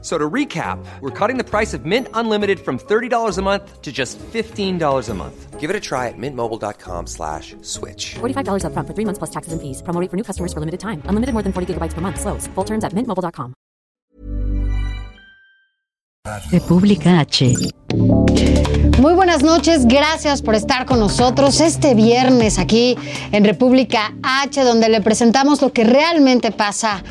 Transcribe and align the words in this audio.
So 0.00 0.16
to 0.16 0.30
recap, 0.30 0.78
we're 1.00 1.10
cutting 1.10 1.38
the 1.38 1.44
price 1.44 1.74
of 1.74 1.84
Mint 1.84 2.06
Unlimited 2.14 2.60
from 2.60 2.78
$30 2.78 3.36
a 3.36 3.42
month 3.42 3.82
to 3.82 3.90
just 3.90 4.16
$15 4.32 5.08
a 5.08 5.14
month. 5.14 5.58
Give 5.58 5.70
it 5.70 5.74
a 5.74 5.80
try 5.80 6.06
at 6.06 6.14
mintmobile.com 6.16 7.08
slash 7.08 7.56
switch. 7.62 8.14
$45 8.20 8.64
up 8.64 8.72
front 8.74 8.86
for 8.86 8.94
three 8.94 9.04
months 9.04 9.18
plus 9.18 9.30
taxes 9.30 9.52
and 9.52 9.60
fees. 9.60 9.82
Promo 9.82 10.00
rate 10.00 10.08
for 10.08 10.16
new 10.16 10.22
customers 10.22 10.52
for 10.52 10.60
limited 10.60 10.78
time. 10.78 11.02
Unlimited 11.06 11.32
more 11.32 11.42
than 11.42 11.52
40 11.52 11.74
gigabytes 11.74 11.94
per 11.94 12.00
month. 12.00 12.20
Slows. 12.20 12.46
Full 12.54 12.64
terms 12.64 12.84
at 12.84 12.92
mintmobile.com. 12.92 13.54
República 16.52 17.20
H. 17.20 17.72
Muy 18.98 19.14
buenas 19.14 19.42
noches, 19.42 19.86
gracias 19.86 20.42
por 20.42 20.54
estar 20.54 20.86
con 20.86 20.98
nosotros 20.98 21.60
este 21.60 21.94
viernes 21.94 22.58
aquí 22.58 22.96
en 23.32 23.44
República 23.44 24.12
H, 24.22 24.62
donde 24.62 24.88
le 24.88 25.00
presentamos 25.00 25.62
lo 25.62 25.72
que 25.72 25.84
realmente 25.84 26.50
pasa 26.50 27.02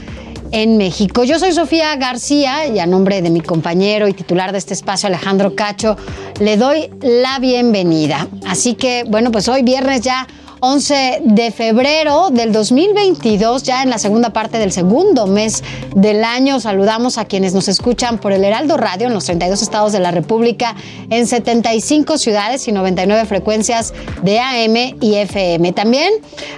en 0.51 0.77
México. 0.77 1.23
Yo 1.23 1.39
soy 1.39 1.51
Sofía 1.51 1.95
García 1.95 2.67
y 2.67 2.79
a 2.79 2.85
nombre 2.85 3.21
de 3.21 3.29
mi 3.29 3.41
compañero 3.41 4.07
y 4.07 4.13
titular 4.13 4.51
de 4.51 4.57
este 4.57 4.73
espacio, 4.73 5.07
Alejandro 5.07 5.55
Cacho, 5.55 5.97
le 6.39 6.57
doy 6.57 6.89
la 7.01 7.39
bienvenida. 7.39 8.27
Así 8.45 8.75
que, 8.75 9.03
bueno, 9.07 9.31
pues 9.31 9.47
hoy 9.47 9.63
viernes 9.63 10.01
ya 10.01 10.27
11 10.59 11.21
de 11.23 11.51
febrero 11.51 12.29
del 12.31 12.51
2022, 12.51 13.61
ya 13.61 13.83
en 13.83 13.91
la 13.91 13.99
segunda 13.99 14.31
parte 14.31 14.57
del 14.57 14.71
segundo 14.71 15.27
mes 15.27 15.63
del 15.95 16.23
año. 16.23 16.59
Saludamos 16.59 17.19
a 17.19 17.25
quienes 17.25 17.53
nos 17.53 17.67
escuchan 17.67 18.17
por 18.17 18.31
el 18.31 18.43
Heraldo 18.43 18.75
Radio 18.75 19.07
en 19.07 19.13
los 19.13 19.25
32 19.25 19.61
estados 19.61 19.91
de 19.91 19.99
la 19.99 20.09
República, 20.09 20.75
en 21.11 21.27
75 21.27 22.17
ciudades 22.17 22.67
y 22.67 22.71
99 22.71 23.25
frecuencias 23.25 23.93
de 24.23 24.39
AM 24.39 24.97
y 24.99 25.15
FM. 25.15 25.73
También 25.73 26.11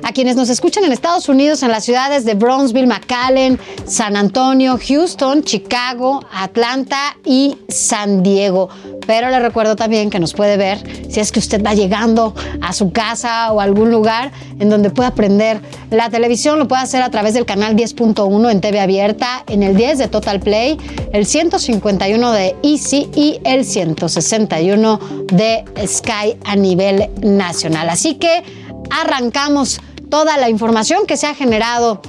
a 0.03 0.13
quienes 0.13 0.37
nos 0.37 0.49
escuchan 0.49 0.85
en 0.85 0.93
Estados 0.93 1.27
Unidos, 1.27 1.61
en 1.63 1.71
las 1.71 1.83
ciudades 1.83 2.23
de 2.23 2.35
Brownsville, 2.35 2.87
McAllen, 2.87 3.59
San 3.85 4.15
Antonio, 4.15 4.79
Houston, 4.81 5.43
Chicago, 5.43 6.21
Atlanta 6.31 7.17
y 7.25 7.57
San 7.67 8.23
Diego. 8.23 8.69
Pero 9.05 9.29
le 9.29 9.39
recuerdo 9.39 9.75
también 9.75 10.09
que 10.09 10.19
nos 10.19 10.33
puede 10.33 10.55
ver 10.55 10.77
si 11.09 11.19
es 11.19 11.31
que 11.31 11.39
usted 11.39 11.65
va 11.65 11.73
llegando 11.73 12.35
a 12.61 12.73
su 12.73 12.91
casa 12.91 13.51
o 13.51 13.59
a 13.59 13.63
algún 13.63 13.88
lugar 13.91 14.31
en 14.59 14.69
donde 14.69 14.89
pueda 14.89 15.09
aprender 15.09 15.61
la 15.91 16.09
televisión. 16.09 16.59
Lo 16.59 16.67
puede 16.67 16.81
hacer 16.81 17.01
a 17.01 17.09
través 17.09 17.33
del 17.33 17.45
canal 17.45 17.75
10.1 17.75 18.51
en 18.51 18.61
TV 18.61 18.79
abierta, 18.79 19.43
en 19.47 19.63
el 19.63 19.75
10 19.75 19.97
de 19.97 20.07
Total 20.07 20.39
Play, 20.39 20.77
el 21.13 21.25
151 21.25 22.31
de 22.31 22.55
Easy 22.63 23.09
y 23.15 23.39
el 23.43 23.65
161 23.65 24.99
de 25.31 25.65
Sky 25.85 26.37
a 26.45 26.55
nivel 26.55 27.09
nacional. 27.21 27.89
Así 27.89 28.15
que 28.15 28.43
arrancamos 28.89 29.79
toda 30.09 30.37
la 30.37 30.49
información 30.49 31.05
que 31.05 31.17
se 31.17 31.27
ha 31.27 31.35
generado 31.35 32.01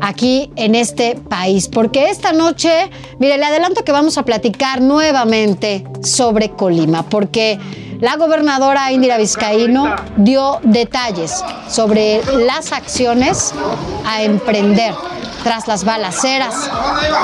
aquí 0.00 0.50
en 0.56 0.74
este 0.74 1.16
país. 1.16 1.68
Porque 1.68 2.10
esta 2.10 2.32
noche, 2.32 2.90
mire, 3.18 3.38
le 3.38 3.44
adelanto 3.44 3.84
que 3.84 3.92
vamos 3.92 4.18
a 4.18 4.24
platicar 4.24 4.80
nuevamente 4.80 5.84
sobre 6.02 6.50
Colima, 6.50 7.08
porque 7.08 7.58
la 8.00 8.16
gobernadora 8.16 8.90
Indira 8.92 9.18
Vizcaíno 9.18 9.94
dio 10.16 10.60
detalles 10.62 11.42
sobre 11.68 12.22
las 12.46 12.72
acciones 12.72 13.52
a 14.06 14.22
emprender 14.22 14.94
tras 15.42 15.68
las 15.68 15.84
balaceras 15.84 16.70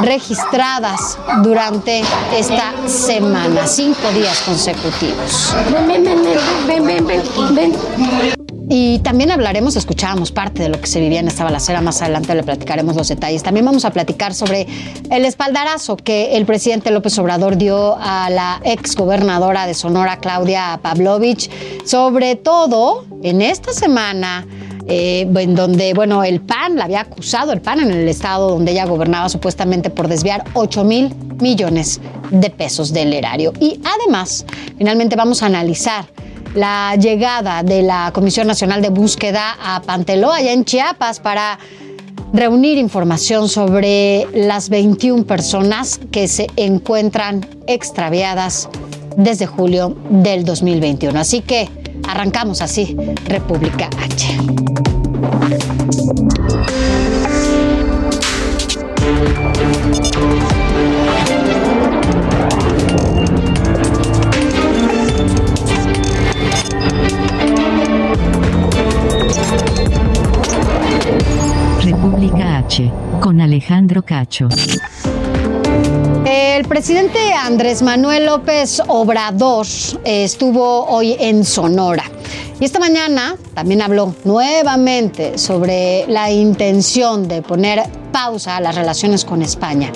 registradas 0.03 1.19
durante 1.43 2.03
esta 2.37 2.73
semana, 2.87 3.67
cinco 3.67 4.11
días 4.13 4.41
consecutivos. 4.43 5.55
Ven, 5.73 5.87
ven, 5.87 6.05
ven, 6.05 6.87
ven, 6.87 6.87
ven, 6.87 7.07
ven, 7.07 7.55
ven. 7.55 8.40
Y 8.73 9.01
también 9.01 9.33
hablaremos, 9.33 9.75
escuchábamos 9.75 10.31
parte 10.31 10.63
de 10.63 10.69
lo 10.69 10.81
que 10.81 10.87
se 10.87 11.01
vivía 11.01 11.19
en 11.19 11.27
esta 11.27 11.43
balacera, 11.43 11.81
más 11.81 12.03
adelante 12.03 12.33
le 12.37 12.45
platicaremos 12.45 12.95
los 12.95 13.09
detalles. 13.09 13.43
También 13.43 13.67
vamos 13.67 13.85
a 13.85 13.91
platicar 13.91 14.33
sobre 14.33 14.69
el 15.11 15.25
espaldarazo 15.25 15.97
que 15.97 16.37
el 16.37 16.47
presidente 16.47 16.93
López 16.93 17.19
Obrador 17.19 17.57
dio 17.57 17.97
a 17.99 18.31
la 18.31 18.61
ex 18.65 18.95
gobernadora 18.95 19.67
de 19.67 19.75
Sonora, 19.75 20.19
Claudia 20.21 20.79
Pavlovich, 20.81 21.51
sobre 21.85 22.37
todo 22.37 23.07
en 23.25 23.43
esta 23.43 23.73
semana. 23.73 24.47
Eh, 24.87 25.29
en 25.37 25.55
donde, 25.55 25.93
bueno, 25.95 26.25
el 26.25 26.41
PAN 26.41 26.77
la 26.77 26.85
había 26.85 27.03
acusado, 27.03 27.53
el 27.53 27.61
PAN 27.61 27.81
en 27.81 27.91
el 27.93 28.09
estado 28.09 28.51
donde 28.51 28.73
ella 28.73 28.87
gobernaba 28.87 29.29
supuestamente 29.29 29.89
por 29.89 30.09
desviar 30.09 30.43
8 30.55 30.83
mil 30.83 31.15
millones 31.41 32.01
de 32.31 32.51
pesos 32.51 32.93
del 32.93 33.13
erario. 33.13 33.53
Y 33.61 33.81
además, 33.85 34.45
finalmente 34.79 35.15
vamos 35.15 35.45
a 35.45 35.47
analizar 35.47 36.07
la 36.55 36.97
llegada 36.97 37.63
de 37.63 37.83
la 37.83 38.11
Comisión 38.13 38.47
Nacional 38.47 38.83
de 38.83 38.91
Búsqueda 38.91 39.57
a 39.61 39.83
Panteló, 39.83 40.33
allá 40.33 40.53
en 40.53 40.65
Chiapas, 40.65 41.21
para 41.21 41.59
reunir 42.33 42.79
información 42.79 43.49
sobre 43.49 44.27
las 44.33 44.69
21 44.69 45.25
personas 45.25 46.01
que 46.11 46.29
se 46.29 46.47
encuentran 46.57 47.47
extraviadas 47.67 48.69
desde 49.17 49.47
julio 49.47 49.97
del 50.11 50.45
2021. 50.45 51.19
Así 51.19 51.41
que 51.41 51.69
arrancamos 52.09 52.63
así, 52.63 52.97
República 53.27 53.89
H. 53.99 55.00
República 71.91 72.59
H, 72.59 72.89
con 73.21 73.41
Alejandro 73.41 74.05
Cacho. 74.05 74.47
El 76.25 76.65
presidente 76.67 77.19
Andrés 77.33 77.83
Manuel 77.83 78.27
López 78.27 78.81
Obrador 78.87 79.67
estuvo 80.05 80.87
hoy 80.87 81.17
en 81.19 81.45
Sonora 81.45 82.05
y 82.61 82.65
esta 82.65 82.79
mañana 82.79 83.35
también 83.55 83.83
habló 83.83 84.15
nuevamente 84.23 85.37
sobre 85.37 86.07
la 86.07 86.31
intención 86.31 87.27
de 87.27 87.43
poner 87.43 87.83
pausa 88.13 88.59
a 88.59 88.61
las 88.61 88.77
relaciones 88.77 89.25
con 89.25 89.43
España. 89.43 89.91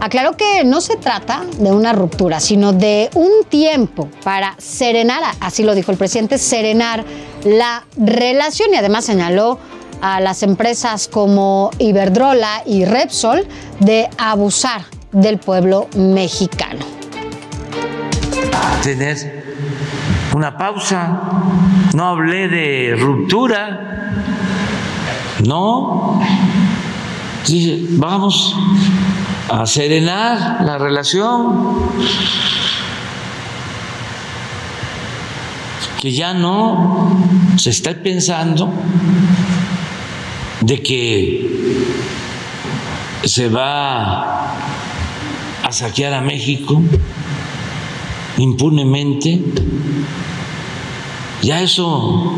Aclaró 0.00 0.36
que 0.36 0.64
no 0.64 0.80
se 0.80 0.96
trata 0.96 1.44
de 1.60 1.70
una 1.70 1.92
ruptura, 1.92 2.40
sino 2.40 2.72
de 2.72 3.10
un 3.14 3.44
tiempo 3.48 4.08
para 4.24 4.56
serenar, 4.58 5.22
así 5.38 5.62
lo 5.62 5.76
dijo 5.76 5.92
el 5.92 5.98
presidente, 5.98 6.36
serenar 6.36 7.04
la 7.44 7.84
relación 7.96 8.70
y 8.72 8.76
además 8.76 9.04
señaló 9.04 9.60
a 10.00 10.20
las 10.20 10.42
empresas 10.42 11.08
como 11.08 11.70
Iberdrola 11.78 12.62
y 12.66 12.84
Repsol 12.84 13.46
de 13.80 14.08
abusar 14.18 14.82
del 15.12 15.38
pueblo 15.38 15.88
mexicano. 15.96 16.84
Tener 18.82 19.44
una 20.34 20.56
pausa, 20.56 21.20
no 21.94 22.08
hablé 22.08 22.48
de 22.48 22.96
ruptura, 22.96 24.14
no, 25.44 26.20
dije, 27.46 27.86
vamos 27.90 28.56
a 29.48 29.66
serenar 29.66 30.62
la 30.64 30.78
relación, 30.78 31.78
que 36.00 36.12
ya 36.12 36.32
no 36.34 37.10
se 37.56 37.70
está 37.70 37.94
pensando 37.94 38.72
de 40.60 40.82
que 40.82 41.78
se 43.24 43.48
va 43.48 44.54
a 45.62 45.72
saquear 45.72 46.14
a 46.14 46.20
México 46.20 46.80
impunemente. 48.38 49.42
Ya 51.42 51.62
eso 51.62 52.34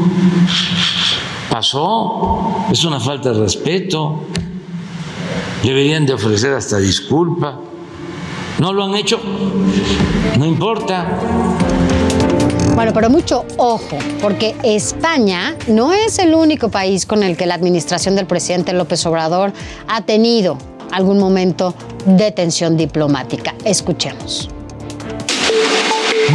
pasó, 1.50 2.66
es 2.70 2.84
una 2.84 3.00
falta 3.00 3.32
de 3.32 3.40
respeto, 3.40 4.24
deberían 5.62 6.06
de 6.06 6.14
ofrecer 6.14 6.52
hasta 6.52 6.78
disculpa. 6.78 7.58
No 8.58 8.72
lo 8.72 8.84
han 8.84 8.94
hecho, 8.94 9.20
no 10.38 10.44
importa. 10.44 11.18
Bueno, 12.74 12.92
pero 12.94 13.10
mucho 13.10 13.44
ojo, 13.56 13.98
porque 14.22 14.54
España 14.62 15.56
no 15.66 15.92
es 15.92 16.18
el 16.18 16.34
único 16.34 16.70
país 16.70 17.04
con 17.04 17.22
el 17.22 17.36
que 17.36 17.46
la 17.46 17.54
administración 17.54 18.16
del 18.16 18.26
presidente 18.26 18.72
López 18.72 19.04
Obrador 19.06 19.52
ha 19.86 20.02
tenido 20.02 20.56
algún 20.90 21.18
momento 21.18 21.74
de 22.06 22.32
tensión 22.32 22.76
diplomática. 22.76 23.54
Escuchemos. 23.64 24.48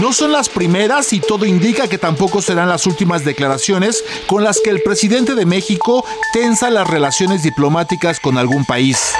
No 0.02 0.12
son 0.12 0.34
las 0.34 0.50
primeras 0.50 1.14
y 1.14 1.20
todo 1.20 1.46
indica 1.46 1.88
que 1.88 1.98
tampoco 1.98 2.42
serán 2.42 2.68
las 2.68 2.86
últimas 2.86 3.24
declaraciones 3.24 4.04
con 4.28 4.44
las 4.44 4.60
que 4.60 4.70
el 4.70 4.81
presidente 4.81 5.36
de 5.36 5.46
México 5.46 6.04
tensa 6.34 6.70
las 6.70 6.88
relaciones 6.88 7.44
diplomáticas 7.44 8.20
con 8.20 8.38
algún 8.38 8.66
país. 8.66 9.14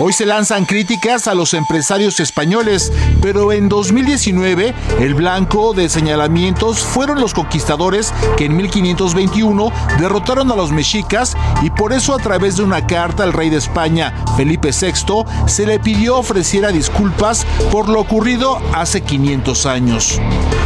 Hoy 0.00 0.12
se 0.12 0.26
lanzan 0.26 0.64
críticas 0.64 1.26
a 1.26 1.34
los 1.34 1.54
empresarios 1.54 2.20
españoles, 2.20 2.92
pero 3.20 3.50
en 3.50 3.68
2019 3.68 4.72
el 5.00 5.14
blanco 5.14 5.74
de 5.74 5.88
señalamientos 5.88 6.84
fueron 6.84 7.20
los 7.20 7.34
conquistadores 7.34 8.14
que 8.36 8.44
en 8.44 8.56
1521 8.56 9.72
derrotaron 9.98 10.52
a 10.52 10.54
los 10.54 10.70
mexicas 10.70 11.36
y 11.62 11.70
por 11.70 11.92
eso 11.92 12.14
a 12.14 12.18
través 12.18 12.56
de 12.56 12.62
una 12.62 12.86
carta 12.86 13.24
al 13.24 13.32
rey 13.32 13.50
de 13.50 13.56
España, 13.56 14.14
Felipe 14.36 14.70
VI, 14.70 15.24
se 15.48 15.66
le 15.66 15.80
pidió 15.80 16.18
ofreciera 16.18 16.70
disculpas 16.70 17.44
por 17.72 17.88
lo 17.88 18.00
ocurrido 18.00 18.60
hace 18.74 19.00
500 19.00 19.66
años. 19.66 20.20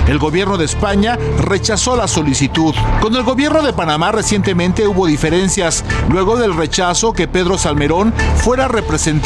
El 0.09 0.19
gobierno 0.19 0.59
de 0.59 0.67
España 0.67 1.17
rechazó 1.39 1.97
la 1.97 2.09
solicitud. 2.09 2.75
Con 3.01 3.15
el 3.17 3.23
gobierno 3.23 3.63
de 3.63 3.73
Panamá 3.73 4.13
recientemente 4.13 4.87
hubo 4.89 5.07
diferencias 5.07 5.85
luego 6.11 6.37
del 6.37 6.55
rechazo 6.55 7.13
que 7.13 7.29
Pedro 7.29 7.57
Salmerón 7.57 8.13
fuera 8.37 8.67
representante 8.67 9.22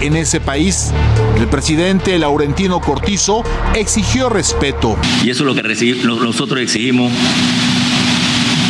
en 0.00 0.14
ese 0.16 0.40
país. 0.40 0.92
El 1.38 1.48
presidente 1.48 2.18
Laurentino 2.18 2.80
Cortizo 2.80 3.42
exigió 3.74 4.28
respeto. 4.28 4.96
Y 5.24 5.30
eso 5.30 5.48
es 5.48 5.56
lo 5.56 5.62
que 5.62 5.96
nosotros 6.04 6.60
exigimos 6.60 7.10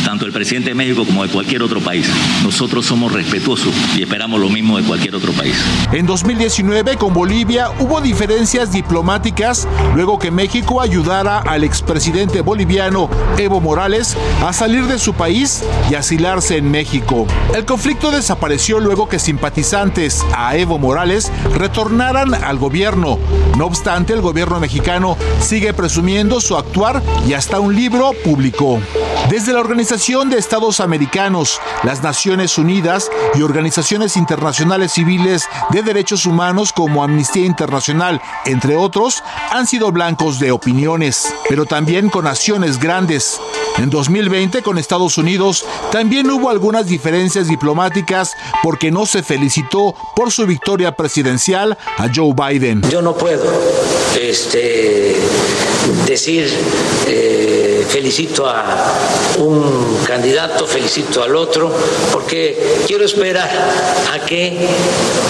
tanto 0.09 0.25
el 0.25 0.31
presidente 0.31 0.69
de 0.69 0.75
México 0.75 1.05
como 1.05 1.21
de 1.21 1.29
cualquier 1.29 1.61
otro 1.61 1.81
país. 1.81 2.09
Nosotros 2.43 2.83
somos 2.83 3.11
respetuosos 3.11 3.71
y 3.95 4.01
esperamos 4.01 4.39
lo 4.39 4.49
mismo 4.49 4.75
de 4.79 4.83
cualquier 4.83 5.13
otro 5.13 5.31
país. 5.33 5.53
En 5.91 6.07
2019 6.07 6.97
con 6.97 7.13
Bolivia 7.13 7.69
hubo 7.79 8.01
diferencias 8.01 8.71
diplomáticas 8.71 9.67
luego 9.93 10.17
que 10.17 10.31
México 10.31 10.81
ayudara 10.81 11.37
al 11.37 11.63
expresidente 11.63 12.41
boliviano 12.41 13.07
Evo 13.37 13.61
Morales 13.61 14.17
a 14.43 14.51
salir 14.51 14.87
de 14.87 14.97
su 14.97 15.13
país 15.13 15.63
y 15.91 15.93
asilarse 15.93 16.57
en 16.57 16.71
México. 16.71 17.27
El 17.53 17.65
conflicto 17.65 18.09
desapareció 18.09 18.79
luego 18.79 19.07
que 19.07 19.19
simpatizantes 19.19 20.25
a 20.35 20.57
Evo 20.57 20.79
Morales 20.79 21.31
retornaran 21.53 22.33
al 22.33 22.57
gobierno. 22.57 23.19
No 23.59 23.67
obstante, 23.67 24.13
el 24.13 24.21
gobierno 24.21 24.59
mexicano 24.59 25.17
sigue 25.39 25.71
presumiendo 25.71 26.41
su 26.41 26.57
actuar 26.57 27.03
y 27.27 27.33
hasta 27.33 27.59
un 27.59 27.75
libro 27.75 28.13
publicó. 28.23 28.79
Desde 29.29 29.53
la 29.53 29.59
organización 29.59 29.98
de 29.99 30.37
Estados 30.37 30.79
Americanos, 30.79 31.59
las 31.83 32.01
Naciones 32.01 32.57
Unidas 32.57 33.11
y 33.35 33.41
organizaciones 33.41 34.15
internacionales 34.15 34.93
civiles 34.93 35.43
de 35.71 35.83
derechos 35.83 36.25
humanos 36.25 36.71
como 36.71 37.03
Amnistía 37.03 37.45
Internacional, 37.45 38.21
entre 38.45 38.77
otros, 38.77 39.21
han 39.51 39.67
sido 39.67 39.91
blancos 39.91 40.39
de 40.39 40.53
opiniones, 40.53 41.35
pero 41.49 41.65
también 41.65 42.09
con 42.09 42.23
naciones 42.23 42.79
grandes. 42.79 43.41
En 43.77 43.89
2020 43.89 44.61
con 44.61 44.77
Estados 44.77 45.17
Unidos 45.17 45.65
también 45.91 46.31
hubo 46.31 46.49
algunas 46.49 46.85
diferencias 46.85 47.49
diplomáticas 47.49 48.35
porque 48.63 48.91
no 48.91 49.05
se 49.05 49.21
felicitó 49.21 49.93
por 50.15 50.31
su 50.31 50.45
victoria 50.45 50.95
presidencial 50.95 51.77
a 51.97 52.07
Joe 52.13 52.33
Biden. 52.33 52.83
Yo 52.89 53.01
no 53.01 53.15
puedo 53.15 53.43
este, 54.17 55.15
decir 56.05 56.49
eh, 57.07 57.85
felicito 57.87 58.47
a 58.47 58.93
un 59.37 59.97
candidato, 60.05 60.65
felicito 60.65 61.23
al 61.23 61.35
otro, 61.35 61.71
porque 62.11 62.83
quiero 62.85 63.05
esperar 63.05 63.49
a 64.13 64.25
que 64.25 64.67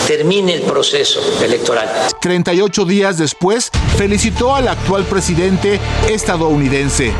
termine 0.07 0.55
el 0.55 0.61
proceso 0.61 1.21
electoral. 1.41 2.09
38 2.19 2.85
días 2.85 3.17
después, 3.17 3.71
felicitó 3.97 4.55
al 4.55 4.67
actual 4.67 5.05
presidente 5.05 5.79
estadounidense. 6.09 7.13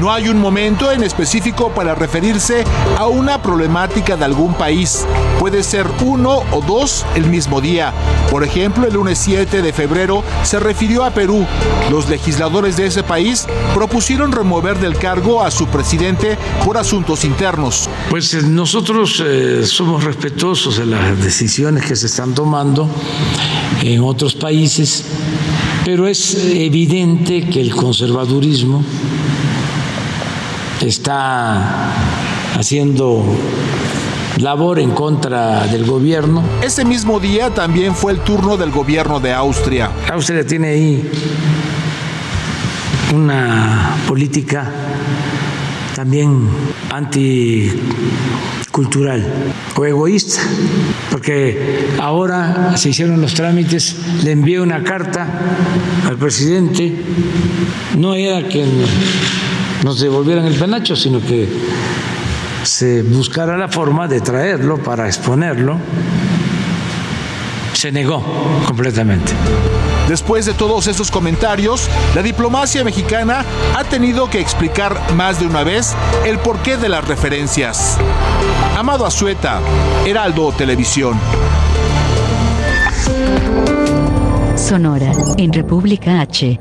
No 0.00 0.12
hay 0.12 0.28
un 0.28 0.40
momento 0.40 0.90
en 0.90 1.02
específico 1.02 1.70
para 1.70 1.94
referirse 1.94 2.64
a 2.98 3.06
una 3.06 3.40
problemática 3.40 4.16
de 4.16 4.24
algún 4.24 4.54
país. 4.54 5.06
Puede 5.38 5.62
ser 5.62 5.86
uno 6.04 6.42
o 6.50 6.60
dos 6.66 7.06
el 7.14 7.26
mismo 7.26 7.60
día. 7.60 7.92
Por 8.30 8.42
ejemplo, 8.42 8.86
el 8.86 8.94
lunes 8.94 9.18
7 9.18 9.62
de 9.62 9.72
febrero 9.72 10.24
se 10.42 10.58
refirió 10.58 11.04
a 11.04 11.10
Perú. 11.10 11.46
Los 11.90 12.08
legisladores 12.08 12.76
de 12.76 12.86
ese 12.86 13.04
país 13.04 13.46
propusieron 13.72 14.32
remover 14.32 14.78
del 14.78 14.98
cargo 14.98 15.42
a 15.42 15.50
su 15.50 15.68
presidente 15.68 16.36
por 16.64 16.76
asuntos 16.76 17.24
internos. 17.24 17.83
Pues 18.10 18.34
eh, 18.34 18.42
nosotros 18.42 19.22
eh, 19.26 19.64
somos 19.66 20.04
respetuosos 20.04 20.78
de 20.78 20.86
las 20.86 21.22
decisiones 21.22 21.84
que 21.84 21.96
se 21.96 22.06
están 22.06 22.34
tomando 22.34 22.88
en 23.82 24.00
otros 24.02 24.34
países, 24.34 25.04
pero 25.84 26.06
es 26.06 26.34
evidente 26.54 27.48
que 27.48 27.60
el 27.60 27.74
conservadurismo 27.74 28.84
está 30.80 31.92
haciendo 32.56 33.24
labor 34.40 34.78
en 34.78 34.90
contra 34.90 35.66
del 35.66 35.84
gobierno. 35.84 36.42
Ese 36.62 36.84
mismo 36.84 37.20
día 37.20 37.50
también 37.50 37.94
fue 37.94 38.12
el 38.12 38.20
turno 38.20 38.56
del 38.56 38.70
gobierno 38.70 39.20
de 39.20 39.32
Austria. 39.32 39.90
Austria 40.12 40.46
tiene 40.46 40.68
ahí 40.68 41.10
una 43.14 43.96
política 44.08 44.70
también 45.94 46.48
anticultural 46.90 49.24
o 49.76 49.84
egoísta, 49.84 50.40
porque 51.10 51.88
ahora 52.00 52.76
se 52.76 52.90
hicieron 52.90 53.20
los 53.20 53.34
trámites, 53.34 53.96
le 54.22 54.30
envié 54.32 54.60
una 54.60 54.82
carta 54.82 55.26
al 56.06 56.16
presidente, 56.16 56.96
no 57.96 58.14
era 58.14 58.48
que 58.48 58.64
nos 59.84 60.00
devolvieran 60.00 60.46
el 60.46 60.54
penacho, 60.54 60.96
sino 60.96 61.20
que 61.20 61.46
se 62.64 63.02
buscara 63.02 63.56
la 63.56 63.68
forma 63.68 64.08
de 64.08 64.20
traerlo 64.20 64.78
para 64.78 65.06
exponerlo, 65.06 65.78
se 67.74 67.92
negó 67.92 68.22
completamente. 68.66 69.32
Después 70.08 70.46
de 70.46 70.52
todos 70.52 70.86
estos 70.86 71.10
comentarios, 71.10 71.88
la 72.14 72.22
diplomacia 72.22 72.84
mexicana 72.84 73.44
ha 73.74 73.84
tenido 73.84 74.28
que 74.28 74.40
explicar 74.40 75.14
más 75.14 75.40
de 75.40 75.46
una 75.46 75.64
vez 75.64 75.94
el 76.24 76.38
porqué 76.38 76.76
de 76.76 76.88
las 76.88 77.06
referencias. 77.06 77.98
Amado 78.76 79.06
Azueta, 79.06 79.60
Heraldo 80.06 80.52
Televisión. 80.52 81.18
Sonora, 84.56 85.12
en 85.36 85.52
República 85.52 86.20
H. 86.20 86.58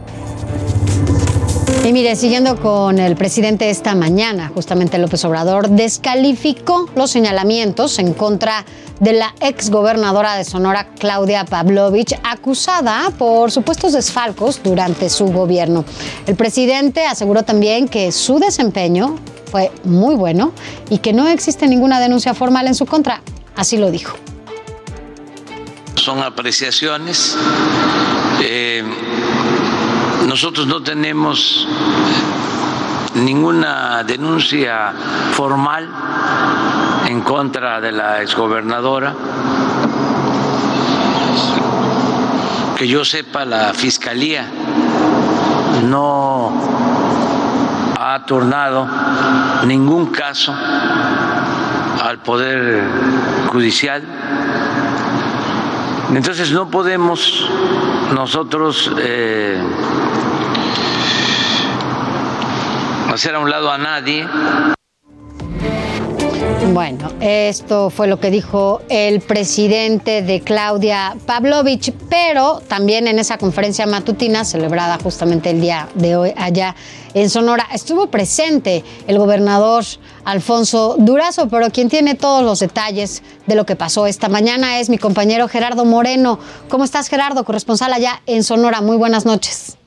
Y 1.86 1.92
mire, 1.92 2.16
siguiendo 2.16 2.56
con 2.62 2.98
el 2.98 3.18
presidente 3.18 3.70
esta 3.70 3.94
mañana, 3.94 4.50
justamente 4.54 4.98
López 4.98 5.26
Obrador 5.26 5.70
descalificó 5.70 6.90
los 6.96 7.12
señalamientos 7.12 8.00
en 8.00 8.14
contra 8.14 8.64
de 9.02 9.12
la 9.12 9.36
exgobernadora 9.42 10.36
de 10.36 10.46
Sonora, 10.46 10.88
Claudia 10.98 11.44
Pavlovich, 11.44 12.18
acusada 12.24 13.12
por 13.18 13.52
supuestos 13.52 13.92
desfalcos 13.92 14.64
durante 14.64 15.10
su 15.10 15.26
gobierno. 15.26 15.84
El 16.26 16.38
presidente 16.38 17.06
aseguró 17.06 17.44
también 17.44 17.90
que 17.90 18.14
su 18.14 18.40
desempeño 18.40 19.18
fue 19.52 19.70
muy 19.84 20.16
bueno 20.16 20.54
y 20.90 21.00
que 21.00 21.12
no 21.12 21.28
existe 21.28 21.68
ninguna 21.68 22.00
denuncia 22.00 22.34
formal 22.34 22.68
en 22.68 22.76
su 22.76 22.86
contra. 22.86 23.22
Así 23.58 23.76
lo 23.76 23.92
dijo. 23.92 24.16
Son 25.96 26.24
apreciaciones. 26.24 27.36
Eh, 28.42 28.84
nosotros 30.34 30.66
no 30.66 30.82
tenemos 30.82 31.68
ninguna 33.14 34.04
denuncia 34.04 34.92
formal 35.32 35.88
en 37.06 37.22
contra 37.22 37.80
de 37.80 37.92
la 37.92 38.24
exgobernadora. 38.24 39.14
Que 42.76 42.88
yo 42.88 43.06
sepa, 43.06 43.46
la 43.46 43.76
Fiscalía 43.76 44.48
no 45.88 46.52
ha 48.00 48.26
tornado 48.26 48.88
ningún 49.68 50.08
caso 50.08 50.52
al 52.04 52.18
Poder 52.24 52.84
Judicial. 53.52 54.02
Entonces 56.12 56.52
no 56.52 56.72
podemos 56.72 57.48
nosotros 58.14 58.92
eh, 58.98 59.62
hacer 63.14 63.36
a 63.36 63.40
un 63.40 63.50
lado 63.50 63.72
a 63.72 63.78
nadie. 63.78 64.28
Bueno, 66.72 67.12
esto 67.20 67.92
fue 67.92 68.08
lo 68.08 68.20
que 68.20 68.32
dijo 68.32 68.82
el 68.90 69.22
presidente 69.22 70.24
de 70.24 70.42
Claudia 70.42 71.16
Pavlovich, 71.28 71.94
pero 72.10 72.62
también 72.68 73.06
en 73.08 73.20
esa 73.20 73.38
conferencia 73.38 73.86
matutina 73.86 74.44
celebrada 74.44 74.98
justamente 74.98 75.52
el 75.52 75.62
día 75.62 75.88
de 75.94 76.16
hoy 76.16 76.34
allá 76.36 76.76
en 77.14 77.30
Sonora 77.30 77.68
estuvo 77.72 78.08
presente 78.08 78.84
el 79.06 79.20
gobernador 79.20 79.84
Alfonso 80.26 80.96
Durazo, 80.98 81.48
pero 81.48 81.70
quien 81.70 81.90
tiene 81.90 82.16
todos 82.16 82.44
los 82.44 82.60
detalles 82.60 83.22
de 83.46 83.56
lo 83.56 83.68
que 83.68 83.76
pasó 83.76 84.08
esta 84.08 84.30
mañana 84.30 84.80
es 84.80 84.90
mi 84.90 84.98
compañero 84.98 85.48
Gerardo 85.48 85.86
Moreno. 85.86 86.40
¿Cómo 86.70 86.86
estás 86.86 87.08
Gerardo, 87.08 87.44
corresponsal 87.44 87.94
allá 87.94 88.22
en 88.26 88.44
Sonora? 88.44 88.82
Muy 88.82 88.98
buenas 88.98 89.26
noches. 89.26 89.78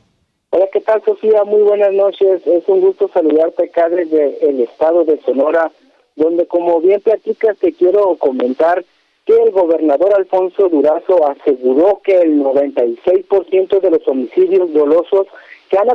Hola, 0.59 0.69
¿qué 0.73 0.81
tal 0.81 1.03
Sofía? 1.05 1.45
Muy 1.45 1.61
buenas 1.61 1.93
noches. 1.93 2.41
Es 2.47 2.67
un 2.67 2.81
gusto 2.81 3.11
saludarte 3.13 3.65
acá 3.65 3.91
desde 3.91 4.39
el 4.41 4.63
estado 4.63 5.05
de 5.05 5.21
Sonora 5.21 5.71
donde 6.15 6.47
como 6.47 6.81
bien 6.81 7.03
platicas 7.03 7.59
te 7.59 7.75
quiero 7.75 8.17
comentar 8.17 8.83
que 9.27 9.35
el 9.35 9.51
gobernador 9.51 10.15
Alfonso 10.15 10.71
Durazo 10.71 11.29
aseguró 11.29 12.01
que 12.03 12.23
el 12.23 12.43
96% 12.43 13.81
de 13.81 13.91
los 13.91 14.09
homicidios 14.09 14.73
dolosos 14.73 15.27
que 15.69 15.77
han, 15.77 15.89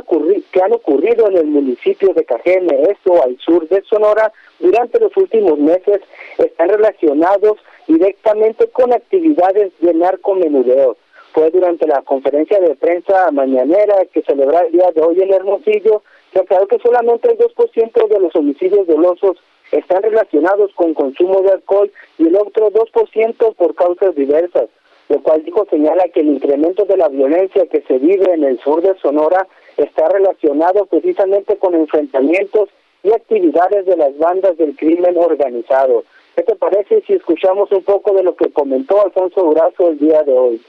que 0.52 0.62
han 0.62 0.72
ocurrido 0.74 1.26
en 1.26 1.38
el 1.38 1.46
municipio 1.46 2.14
de 2.14 2.24
Cajeme, 2.24 2.82
esto 2.88 3.20
al 3.20 3.36
sur 3.38 3.66
de 3.68 3.82
Sonora, 3.90 4.32
durante 4.60 5.00
los 5.00 5.16
últimos 5.16 5.58
meses 5.58 6.02
están 6.38 6.68
relacionados 6.68 7.58
directamente 7.88 8.68
con 8.68 8.92
actividades 8.92 9.72
de 9.80 9.92
narcomenudeo. 9.92 10.96
Fue 11.32 11.50
durante 11.50 11.86
la 11.86 12.02
conferencia 12.02 12.60
de 12.60 12.74
prensa 12.74 13.30
mañanera 13.30 14.04
que 14.12 14.22
celebra 14.22 14.60
el 14.60 14.72
día 14.72 14.90
de 14.94 15.00
hoy 15.00 15.22
en 15.22 15.32
Hermosillo, 15.32 16.02
se 16.32 16.40
aclaró 16.40 16.66
que 16.66 16.78
solamente 16.78 17.30
el 17.30 17.38
2% 17.38 18.08
de 18.08 18.20
los 18.20 18.36
homicidios 18.36 18.86
dolosos 18.86 19.38
están 19.70 20.02
relacionados 20.02 20.72
con 20.74 20.92
consumo 20.92 21.40
de 21.40 21.52
alcohol 21.52 21.90
y 22.18 22.26
el 22.26 22.36
otro 22.36 22.70
2% 22.70 23.54
por 23.54 23.74
causas 23.74 24.14
diversas, 24.14 24.68
lo 25.08 25.22
cual 25.22 25.42
dijo 25.42 25.66
señala 25.70 26.04
que 26.12 26.20
el 26.20 26.28
incremento 26.28 26.84
de 26.84 26.98
la 26.98 27.08
violencia 27.08 27.66
que 27.66 27.80
se 27.82 27.98
vive 27.98 28.34
en 28.34 28.44
el 28.44 28.58
sur 28.60 28.82
de 28.82 28.94
Sonora 29.00 29.46
está 29.78 30.08
relacionado 30.10 30.84
precisamente 30.84 31.56
con 31.56 31.74
enfrentamientos 31.74 32.68
y 33.02 33.10
actividades 33.10 33.86
de 33.86 33.96
las 33.96 34.16
bandas 34.18 34.58
del 34.58 34.76
crimen 34.76 35.16
organizado. 35.16 36.04
¿Qué 36.36 36.42
te 36.42 36.56
parece 36.56 37.02
si 37.06 37.14
escuchamos 37.14 37.72
un 37.72 37.82
poco 37.82 38.14
de 38.14 38.22
lo 38.22 38.36
que 38.36 38.50
comentó 38.52 39.02
Alfonso 39.02 39.42
Durazo 39.42 39.88
el 39.88 39.98
día 39.98 40.22
de 40.22 40.32
hoy? 40.32 40.60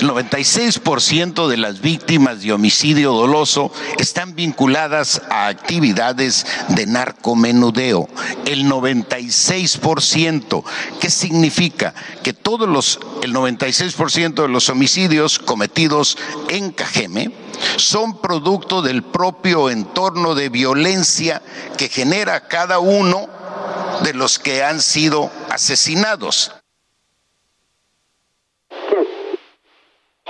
El 0.00 0.08
96% 0.08 1.48
de 1.48 1.56
las 1.56 1.80
víctimas 1.80 2.42
de 2.42 2.52
homicidio 2.52 3.12
doloso 3.12 3.72
están 3.98 4.34
vinculadas 4.34 5.22
a 5.30 5.46
actividades 5.46 6.46
de 6.68 6.86
narcomenudeo. 6.86 8.08
El 8.44 8.66
96%. 8.66 10.64
¿Qué 11.00 11.10
significa? 11.10 11.94
Que 12.22 12.32
todos 12.32 12.68
los, 12.68 12.98
el 13.22 13.32
96% 13.32 14.42
de 14.42 14.48
los 14.48 14.68
homicidios 14.68 15.38
cometidos 15.38 16.18
en 16.48 16.72
Cajeme 16.72 17.32
son 17.76 18.20
producto 18.20 18.82
del 18.82 19.02
propio 19.02 19.70
entorno 19.70 20.34
de 20.34 20.48
violencia 20.48 21.40
que 21.78 21.88
genera 21.88 22.48
cada 22.48 22.78
uno 22.78 23.28
de 24.02 24.12
los 24.12 24.38
que 24.38 24.62
han 24.62 24.80
sido 24.80 25.30
asesinados. 25.50 26.52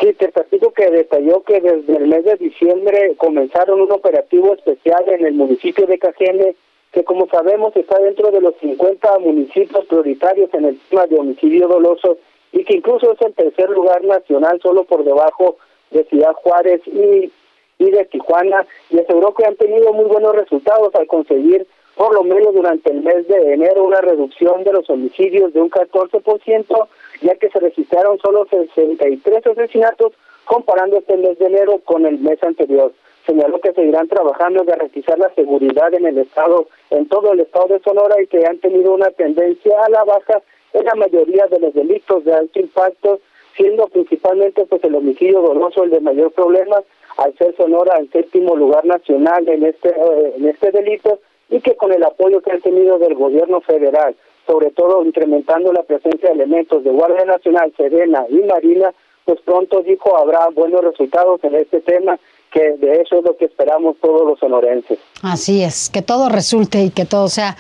Sí, 0.01 0.13
te 0.15 0.29
platico 0.29 0.73
que 0.73 0.91
detalló 0.91 1.43
que 1.45 1.61
desde 1.61 1.97
el 1.97 2.09
mes 2.09 2.25
de 2.25 2.35
diciembre 2.35 3.15
comenzaron 3.17 3.81
un 3.81 3.93
operativo 3.93 4.55
especial 4.55 5.05
en 5.09 5.25
el 5.25 5.35
municipio 5.35 5.87
de 5.87 5.99
Cajeme, 5.99 6.57
que 6.91 7.05
como 7.05 7.29
sabemos 7.29 7.77
está 7.77 7.99
dentro 8.01 8.31
de 8.33 8.41
los 8.41 8.55
50 8.61 9.19
municipios 9.21 9.85
prioritarios 9.87 10.53
en 10.53 10.65
el 10.65 10.81
tema 10.89 11.07
de 11.07 11.19
homicidio 11.19 11.69
doloso 11.69 12.19
y 12.53 12.65
que 12.65 12.77
incluso 12.77 13.13
es 13.13 13.21
el 13.21 13.35
tercer 13.35 13.71
lugar 13.71 14.03
nacional 14.05 14.61
solo 14.61 14.85
por 14.85 15.05
debajo 15.05 15.59
de 15.91 16.05
Ciudad 16.05 16.33
Juárez 16.35 16.81
y, 16.87 17.31
y 17.79 17.91
de 17.91 18.05
Tijuana 18.07 18.67
y 18.91 18.99
aseguró 18.99 19.33
que 19.35 19.45
han 19.45 19.57
tenido 19.57 19.93
muy 19.93 20.07
buenos 20.07 20.35
resultados 20.35 20.93
al 20.95 21.07
conseguir 21.07 21.67
por 21.97 22.15
lo 22.15 22.25
menos 22.25 22.53
durante 22.55 22.91
el 22.91 23.03
mes 23.03 23.29
de 23.29 23.55
enero 23.55 23.85
una 23.85 24.01
reducción 24.01 24.65
de 24.65 24.73
los 24.73 24.89
homicidios 24.91 25.53
de 25.53 25.61
un 25.61 25.71
14%, 25.71 26.89
ya 27.25 27.35
que 27.37 27.49
se 27.49 27.59
registraron 27.59 28.19
solo 28.19 28.47
63 28.51 29.47
asesinatos 29.47 30.13
comparando 30.45 30.99
este 30.99 31.17
mes 31.17 31.39
de 31.39 31.47
enero 31.47 31.81
con 31.85 32.05
el 32.05 32.19
mes 32.19 32.43
anterior. 32.43 32.93
Señaló 33.27 33.59
que 33.61 33.73
seguirán 33.73 34.09
trabajando 34.09 34.61
en 34.61 34.67
garantizar 34.67 35.19
la 35.19 35.33
seguridad 35.35 35.93
en 35.95 36.05
el 36.05 36.19
estado, 36.19 36.69
en 36.91 37.09
todo 37.09 37.33
el 37.33 37.41
estado 37.41 37.69
de 37.69 37.81
Sonora 37.81 38.21
y 38.23 38.27
que 38.27 38.45
han 38.47 38.59
tenido 38.59 38.93
una 38.93 39.11
tendencia 39.11 39.83
a 39.83 39.89
la 39.89 40.05
baja 40.05 40.43
en 40.75 40.85
la 40.85 40.95
mayoría 40.95 41.47
de 41.47 41.59
los 41.61 41.73
delitos 41.73 42.25
de 42.25 42.35
alto 42.35 42.61
impacto, 42.61 43.21
siendo 43.57 43.87
principalmente 43.87 44.67
pues 44.67 44.85
el 44.85 44.95
homicidio 44.95 45.41
doloso 45.41 45.85
el 45.85 45.91
de 45.91 46.01
mayor 46.01 46.33
problema, 46.33 46.83
al 47.17 47.35
ser 47.39 47.57
Sonora 47.57 47.97
el 47.99 48.11
séptimo 48.11 48.55
lugar 48.57 48.85
nacional 48.85 49.49
en 49.49 49.65
este 49.65 49.89
eh, 49.89 50.35
en 50.37 50.49
este 50.49 50.73
delito 50.73 51.21
y 51.49 51.61
que 51.61 51.77
con 51.77 51.93
el 51.93 52.03
apoyo 52.03 52.43
que 52.43 52.51
han 52.51 52.61
tenido 52.61 52.99
del 52.99 53.15
gobierno 53.15 53.61
federal, 53.61 54.15
sobre 54.47 54.71
todo 54.71 55.05
incrementando 55.05 55.73
la 55.73 55.83
presencia 55.83 56.29
de 56.29 56.35
elementos 56.35 56.85
de 56.85 56.91
Guardia 56.91 57.25
Nacional, 57.25 57.73
Serena 57.77 58.25
y 58.29 58.41
Marina, 58.41 58.93
pues 59.25 59.41
pronto 59.45 59.83
dijo 59.83 60.17
habrá 60.19 60.49
buenos 60.55 60.83
resultados 60.83 61.43
en 61.45 61.55
este 61.55 61.81
tema, 61.81 62.19
que 62.53 62.73
de 62.79 63.01
eso 63.01 63.19
es 63.19 63.25
lo 63.25 63.37
que 63.37 63.47
esperamos 63.47 63.97
todos 64.01 64.27
los 64.27 64.39
sonorenses. 64.39 64.99
Así 65.23 65.63
es, 65.63 65.91
que 65.91 66.03
todo 66.03 66.29
resulte 66.29 66.83
y 66.83 66.91
que 66.91 67.05
todo 67.05 67.29
sea 67.29 67.57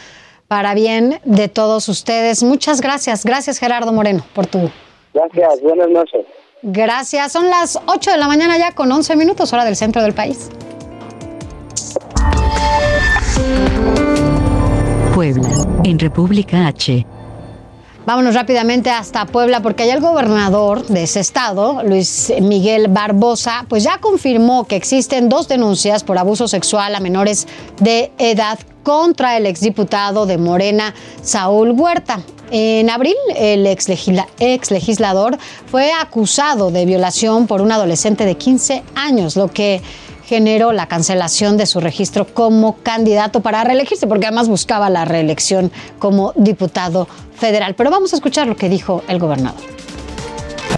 para 0.46 0.74
bien 0.74 1.20
de 1.24 1.48
todos 1.48 1.88
ustedes. 1.88 2.42
Muchas 2.42 2.80
gracias, 2.80 3.24
gracias 3.24 3.58
Gerardo 3.58 3.92
Moreno 3.92 4.24
por 4.34 4.46
tu... 4.46 4.70
Gracias, 5.14 5.60
buenas 5.62 5.88
noches. 5.88 6.26
Gracias, 6.62 7.32
son 7.32 7.48
las 7.48 7.78
8 7.86 8.10
de 8.10 8.16
la 8.18 8.26
mañana 8.26 8.58
ya 8.58 8.74
con 8.74 8.90
11 8.90 9.16
minutos 9.16 9.52
hora 9.52 9.64
del 9.64 9.76
centro 9.76 10.02
del 10.02 10.14
país. 10.14 10.50
Puebla, 15.14 15.48
en 15.84 15.96
República 16.00 16.66
H. 16.66 17.06
Vámonos 18.04 18.34
rápidamente 18.34 18.90
hasta 18.90 19.24
Puebla 19.26 19.62
porque 19.62 19.84
allá 19.84 19.94
el 19.94 20.00
gobernador 20.00 20.84
de 20.88 21.04
ese 21.04 21.20
estado, 21.20 21.84
Luis 21.84 22.32
Miguel 22.42 22.88
Barbosa, 22.88 23.64
pues 23.68 23.84
ya 23.84 23.98
confirmó 23.98 24.64
que 24.64 24.74
existen 24.74 25.28
dos 25.28 25.46
denuncias 25.46 26.02
por 26.02 26.18
abuso 26.18 26.48
sexual 26.48 26.96
a 26.96 27.00
menores 27.00 27.46
de 27.80 28.10
edad 28.18 28.58
contra 28.82 29.36
el 29.36 29.46
exdiputado 29.46 30.26
de 30.26 30.36
Morena, 30.36 30.92
Saúl 31.22 31.70
Huerta. 31.70 32.20
En 32.50 32.90
abril, 32.90 33.16
el 33.36 33.66
ex, 33.66 33.86
fue 35.70 35.92
acusado 35.92 36.70
de 36.72 36.86
violación 36.86 37.46
por 37.46 37.60
un 37.62 37.70
adolescente 37.70 38.24
de 38.26 38.36
15 38.36 38.82
años, 38.96 39.36
lo 39.36 39.48
que 39.48 39.80
generó 40.26 40.72
la 40.72 40.86
cancelación 40.86 41.56
de 41.56 41.66
su 41.66 41.80
registro 41.80 42.26
como 42.26 42.76
candidato 42.82 43.40
para 43.40 43.64
reelegirse, 43.64 44.06
porque 44.06 44.26
además 44.26 44.48
buscaba 44.48 44.90
la 44.90 45.04
reelección 45.04 45.70
como 45.98 46.32
diputado 46.36 47.08
federal. 47.36 47.74
Pero 47.74 47.90
vamos 47.90 48.12
a 48.12 48.16
escuchar 48.16 48.46
lo 48.46 48.56
que 48.56 48.68
dijo 48.68 49.02
el 49.08 49.18
gobernador. 49.18 49.60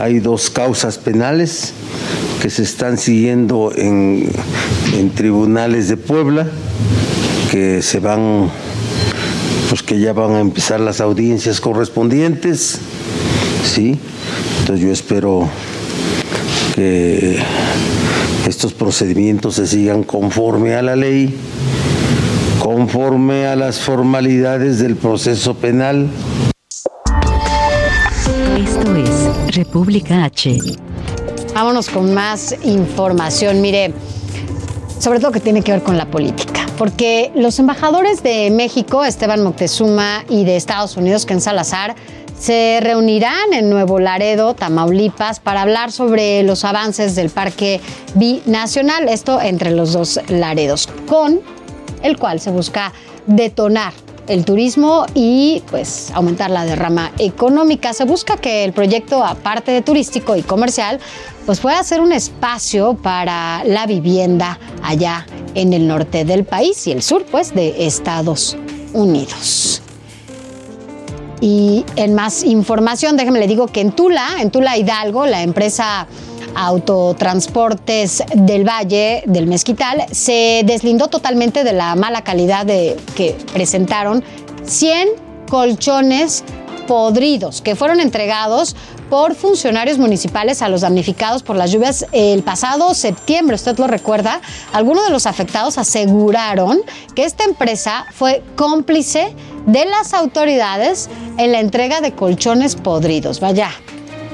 Hay 0.00 0.19
dos 0.19 0.50
causas 0.50 0.99
penales 0.99 1.73
que 2.43 2.50
se 2.50 2.62
están 2.62 2.99
siguiendo 2.99 3.73
en, 3.75 4.31
tribunales 5.15 5.88
de 5.88 5.97
Puebla, 5.97 6.47
que 7.50 7.81
se 7.81 8.00
van, 8.00 8.50
pues 9.71 9.83
que 9.83 9.99
ya 9.99 10.12
van 10.12 10.33
a 10.33 10.41
empezar 10.41 10.81
las 10.81 11.00
audiencias 11.00 11.61
correspondientes, 11.61 12.79
¿sí? 13.65 13.99
Entonces 14.61 14.85
yo 14.85 14.93
espero 14.93 15.49
que 16.75 17.38
estos 18.47 18.73
procedimientos 18.73 19.57
se 19.57 19.67
sigan 19.67 20.05
conforme 20.05 20.75
a 20.75 20.83
la 20.83 20.95
ley, 20.95 21.35
conforme 22.61 23.47
a 23.47 23.57
las 23.57 23.81
formalidades 23.81 24.79
del 24.79 24.97
proceso 24.97 25.55
penal. 25.55 26.09
Esto 28.57 28.97
es 28.97 29.55
República 29.57 30.25
H. 30.25 30.59
Vámonos 31.55 31.88
con 31.88 32.15
más 32.15 32.55
información. 32.62 33.61
Mire, 33.61 33.93
sobre 34.99 35.19
todo 35.19 35.33
que 35.33 35.41
tiene 35.41 35.62
que 35.62 35.73
ver 35.73 35.83
con 35.83 35.99
la 35.99 36.11
política, 36.11 36.67
porque 36.79 37.33
los 37.35 37.59
embajadores 37.59 38.23
de 38.23 38.50
México, 38.50 39.05
Esteban 39.05 39.43
Moctezuma, 39.43 40.25
y 40.29 40.45
de 40.45 40.57
Estados 40.57 40.97
Unidos, 40.97 41.26
Ken 41.26 41.41
Salazar, 41.41 41.97
se 42.38 42.78
reunirán 42.83 43.52
en 43.52 43.71
Nuevo 43.71 43.99
Laredo, 43.99 44.55
Tamaulipas, 44.55 45.40
para 45.40 45.62
hablar 45.62 45.93
sobre 45.93 46.43
los 46.43 46.64
avances 46.64 47.14
del 47.14 47.31
Parque 47.31 47.81
Binacional, 48.14 49.09
esto 49.09 49.40
entre 49.40 49.71
los 49.71 49.93
dos 49.93 50.21
Laredos, 50.28 50.88
con 51.07 51.40
el 52.02 52.19
cual 52.19 52.40
se 52.40 52.50
busca 52.50 52.93
detonar 53.26 53.93
el 54.28 54.45
turismo 54.45 55.07
y 55.14 55.62
pues 55.71 56.11
aumentar 56.12 56.50
la 56.50 56.64
derrama 56.64 57.12
económica. 57.19 57.93
Se 57.93 58.05
busca 58.05 58.37
que 58.37 58.64
el 58.64 58.73
proyecto, 58.73 59.25
aparte 59.25 59.71
de 59.73 59.83
turístico 59.83 60.37
y 60.37 60.43
comercial, 60.43 61.00
pues 61.47 61.61
pueda 61.61 61.83
ser 61.85 62.00
un 62.00 62.12
espacio 62.12 62.95
para 62.95 63.62
la 63.64 63.87
vivienda 63.87 64.59
allá 64.83 65.26
en 65.55 65.73
el 65.73 65.87
norte 65.87 66.25
del 66.25 66.45
país 66.45 66.87
y 66.87 66.93
el 66.93 67.02
sur 67.02 67.25
pues 67.25 67.55
de 67.55 67.87
Estados 67.87 68.57
Unidos. 68.93 69.83
Y 71.40 71.85
en 71.97 72.14
más 72.14 72.43
información, 72.43 73.16
déjeme 73.16 73.38
le 73.38 73.47
digo 73.47 73.66
que 73.66 73.81
en 73.81 73.93
Tula, 73.93 74.26
en 74.40 74.50
Tula 74.50 74.76
Hidalgo, 74.76 75.26
la 75.26 75.43
empresa 75.43 76.07
Autotransportes 76.55 78.23
del 78.35 78.66
Valle 78.66 79.23
del 79.26 79.47
Mezquital 79.47 80.07
se 80.11 80.62
deslindó 80.64 81.09
totalmente 81.09 81.64
de 81.64 81.75
la 81.75 81.95
mala 81.97 82.25
calidad 82.25 82.64
de, 82.64 82.97
que 83.14 83.37
presentaron 83.52 84.25
100 84.64 85.09
colchones 85.50 86.45
podridos 86.87 87.61
que 87.61 87.76
fueron 87.76 88.00
entregados 88.00 88.75
por 89.10 89.34
funcionarios 89.34 89.98
municipales 89.98 90.62
a 90.62 90.68
los 90.68 90.80
damnificados 90.80 91.42
por 91.42 91.56
las 91.56 91.70
lluvias 91.70 92.06
el 92.12 92.42
pasado 92.42 92.94
septiembre. 92.94 93.56
Usted 93.56 93.78
lo 93.78 93.86
recuerda. 93.86 94.40
Algunos 94.72 95.04
de 95.04 95.10
los 95.10 95.26
afectados 95.26 95.78
aseguraron 95.78 96.80
que 97.14 97.25
esta 97.25 97.44
empresa 97.44 98.06
fue 98.12 98.42
cómplice 98.56 99.34
de 99.66 99.84
las 99.84 100.14
autoridades 100.14 101.08
en 101.38 101.52
la 101.52 101.60
entrega 101.60 102.00
de 102.00 102.12
colchones 102.12 102.76
podridos. 102.76 103.40
Vaya, 103.40 103.70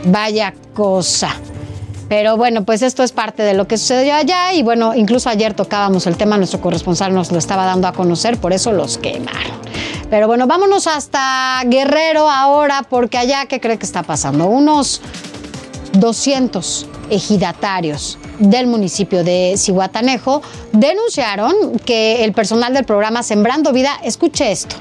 vaya 0.04 0.54
cosa. 0.74 1.36
Pero 2.12 2.36
bueno, 2.36 2.66
pues 2.66 2.82
esto 2.82 3.02
es 3.02 3.10
parte 3.10 3.42
de 3.42 3.54
lo 3.54 3.66
que 3.66 3.78
sucedió 3.78 4.12
allá 4.12 4.52
y 4.52 4.62
bueno, 4.62 4.94
incluso 4.94 5.30
ayer 5.30 5.54
tocábamos 5.54 6.06
el 6.06 6.18
tema, 6.18 6.36
nuestro 6.36 6.60
corresponsal 6.60 7.14
nos 7.14 7.32
lo 7.32 7.38
estaba 7.38 7.64
dando 7.64 7.88
a 7.88 7.94
conocer, 7.94 8.36
por 8.36 8.52
eso 8.52 8.70
los 8.70 8.98
quemaron. 8.98 9.52
Pero 10.10 10.26
bueno, 10.26 10.46
vámonos 10.46 10.86
hasta 10.88 11.62
Guerrero 11.64 12.28
ahora, 12.28 12.84
porque 12.86 13.16
allá, 13.16 13.46
¿qué 13.46 13.60
cree 13.60 13.78
que 13.78 13.86
está 13.86 14.02
pasando? 14.02 14.44
Unos 14.44 15.00
200 15.94 16.86
ejidatarios 17.08 18.18
del 18.38 18.66
municipio 18.66 19.24
de 19.24 19.54
Cihuatanejo 19.56 20.42
denunciaron 20.72 21.78
que 21.86 22.24
el 22.24 22.34
personal 22.34 22.74
del 22.74 22.84
programa 22.84 23.22
Sembrando 23.22 23.72
Vida, 23.72 23.98
escuche 24.04 24.52
esto, 24.52 24.76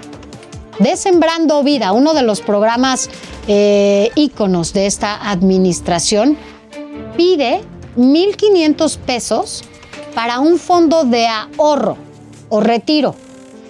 de 0.80 0.98
Sembrando 0.98 1.64
Vida, 1.64 1.94
uno 1.94 2.14
de 2.14 2.24
los 2.24 2.42
programas 2.42 3.10
eh, 3.48 4.12
íconos 4.16 4.74
de 4.74 4.86
esta 4.86 5.32
administración, 5.32 6.38
pide 7.16 7.62
1.500 7.98 8.98
pesos 8.98 9.64
para 10.16 10.40
un 10.40 10.58
fondo 10.58 11.04
de 11.04 11.28
ahorro 11.28 11.98
o 12.50 12.60
retiro. 12.60 13.16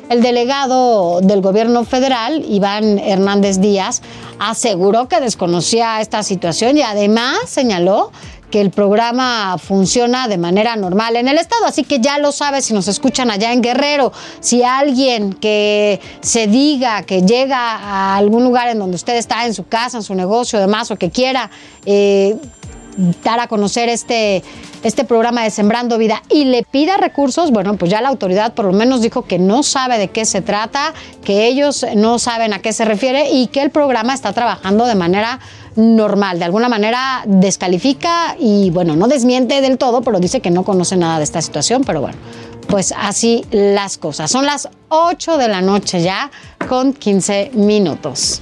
El 0.09 0.21
delegado 0.21 1.21
del 1.21 1.41
gobierno 1.41 1.85
federal, 1.85 2.43
Iván 2.45 2.99
Hernández 2.99 3.61
Díaz, 3.61 4.01
aseguró 4.39 5.07
que 5.07 5.21
desconocía 5.21 6.01
esta 6.01 6.23
situación 6.23 6.77
y 6.77 6.81
además 6.81 7.37
señaló 7.47 8.11
que 8.51 8.59
el 8.59 8.69
programa 8.69 9.57
funciona 9.57 10.27
de 10.27 10.37
manera 10.37 10.75
normal 10.75 11.15
en 11.15 11.29
el 11.29 11.37
estado, 11.37 11.65
así 11.65 11.83
que 11.85 11.99
ya 11.99 12.17
lo 12.17 12.33
sabe 12.33 12.61
si 12.61 12.73
nos 12.73 12.89
escuchan 12.89 13.31
allá 13.31 13.53
en 13.53 13.61
Guerrero, 13.61 14.11
si 14.41 14.61
alguien 14.61 15.31
que 15.33 16.01
se 16.19 16.47
diga 16.47 17.03
que 17.03 17.21
llega 17.21 17.57
a 17.57 18.17
algún 18.17 18.43
lugar 18.43 18.67
en 18.67 18.79
donde 18.79 18.97
usted 18.97 19.15
está, 19.15 19.45
en 19.45 19.53
su 19.53 19.65
casa, 19.65 19.97
en 19.97 20.03
su 20.03 20.13
negocio, 20.13 20.59
demás, 20.59 20.91
o 20.91 20.97
que 20.97 21.09
quiera 21.09 21.49
eh, 21.85 22.35
dar 23.23 23.39
a 23.39 23.47
conocer 23.47 23.89
este, 23.89 24.43
este 24.83 25.03
programa 25.03 25.43
de 25.43 25.49
Sembrando 25.49 25.97
Vida 25.97 26.23
y 26.29 26.45
le 26.45 26.63
pida 26.63 26.97
recursos, 26.97 27.51
bueno, 27.51 27.75
pues 27.77 27.91
ya 27.91 28.01
la 28.01 28.09
autoridad 28.09 28.53
por 28.53 28.65
lo 28.65 28.73
menos 28.73 29.01
dijo 29.01 29.23
que 29.23 29.39
no 29.39 29.63
sabe 29.63 29.97
de 29.97 30.09
qué 30.09 30.25
se 30.25 30.41
trata, 30.41 30.93
que 31.23 31.47
ellos 31.47 31.85
no 31.95 32.19
saben 32.19 32.53
a 32.53 32.59
qué 32.59 32.73
se 32.73 32.85
refiere 32.85 33.31
y 33.31 33.47
que 33.47 33.61
el 33.61 33.69
programa 33.69 34.13
está 34.13 34.33
trabajando 34.33 34.85
de 34.85 34.95
manera 34.95 35.39
normal. 35.75 36.39
De 36.39 36.45
alguna 36.45 36.69
manera 36.69 37.23
descalifica 37.25 38.35
y, 38.39 38.69
bueno, 38.71 38.95
no 38.95 39.07
desmiente 39.07 39.61
del 39.61 39.77
todo, 39.77 40.01
pero 40.01 40.19
dice 40.19 40.41
que 40.41 40.51
no 40.51 40.63
conoce 40.63 40.97
nada 40.97 41.17
de 41.17 41.23
esta 41.23 41.41
situación, 41.41 41.83
pero 41.85 42.01
bueno. 42.01 42.17
Pues 42.67 42.93
así 42.97 43.43
las 43.51 43.97
cosas. 43.97 44.31
Son 44.31 44.45
las 44.45 44.69
8 44.89 45.37
de 45.37 45.47
la 45.47 45.61
noche 45.61 46.01
ya 46.01 46.31
con 46.69 46.93
15 46.93 47.51
minutos. 47.53 48.41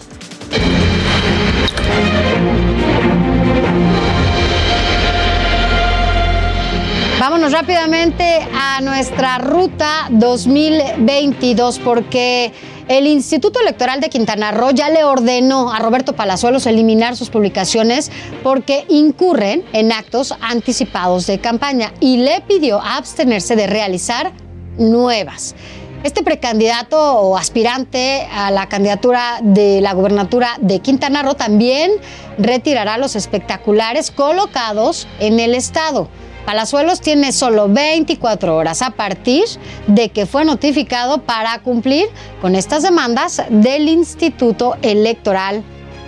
Vámonos 7.40 7.58
rápidamente 7.58 8.46
a 8.54 8.82
nuestra 8.82 9.38
ruta 9.38 10.10
2022 10.10 11.80
porque 11.80 12.52
el 12.90 13.08
Instituto 13.08 13.62
Electoral 13.62 14.02
de 14.02 14.10
Quintana 14.10 14.52
Roo 14.52 14.72
ya 14.72 14.90
le 14.90 15.06
ordenó 15.06 15.72
a 15.72 15.80
Roberto 15.80 16.12
Palazuelos 16.12 16.66
eliminar 16.66 17.16
sus 17.16 17.30
publicaciones 17.30 18.12
porque 18.44 18.84
incurren 18.90 19.64
en 19.72 19.94
actos 19.94 20.36
anticipados 20.42 21.28
de 21.28 21.40
campaña 21.40 21.94
y 22.02 22.18
le 22.18 22.42
pidió 22.42 22.82
abstenerse 22.82 23.56
de 23.56 23.68
realizar 23.68 24.34
nuevas. 24.78 25.56
Este 26.04 26.24
precandidato 26.24 26.98
o 27.22 27.38
aspirante 27.38 28.28
a 28.34 28.52
la 28.52 28.68
candidatura 28.68 29.40
de 29.42 29.80
la 29.80 29.94
gubernatura 29.94 30.58
de 30.60 30.80
Quintana 30.80 31.24
Roo 31.24 31.36
también 31.36 31.92
retirará 32.38 32.98
los 32.98 33.16
espectaculares 33.16 34.12
colocados 34.12 35.08
en 35.22 35.40
el 35.40 35.56
estado. 35.56 36.10
Palazuelos 36.46 37.02
tiene 37.02 37.32
solo 37.32 37.68
24 37.70 38.56
horas 38.56 38.82
a 38.82 38.92
partir 38.92 39.44
de 39.88 40.10
que 40.10 40.26
fue 40.26 40.46
notificado 40.46 41.22
para 41.22 41.60
cumplir 41.60 42.08
con 42.42 42.56
estas 42.56 42.84
demandas 42.84 43.44
del 43.50 43.88
Instituto 43.88 44.76
Electoral 44.82 45.64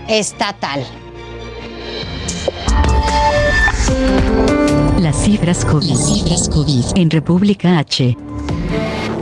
Estatal. 0.08 0.84
Las 5.00 5.16
cifras 5.24 5.66
COVID. 5.66 5.96
cifras 5.96 6.50
COVID 6.50 6.86
en 6.96 7.10
República 7.10 7.78
H. 7.80 8.18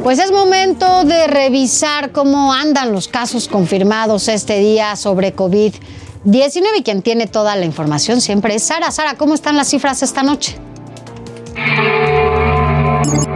Pues 0.04 0.20
es 0.20 0.32
momento 0.32 1.04
de 1.04 1.28
revisar 1.28 2.12
cómo 2.12 2.54
andan 2.54 2.94
los 2.94 3.08
casos 3.08 3.48
confirmados 3.48 4.28
este 4.30 4.60
día 4.60 4.96
sobre 4.96 5.36
COVID-19 5.36 6.62
y 6.78 6.84
quien 6.84 7.02
tiene 7.02 7.28
toda 7.28 7.56
la 7.56 7.66
información 7.66 8.22
siempre 8.22 8.56
es 8.56 8.64
Sara. 8.64 8.92
Sara, 8.92 9.16
¿cómo 9.16 9.34
están 9.34 9.58
las 9.58 9.70
cifras 9.70 10.02
esta 10.02 10.24
noche? 10.24 10.58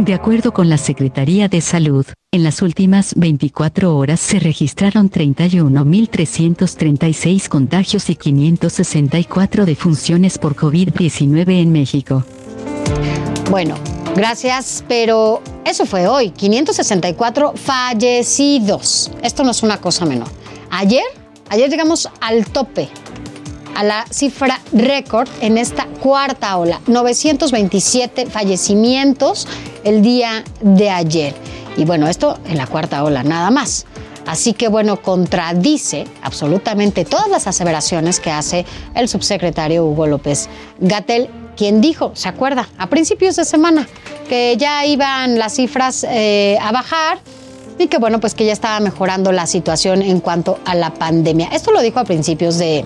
De 0.03 0.13
acuerdo 0.13 0.51
con 0.51 0.69
la 0.69 0.77
Secretaría 0.77 1.47
de 1.47 1.61
Salud, 1.61 2.05
en 2.31 2.43
las 2.43 2.61
últimas 2.61 3.13
24 3.15 3.95
horas 3.95 4.19
se 4.19 4.37
registraron 4.37 5.09
31.336 5.09 7.47
contagios 7.47 8.09
y 8.09 8.15
564 8.15 9.65
defunciones 9.65 10.37
por 10.37 10.57
COVID-19 10.57 11.61
en 11.61 11.71
México. 11.71 12.25
Bueno, 13.49 13.75
gracias, 14.13 14.83
pero 14.89 15.41
eso 15.63 15.85
fue 15.85 16.05
hoy, 16.07 16.31
564 16.31 17.53
fallecidos. 17.55 19.09
Esto 19.21 19.45
no 19.45 19.51
es 19.51 19.63
una 19.63 19.79
cosa 19.79 20.05
menor. 20.05 20.27
Ayer, 20.69 21.05
ayer 21.49 21.69
llegamos 21.69 22.09
al 22.19 22.45
tope 22.47 22.89
a 23.75 23.83
la 23.83 24.05
cifra 24.09 24.59
récord 24.71 25.27
en 25.41 25.57
esta 25.57 25.85
cuarta 26.01 26.57
ola, 26.57 26.81
927 26.87 28.25
fallecimientos 28.27 29.47
el 29.83 30.01
día 30.01 30.43
de 30.61 30.89
ayer. 30.89 31.33
Y 31.77 31.85
bueno, 31.85 32.07
esto 32.07 32.39
en 32.45 32.57
la 32.57 32.67
cuarta 32.67 33.03
ola, 33.03 33.23
nada 33.23 33.49
más. 33.51 33.85
Así 34.25 34.53
que 34.53 34.69
bueno, 34.69 35.01
contradice 35.01 36.05
absolutamente 36.21 37.03
todas 37.03 37.29
las 37.29 37.47
aseveraciones 37.47 38.19
que 38.19 38.31
hace 38.31 38.65
el 38.95 39.09
subsecretario 39.09 39.85
Hugo 39.85 40.07
López 40.07 40.49
Gatel, 40.79 41.29
quien 41.57 41.81
dijo, 41.81 42.11
¿se 42.15 42.29
acuerda? 42.29 42.69
A 42.77 42.87
principios 42.87 43.35
de 43.35 43.45
semana, 43.45 43.87
que 44.29 44.55
ya 44.57 44.85
iban 44.85 45.37
las 45.37 45.55
cifras 45.55 46.05
eh, 46.09 46.57
a 46.61 46.71
bajar 46.71 47.19
y 47.77 47.87
que 47.87 47.97
bueno, 47.97 48.19
pues 48.19 48.33
que 48.33 48.45
ya 48.45 48.53
estaba 48.53 48.79
mejorando 48.79 49.31
la 49.31 49.45
situación 49.45 50.01
en 50.01 50.19
cuanto 50.19 50.59
a 50.65 50.75
la 50.75 50.93
pandemia. 50.93 51.49
Esto 51.51 51.71
lo 51.71 51.81
dijo 51.81 51.99
a 51.99 52.05
principios 52.05 52.57
de, 52.57 52.83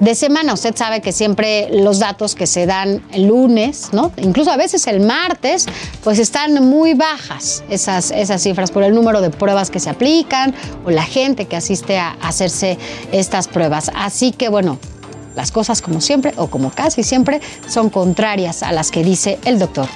de 0.00 0.14
semana. 0.14 0.54
Usted 0.54 0.74
sabe 0.74 1.00
que 1.00 1.12
siempre 1.12 1.68
los 1.70 1.98
datos 1.98 2.34
que 2.34 2.46
se 2.46 2.66
dan 2.66 3.04
el 3.12 3.28
lunes, 3.28 3.90
¿no? 3.92 4.12
Incluso 4.16 4.50
a 4.50 4.56
veces 4.56 4.86
el 4.86 5.00
martes, 5.00 5.66
pues 6.02 6.18
están 6.18 6.54
muy 6.68 6.94
bajas 6.94 7.62
esas, 7.70 8.10
esas 8.10 8.42
cifras 8.42 8.70
por 8.70 8.82
el 8.82 8.94
número 8.94 9.20
de 9.20 9.30
pruebas 9.30 9.70
que 9.70 9.78
se 9.78 9.90
aplican 9.90 10.54
o 10.84 10.90
la 10.90 11.04
gente 11.04 11.46
que 11.46 11.56
asiste 11.56 11.98
a 11.98 12.16
hacerse 12.22 12.78
estas 13.12 13.46
pruebas. 13.46 13.90
Así 13.94 14.32
que 14.32 14.48
bueno, 14.48 14.78
las 15.36 15.52
cosas 15.52 15.82
como 15.82 16.00
siempre 16.00 16.32
o 16.36 16.48
como 16.48 16.70
casi 16.70 17.02
siempre 17.02 17.40
son 17.68 17.90
contrarias 17.90 18.62
a 18.62 18.72
las 18.72 18.90
que 18.90 19.04
dice 19.04 19.38
el 19.44 19.58
doctor 19.58 19.86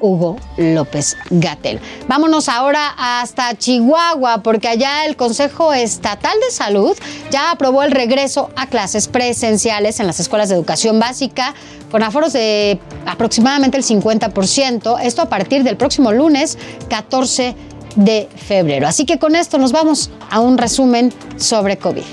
Hugo 0.00 0.36
López 0.56 1.16
Gatel. 1.30 1.80
Vámonos 2.08 2.48
ahora 2.48 2.94
hasta 2.96 3.56
Chihuahua, 3.56 4.42
porque 4.42 4.68
allá 4.68 5.06
el 5.06 5.16
Consejo 5.16 5.72
Estatal 5.72 6.38
de 6.40 6.50
Salud 6.50 6.96
ya 7.30 7.50
aprobó 7.50 7.82
el 7.82 7.90
regreso 7.90 8.50
a 8.56 8.66
clases 8.66 9.08
presenciales 9.08 10.00
en 10.00 10.06
las 10.06 10.20
escuelas 10.20 10.48
de 10.48 10.54
educación 10.54 10.98
básica 10.98 11.54
con 11.90 12.02
aforos 12.02 12.32
de 12.32 12.78
aproximadamente 13.06 13.76
el 13.76 13.84
50%, 13.84 15.00
esto 15.02 15.22
a 15.22 15.28
partir 15.28 15.64
del 15.64 15.76
próximo 15.76 16.12
lunes 16.12 16.58
14 16.88 17.54
de 17.96 18.28
febrero. 18.36 18.86
Así 18.86 19.04
que 19.06 19.18
con 19.18 19.34
esto 19.34 19.58
nos 19.58 19.72
vamos 19.72 20.10
a 20.30 20.40
un 20.40 20.58
resumen 20.58 21.12
sobre 21.36 21.78
COVID. 21.78 22.04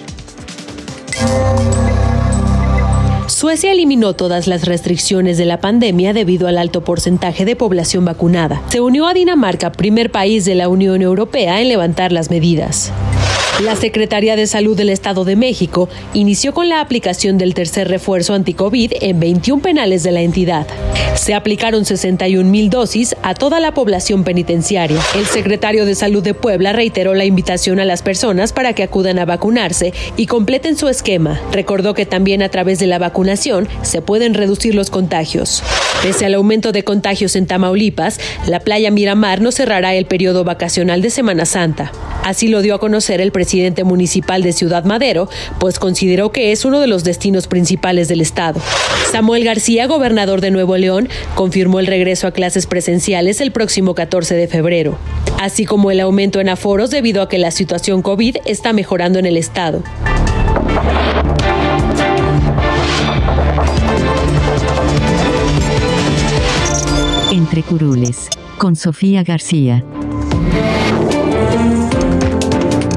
Suecia 3.46 3.74
eliminó 3.74 4.16
todas 4.16 4.48
las 4.48 4.66
restricciones 4.66 5.38
de 5.38 5.46
la 5.46 5.60
pandemia 5.60 6.14
debido 6.14 6.48
al 6.48 6.58
alto 6.58 6.84
porcentaje 6.84 7.46
de 7.46 7.56
población 7.56 8.04
vacunada. 8.04 8.64
Se 8.70 8.82
unió 8.82 9.06
a 9.06 9.14
Dinamarca, 9.14 9.72
primer 9.72 10.12
país 10.12 10.46
de 10.46 10.56
la 10.56 10.68
Unión 10.68 11.04
Europea 11.04 11.62
en 11.62 11.68
levantar 11.68 12.12
las 12.12 12.32
medidas. 12.32 12.92
La 13.64 13.78
Secretaría 13.78 14.36
de 14.36 14.48
Salud 14.48 14.76
del 14.76 14.90
Estado 14.90 15.24
de 15.24 15.38
México 15.38 15.88
inició 16.14 16.54
con 16.54 16.68
la 16.68 16.82
aplicación 16.82 17.38
del 17.38 17.54
tercer 17.54 17.88
refuerzo 17.88 18.34
anti-COVID 18.34 18.92
en 19.00 19.22
21 19.22 19.62
penales 19.62 20.04
de 20.04 20.12
la 20.12 20.22
entidad. 20.22 20.68
Se 21.16 21.34
aplicaron 21.34 21.86
61 21.86 22.50
mil 22.50 22.70
dosis 22.70 23.16
a 23.24 23.34
toda 23.34 23.62
la 23.62 23.74
población 23.74 24.26
penitenciaria. 24.26 25.00
El 25.16 25.26
secretario 25.26 25.86
de 25.86 25.96
Salud 25.96 26.22
de 26.22 26.34
Puebla 26.34 26.74
reiteró 26.74 27.14
la 27.14 27.24
invitación 27.24 27.80
a 27.80 27.86
las 27.86 28.02
personas 28.02 28.52
para 28.52 28.74
que 28.74 28.84
acudan 28.84 29.20
a 29.20 29.26
vacunarse 29.26 29.94
y 30.18 30.26
completen 30.26 30.76
su 30.76 30.90
esquema. 30.90 31.40
Recordó 31.54 31.94
que 31.94 32.06
también 32.06 32.44
a 32.44 32.50
través 32.50 32.80
de 32.80 32.88
la 32.88 33.00
vacunación 33.00 33.70
se 33.84 34.02
pueden 34.02 34.34
reducir 34.34 34.76
los 34.76 34.90
contagios. 34.90 35.64
Pese 36.06 36.28
al 36.28 36.36
aumento 36.36 36.72
de 36.72 36.84
contagios 36.84 37.36
en 37.36 37.48
Tamaulipas, 37.48 38.20
la 38.46 38.60
playa 38.60 38.92
Miramar 38.92 39.42
no 39.42 39.52
cerrará 39.52 39.96
el 39.96 40.06
periodo 40.06 40.44
vacacional 40.44 41.02
de 41.02 41.10
Semana 41.10 41.48
Santa. 41.48 41.92
Así 42.24 42.48
lo 42.48 42.62
dio 42.62 42.76
a 42.76 42.80
conocer 42.80 43.22
el 43.22 43.32
presidente 43.32 43.84
municipal 43.84 44.44
de 44.44 44.54
Ciudad 44.54 44.84
Madero, 44.84 45.30
pues 45.60 45.80
consideró 45.80 46.32
que 46.32 46.52
es 46.52 46.64
uno 46.64 46.80
de 46.80 46.86
los 46.86 47.04
destinos 47.04 47.48
principales 47.48 48.08
del 48.08 48.22
estado. 48.22 48.62
Samuel 49.12 49.46
García, 49.46 49.88
gobernador 49.88 50.42
de 50.42 50.52
Nuevo 50.52 50.78
León, 50.78 51.10
confirmó 51.34 51.80
el 51.80 51.88
regreso 51.88 52.28
a 52.28 52.32
clases 52.34 52.68
presenciales 52.68 53.42
el 53.42 53.52
próximo 53.52 53.96
14 53.96 54.36
de 54.36 54.48
febrero, 54.48 55.00
así 55.42 55.66
como 55.66 55.90
el 55.90 56.00
aumento 56.00 56.40
en 56.40 56.50
aforos 56.50 56.92
debido 56.92 57.24
a 57.24 57.30
que 57.30 57.40
la 57.40 57.50
situación 57.50 58.04
COVID 58.04 58.38
está 58.46 58.74
mejorando 58.74 59.18
en 59.18 59.26
el 59.26 59.38
estado. 59.38 59.82
Entre 67.46 67.62
curules, 67.62 68.28
con 68.58 68.76
Sofía 68.76 69.22
García. 69.22 69.84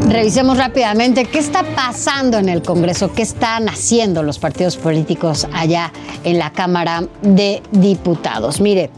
Revisemos 0.09 0.57
rápidamente 0.57 1.27
qué 1.27 1.39
está 1.39 1.63
pasando 1.77 2.39
en 2.39 2.49
el 2.49 2.63
Congreso, 2.63 3.13
qué 3.13 3.21
están 3.21 3.69
haciendo 3.69 4.23
los 4.23 4.39
partidos 4.39 4.79
políticos 4.79 5.47
allá 5.53 5.93
en 6.25 6.39
la 6.39 6.51
Cámara 6.51 7.07
de 7.21 7.63
Diputados. 7.73 8.63
Mire, 8.63 8.89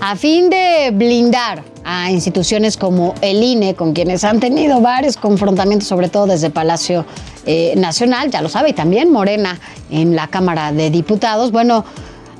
a 0.00 0.14
fin 0.14 0.48
de 0.48 0.92
blindar 0.92 1.64
a 1.82 2.12
instituciones 2.12 2.76
como 2.76 3.16
el 3.20 3.42
INE, 3.42 3.74
con 3.74 3.92
quienes 3.92 4.22
han 4.22 4.38
tenido 4.38 4.80
varios 4.80 5.16
confrontamientos, 5.16 5.88
sobre 5.88 6.08
todo 6.08 6.28
desde 6.28 6.50
Palacio 6.50 7.04
eh, 7.46 7.74
Nacional, 7.76 8.30
ya 8.30 8.42
lo 8.42 8.48
sabe, 8.48 8.70
y 8.70 8.74
también 8.74 9.10
Morena 9.10 9.58
en 9.90 10.14
la 10.14 10.28
Cámara 10.28 10.70
de 10.70 10.88
Diputados. 10.88 11.50
Bueno, 11.50 11.84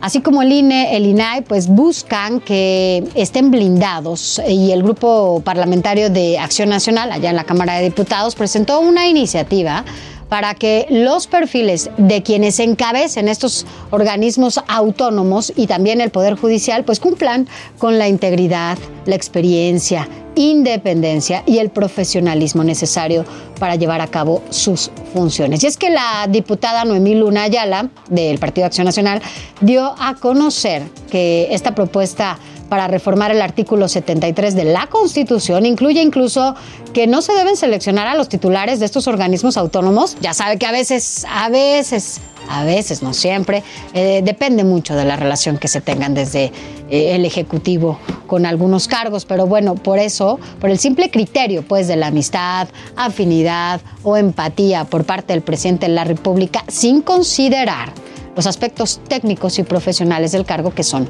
Así 0.01 0.23
como 0.23 0.41
el 0.41 0.51
INE, 0.51 0.97
el 0.97 1.05
INAI, 1.05 1.43
pues 1.43 1.69
buscan 1.69 2.41
que 2.41 3.05
estén 3.15 3.51
blindados 3.51 4.41
y 4.49 4.73
el 4.73 4.83
Grupo 4.83 5.43
Parlamentario 5.45 6.09
de 6.09 6.39
Acción 6.39 6.71
Nacional, 6.71 7.13
allá 7.13 7.29
en 7.29 7.37
la 7.37 7.45
Cámara 7.45 7.75
de 7.75 7.85
Diputados, 7.85 8.35
presentó 8.35 8.81
una 8.81 9.07
iniciativa 9.07 9.85
para 10.31 10.55
que 10.55 10.87
los 10.89 11.27
perfiles 11.27 11.91
de 11.99 12.23
quienes 12.23 12.61
encabecen 12.61 13.29
estos 13.29 13.67
organismos 13.91 14.61
autónomos 14.69 15.53
y 15.55 15.67
también 15.67 16.01
el 16.01 16.11
Poder 16.11 16.37
Judicial 16.37 16.85
pues 16.85 17.01
cumplan 17.01 17.49
con 17.79 17.99
la 17.99 18.09
integridad, 18.09 18.79
la 19.07 19.17
experiencia, 19.17 20.09
independencia 20.37 21.43
y 21.47 21.59
el 21.59 21.71
profesionalismo 21.71 22.63
necesario 22.63 23.25
para 23.59 23.75
llevar 23.75 24.01
a 24.01 24.07
cabo 24.07 24.43
sus 24.51 24.93
funciones. 25.13 25.65
Y 25.65 25.67
es 25.67 25.77
que 25.77 25.91
la 25.91 26.27
diputada 26.29 26.85
Noemí 26.85 27.17
Luna 27.17 27.43
Ayala 27.43 27.91
del 28.09 28.39
Partido 28.39 28.67
Acción 28.67 28.85
Nacional 28.85 29.21
dio 29.61 29.95
a 29.99 30.15
conocer 30.15 30.85
que 31.11 31.49
esta 31.51 31.75
propuesta 31.75 32.39
para 32.71 32.89
reformar 32.89 33.31
el 33.31 33.43
artículo 33.43 33.89
73 33.89 34.55
de 34.55 34.65
la 34.65 34.87
Constitución 34.87 35.67
incluye 35.67 36.01
incluso 36.01 36.55
que 36.95 37.07
no 37.07 37.21
se 37.21 37.35
deben 37.35 37.57
seleccionar 37.57 38.07
a 38.07 38.15
los 38.15 38.31
titulares 38.31 38.81
de 38.81 38.87
estos 38.87 39.07
organismos 39.07 39.59
autónomos. 39.59 40.17
Ya 40.23 40.33
sabe 40.33 40.57
que 40.57 40.65
a 40.65 40.73
veces, 40.73 41.27
a 41.29 41.51
veces, 41.51 42.21
a 42.49 42.65
veces, 42.65 43.03
no 43.03 43.13
siempre, 43.13 43.63
eh, 43.93 44.23
depende 44.25 44.65
mucho 44.65 44.95
de 44.95 45.05
la 45.05 45.17
relación 45.17 45.59
que 45.59 45.69
se 45.69 45.81
tengan 45.83 46.15
desde 46.15 46.53
eh, 46.89 47.15
el 47.15 47.27
Ejecutivo 47.27 47.99
con 48.27 48.47
algunos 48.47 48.89
cargos, 48.89 49.25
pero 49.25 49.47
bueno, 49.47 49.75
por 49.75 49.99
eso, 49.99 50.41
por 50.61 50.71
el 50.71 50.79
simple 50.79 51.11
criterio 51.11 51.63
pues 51.63 51.89
de 51.89 51.97
la 51.97 52.07
amistad, 52.07 52.69
afinidad 52.97 53.81
o 54.03 54.17
empatía 54.17 54.85
por 54.85 55.05
parte 55.05 55.33
del 55.33 55.43
presidente 55.43 55.87
de 55.87 55.95
la 55.95 56.05
República, 56.05 56.65
sin 56.69 57.03
considerar 57.03 57.93
los 58.37 58.47
aspectos 58.47 59.01
técnicos 59.09 59.59
y 59.59 59.65
profesionales 59.65 60.33
del 60.33 60.45
cargo 60.45 60.73
que 60.73 60.85
son 60.85 61.09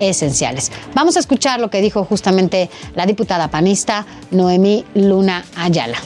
esenciales. 0.00 0.72
Vamos 0.94 1.16
a 1.16 1.20
escuchar 1.20 1.60
lo 1.60 1.70
que 1.70 1.80
dijo 1.80 2.04
justamente 2.04 2.70
la 2.94 3.06
diputada 3.06 3.48
panista 3.48 4.06
Noemí 4.30 4.84
Luna 4.94 5.44
Ayala 5.56 5.98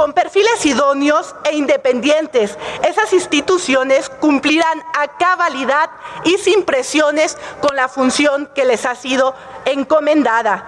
con 0.00 0.14
perfiles 0.14 0.64
idóneos 0.64 1.34
e 1.44 1.54
independientes. 1.54 2.56
Esas 2.88 3.12
instituciones 3.12 4.08
cumplirán 4.08 4.82
a 4.98 5.18
cabalidad 5.18 5.90
y 6.24 6.38
sin 6.38 6.64
presiones 6.64 7.36
con 7.60 7.76
la 7.76 7.86
función 7.86 8.48
que 8.54 8.64
les 8.64 8.86
ha 8.86 8.94
sido 8.94 9.34
encomendada. 9.66 10.64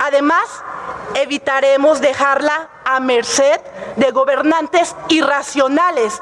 Además, 0.00 0.42
evitaremos 1.14 2.00
dejarla 2.00 2.70
a 2.84 3.00
merced 3.00 3.60
de 3.96 4.10
gobernantes 4.10 4.94
irracionales 5.08 6.20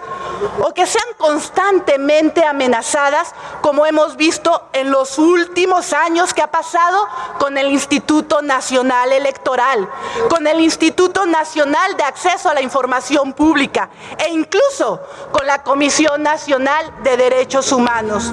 o 0.60 0.72
que 0.72 0.86
sean 0.86 1.06
constantemente 1.18 2.44
amenazadas, 2.44 3.34
como 3.60 3.86
hemos 3.86 4.16
visto 4.16 4.68
en 4.72 4.90
los 4.90 5.18
últimos 5.18 5.92
años 5.92 6.34
que 6.34 6.42
ha 6.42 6.50
pasado 6.50 7.06
con 7.38 7.58
el 7.58 7.68
Instituto 7.68 8.42
Nacional 8.42 9.12
Electoral, 9.12 9.88
con 10.28 10.46
el 10.46 10.60
Instituto 10.60 11.26
Nacional 11.26 11.96
de 11.96 12.04
Acceso 12.04 12.48
a 12.48 12.54
la 12.54 12.62
Información 12.62 13.32
Pública 13.32 13.90
e 14.18 14.30
incluso 14.30 15.00
con 15.32 15.46
la 15.46 15.62
Comisión 15.62 16.22
Nacional 16.22 17.02
de 17.02 17.16
Derechos 17.16 17.72
Humanos. 17.72 18.32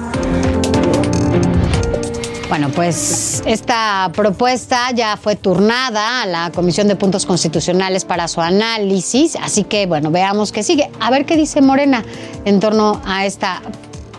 Bueno, 2.48 2.70
pues 2.70 3.42
esta 3.44 4.10
propuesta 4.14 4.90
ya 4.94 5.18
fue 5.18 5.36
turnada 5.36 6.22
a 6.22 6.26
la 6.26 6.50
Comisión 6.50 6.88
de 6.88 6.96
Puntos 6.96 7.26
Constitucionales 7.26 8.06
para 8.06 8.26
su 8.26 8.40
análisis, 8.40 9.36
así 9.36 9.64
que 9.64 9.84
bueno, 9.84 10.10
veamos 10.10 10.50
qué 10.50 10.62
sigue. 10.62 10.90
A 10.98 11.10
ver 11.10 11.26
qué 11.26 11.36
dice 11.36 11.60
Morena 11.60 12.02
en 12.46 12.58
torno 12.58 13.02
a 13.04 13.26
esta 13.26 13.60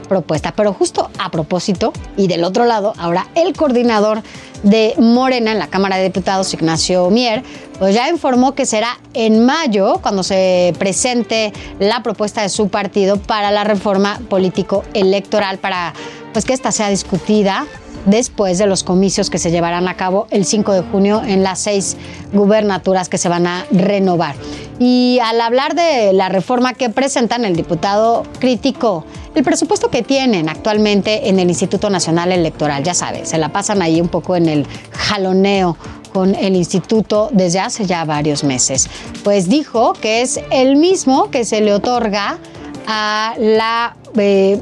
propuesta. 0.07 0.53
Pero 0.55 0.73
justo 0.73 1.09
a 1.17 1.31
propósito, 1.31 1.91
y 2.17 2.27
del 2.27 2.43
otro 2.43 2.65
lado, 2.65 2.93
ahora 2.99 3.27
el 3.33 3.53
coordinador 3.53 4.21
de 4.61 4.93
Morena 4.99 5.51
en 5.51 5.59
la 5.59 5.67
Cámara 5.67 5.97
de 5.97 6.03
Diputados, 6.03 6.53
Ignacio 6.53 7.09
Mier, 7.09 7.41
pues 7.79 7.95
ya 7.95 8.09
informó 8.09 8.53
que 8.53 8.67
será 8.67 8.99
en 9.15 9.43
mayo 9.43 10.01
cuando 10.03 10.21
se 10.21 10.75
presente 10.77 11.51
la 11.79 12.03
propuesta 12.03 12.43
de 12.43 12.49
su 12.49 12.67
partido 12.69 13.17
para 13.17 13.49
la 13.49 13.63
reforma 13.63 14.19
político 14.29 14.83
electoral 14.93 15.57
para 15.57 15.93
pues 16.31 16.45
que 16.45 16.53
esta 16.53 16.71
sea 16.71 16.89
discutida 16.89 17.65
después 18.09 18.57
de 18.57 18.65
los 18.65 18.83
comicios 18.83 19.29
que 19.29 19.37
se 19.37 19.51
llevarán 19.51 19.87
a 19.87 19.95
cabo 19.95 20.27
el 20.31 20.45
5 20.45 20.73
de 20.73 20.81
junio 20.81 21.21
en 21.25 21.43
las 21.43 21.59
seis 21.59 21.97
gubernaturas 22.33 23.09
que 23.09 23.17
se 23.17 23.29
van 23.29 23.47
a 23.47 23.65
renovar. 23.71 24.35
Y 24.79 25.19
al 25.23 25.41
hablar 25.41 25.75
de 25.75 26.13
la 26.13 26.29
reforma 26.29 26.73
que 26.73 26.89
presentan, 26.89 27.45
el 27.45 27.55
diputado 27.55 28.23
criticó 28.39 29.05
el 29.35 29.43
presupuesto 29.43 29.89
que 29.89 30.01
tienen 30.01 30.49
actualmente 30.49 31.29
en 31.29 31.39
el 31.39 31.49
Instituto 31.49 31.89
Nacional 31.89 32.31
Electoral. 32.31 32.83
Ya 32.83 32.93
sabes, 32.93 33.29
se 33.29 33.37
la 33.37 33.49
pasan 33.49 33.81
ahí 33.81 34.01
un 34.01 34.07
poco 34.07 34.35
en 34.35 34.47
el 34.47 34.67
jaloneo 34.91 35.77
con 36.13 36.33
el 36.33 36.55
instituto 36.55 37.29
desde 37.31 37.59
hace 37.59 37.85
ya 37.85 38.03
varios 38.05 38.43
meses. 38.43 38.89
Pues 39.23 39.47
dijo 39.47 39.93
que 39.93 40.21
es 40.21 40.39
el 40.49 40.75
mismo 40.75 41.29
que 41.29 41.45
se 41.45 41.61
le 41.61 41.73
otorga 41.73 42.39
a 42.87 43.35
la 43.37 43.95
eh, 44.17 44.59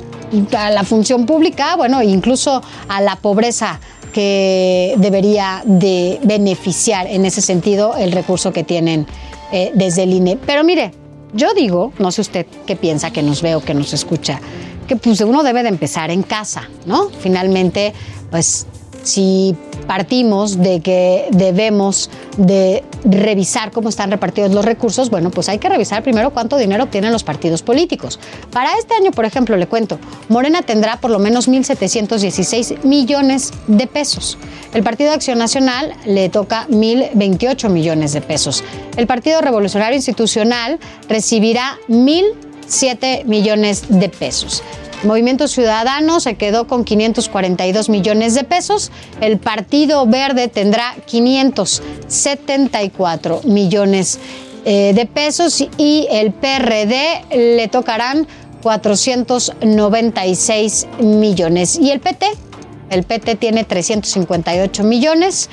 a 0.58 0.70
la 0.70 0.84
función 0.84 1.26
pública, 1.26 1.76
bueno, 1.76 2.02
incluso 2.02 2.62
a 2.88 3.02
la 3.02 3.16
pobreza 3.16 3.80
que 4.14 4.96
debería 4.98 5.62
de 5.66 6.20
beneficiar 6.24 7.08
en 7.08 7.26
ese 7.26 7.42
sentido 7.42 7.96
el 7.98 8.12
recurso 8.12 8.52
que 8.52 8.64
tienen 8.64 9.06
eh, 9.52 9.72
desde 9.76 10.04
el 10.04 10.14
INE. 10.14 10.38
Pero 10.46 10.64
mire, 10.64 10.92
yo 11.34 11.54
digo, 11.54 11.94
no 12.00 12.12
sé 12.12 12.22
usted 12.22 12.46
qué 12.66 12.76
piensa, 12.76 13.12
que 13.12 13.22
nos 13.22 13.42
ve 13.42 13.56
o 13.56 13.62
que 13.62 13.74
nos 13.74 13.94
escucha, 13.94 14.40
que 14.88 14.96
pues 14.96 15.22
uno 15.22 15.44
debe 15.44 15.64
de 15.64 15.70
empezar 15.70 16.10
en 16.12 16.24
casa, 16.24 16.70
¿no? 16.86 17.10
Finalmente, 17.20 17.94
pues 18.32 18.66
si 19.08 19.56
partimos 19.88 20.58
de 20.58 20.82
que 20.82 21.28
debemos 21.32 22.10
de 22.36 22.84
revisar 23.06 23.72
cómo 23.72 23.88
están 23.88 24.12
repartidos 24.12 24.52
los 24.52 24.66
recursos, 24.66 25.10
bueno, 25.10 25.32
pues 25.32 25.48
hay 25.48 25.60
que 25.60 25.70
revisar 25.70 26.04
primero 26.04 26.32
cuánto 26.32 26.58
dinero 26.58 26.84
obtienen 26.84 27.14
los 27.14 27.24
partidos 27.24 27.62
políticos. 27.62 28.20
Para 28.52 28.78
este 28.78 28.96
año, 28.96 29.12
por 29.12 29.24
ejemplo, 29.24 29.56
le 29.56 29.68
cuento, 29.68 29.98
Morena 30.28 30.62
tendrá 30.62 30.98
por 30.98 31.10
lo 31.10 31.20
menos 31.20 31.48
1.716 31.48 32.84
millones 32.84 33.54
de 33.68 33.88
pesos. 33.88 34.38
El 34.74 34.84
Partido 34.84 35.12
de 35.12 35.16
Acción 35.16 35.40
Nacional 35.40 35.94
le 36.06 36.28
toca 36.28 36.68
1.028 36.68 37.70
millones 37.70 38.12
de 38.12 38.20
pesos. 38.20 38.64
El 38.98 39.08
Partido 39.08 39.40
Revolucionario 39.40 39.96
Institucional 39.96 40.80
recibirá 41.08 41.78
1.007 41.88 43.24
millones 43.24 43.86
de 43.88 44.10
pesos. 44.10 44.64
Movimiento 45.04 45.48
Ciudadano 45.48 46.20
se 46.20 46.34
quedó 46.36 46.68
con 46.68 46.84
542 46.84 47.90
millones 47.90 48.34
de 48.34 48.44
pesos. 48.44 48.92
El 49.22 49.38
Partido 49.38 50.08
Verde 50.08 50.48
tendrá 50.48 50.96
574 51.06 53.42
millones 53.44 54.20
eh, 54.66 54.94
de 54.96 55.06
pesos 55.06 55.64
y 55.78 56.08
el 56.10 56.34
PRD 56.34 57.26
le 57.30 57.68
tocarán 57.68 58.26
496 58.64 60.88
millones. 61.00 61.78
Y 61.78 61.92
el 61.92 62.00
PT, 62.00 62.26
el 62.90 63.04
PT 63.04 63.36
tiene 63.36 63.66
358 63.66 64.84
millones 64.84 65.48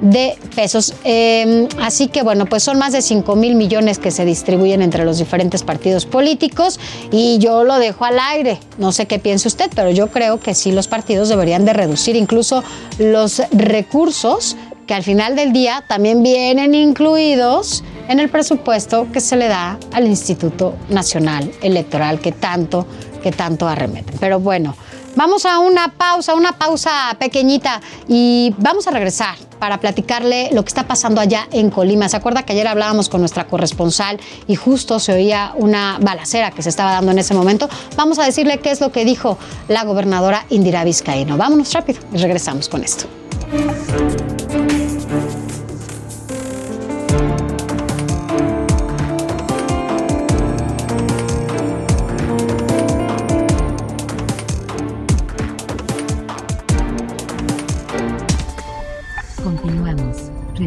de 0.00 0.38
pesos. 0.54 0.94
Eh, 1.04 1.68
así 1.80 2.08
que 2.08 2.22
bueno, 2.22 2.46
pues 2.46 2.62
son 2.62 2.78
más 2.78 2.92
de 2.92 3.02
5 3.02 3.36
mil 3.36 3.54
millones 3.54 3.98
que 3.98 4.10
se 4.10 4.24
distribuyen 4.24 4.82
entre 4.82 5.04
los 5.04 5.18
diferentes 5.18 5.62
partidos 5.62 6.06
políticos 6.06 6.78
y 7.10 7.38
yo 7.38 7.64
lo 7.64 7.78
dejo 7.78 8.04
al 8.04 8.18
aire. 8.18 8.58
No 8.78 8.92
sé 8.92 9.06
qué 9.06 9.18
piense 9.18 9.48
usted, 9.48 9.70
pero 9.74 9.90
yo 9.90 10.08
creo 10.08 10.40
que 10.40 10.54
sí 10.54 10.72
los 10.72 10.88
partidos 10.88 11.28
deberían 11.28 11.64
de 11.64 11.72
reducir 11.72 12.16
incluso 12.16 12.62
los 12.98 13.42
recursos 13.52 14.56
que 14.86 14.94
al 14.94 15.02
final 15.02 15.34
del 15.34 15.52
día 15.52 15.84
también 15.88 16.22
vienen 16.22 16.74
incluidos 16.74 17.82
en 18.08 18.20
el 18.20 18.28
presupuesto 18.28 19.08
que 19.12 19.20
se 19.20 19.36
le 19.36 19.48
da 19.48 19.78
al 19.92 20.06
Instituto 20.06 20.76
Nacional 20.88 21.50
Electoral 21.60 22.20
que 22.20 22.30
tanto, 22.30 22.86
que 23.22 23.32
tanto 23.32 23.66
arremete. 23.66 24.12
Pero 24.20 24.38
bueno, 24.38 24.76
vamos 25.16 25.44
a 25.44 25.58
una 25.58 25.88
pausa, 25.88 26.34
una 26.34 26.52
pausa 26.52 27.16
pequeñita 27.18 27.80
y 28.06 28.54
vamos 28.58 28.86
a 28.86 28.92
regresar 28.92 29.45
para 29.58 29.78
platicarle 29.78 30.50
lo 30.52 30.62
que 30.64 30.68
está 30.68 30.86
pasando 30.86 31.20
allá 31.20 31.48
en 31.52 31.70
Colima. 31.70 32.08
¿Se 32.08 32.16
acuerda 32.16 32.44
que 32.44 32.52
ayer 32.52 32.66
hablábamos 32.66 33.08
con 33.08 33.20
nuestra 33.20 33.46
corresponsal 33.46 34.18
y 34.46 34.56
justo 34.56 34.98
se 34.98 35.12
oía 35.12 35.52
una 35.56 35.98
balacera 36.00 36.50
que 36.50 36.62
se 36.62 36.68
estaba 36.68 36.92
dando 36.92 37.12
en 37.12 37.18
ese 37.18 37.34
momento? 37.34 37.68
Vamos 37.96 38.18
a 38.18 38.24
decirle 38.24 38.58
qué 38.58 38.70
es 38.70 38.80
lo 38.80 38.92
que 38.92 39.04
dijo 39.04 39.38
la 39.68 39.84
gobernadora 39.84 40.44
Indira 40.50 40.84
Vizcaíno. 40.84 41.36
Vámonos 41.36 41.72
rápido 41.72 42.00
y 42.12 42.18
regresamos 42.18 42.68
con 42.68 42.84
esto. 42.84 43.06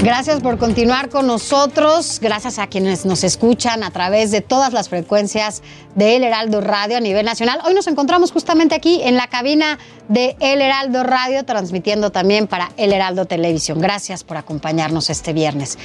Gracias 0.00 0.40
por 0.40 0.58
continuar 0.58 1.08
con 1.08 1.26
nosotros, 1.26 2.18
gracias 2.20 2.58
a 2.58 2.66
quienes 2.66 3.06
nos 3.06 3.24
escuchan 3.24 3.82
a 3.82 3.90
través 3.90 4.30
de 4.30 4.42
todas 4.42 4.72
las 4.72 4.88
frecuencias 4.88 5.62
de 5.94 6.16
El 6.16 6.24
Heraldo 6.24 6.60
Radio 6.60 6.98
a 6.98 7.00
nivel 7.00 7.24
nacional. 7.24 7.60
Hoy 7.64 7.72
nos 7.72 7.86
encontramos 7.86 8.30
justamente 8.30 8.74
aquí 8.74 9.00
en 9.02 9.16
la 9.16 9.28
cabina 9.28 9.78
de 10.08 10.36
El 10.40 10.60
Heraldo 10.60 11.04
Radio, 11.04 11.44
transmitiendo 11.44 12.10
también 12.10 12.46
para 12.46 12.70
El 12.76 12.92
Heraldo 12.92 13.24
Televisión. 13.24 13.80
Gracias 13.80 14.24
por 14.24 14.36
acompañarnos 14.36 15.08
este 15.08 15.32
viernes. 15.32 15.78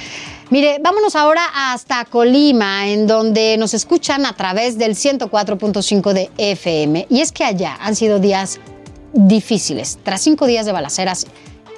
Mire, 0.50 0.78
vámonos 0.82 1.16
ahora 1.16 1.42
hasta 1.54 2.04
Colima, 2.04 2.88
en 2.88 3.06
donde 3.06 3.56
nos 3.56 3.72
escuchan 3.72 4.26
a 4.26 4.34
través 4.34 4.76
del 4.76 4.96
104.5 4.96 6.12
de 6.12 6.30
FM. 6.36 7.06
Y 7.08 7.20
es 7.20 7.32
que 7.32 7.44
allá 7.44 7.78
han 7.80 7.96
sido 7.96 8.18
días 8.18 8.60
difíciles, 9.12 9.98
tras 10.02 10.20
cinco 10.20 10.46
días 10.46 10.66
de 10.66 10.72
balaceras 10.72 11.26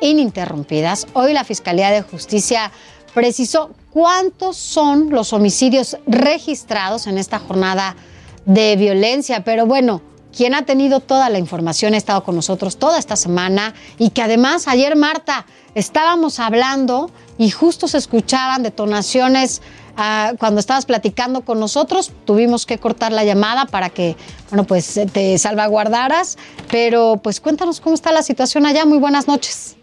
ininterrumpidas. 0.03 1.07
Hoy 1.15 1.33
la 1.33 1.45
Fiscalía 1.45 1.91
de 1.91 2.03
Justicia 2.03 2.71
precisó 3.15 3.71
cuántos 3.91 4.57
son 4.57 5.11
los 5.11 5.33
homicidios 5.33 5.97
registrados 6.07 7.07
en 7.07 7.17
esta 7.17 7.39
jornada 7.39 7.97
de 8.45 8.77
violencia. 8.77 9.45
Pero 9.45 9.67
bueno, 9.67 10.03
quien 10.37 10.55
ha 10.55 10.65
tenido 10.65 11.01
toda 11.01 11.29
la 11.31 11.39
información 11.39 11.95
ha 11.95 11.99
estado 11.99 12.25
con 12.25 12.35
nosotros 12.35 12.79
toda 12.79 12.99
esta 12.99 13.17
semana 13.17 13.75
y 13.99 14.11
que 14.11 14.23
además 14.23 14.67
ayer, 14.67 14.97
Marta, 14.97 15.47
estábamos 15.75 16.41
hablando 16.41 17.11
y 17.39 17.51
justo 17.51 17.87
se 17.87 17.99
escuchaban 17.99 18.63
detonaciones 18.63 19.61
uh, 19.97 20.37
cuando 20.39 20.61
estabas 20.61 20.87
platicando 20.87 21.43
con 21.43 21.61
nosotros. 21.61 22.13
Tuvimos 22.25 22.67
que 22.67 22.79
cortar 22.79 23.13
la 23.13 23.25
llamada 23.25 23.67
para 23.67 23.91
que, 23.91 24.17
bueno, 24.49 24.65
pues 24.65 24.99
te 25.13 25.39
salvaguardaras. 25.39 26.39
Pero 26.71 27.21
pues 27.23 27.41
cuéntanos 27.41 27.81
cómo 27.81 27.95
está 27.95 28.11
la 28.11 28.23
situación 28.23 28.65
allá. 28.65 28.87
Muy 28.87 28.99
buenas 28.99 29.29
noches. 29.29 29.77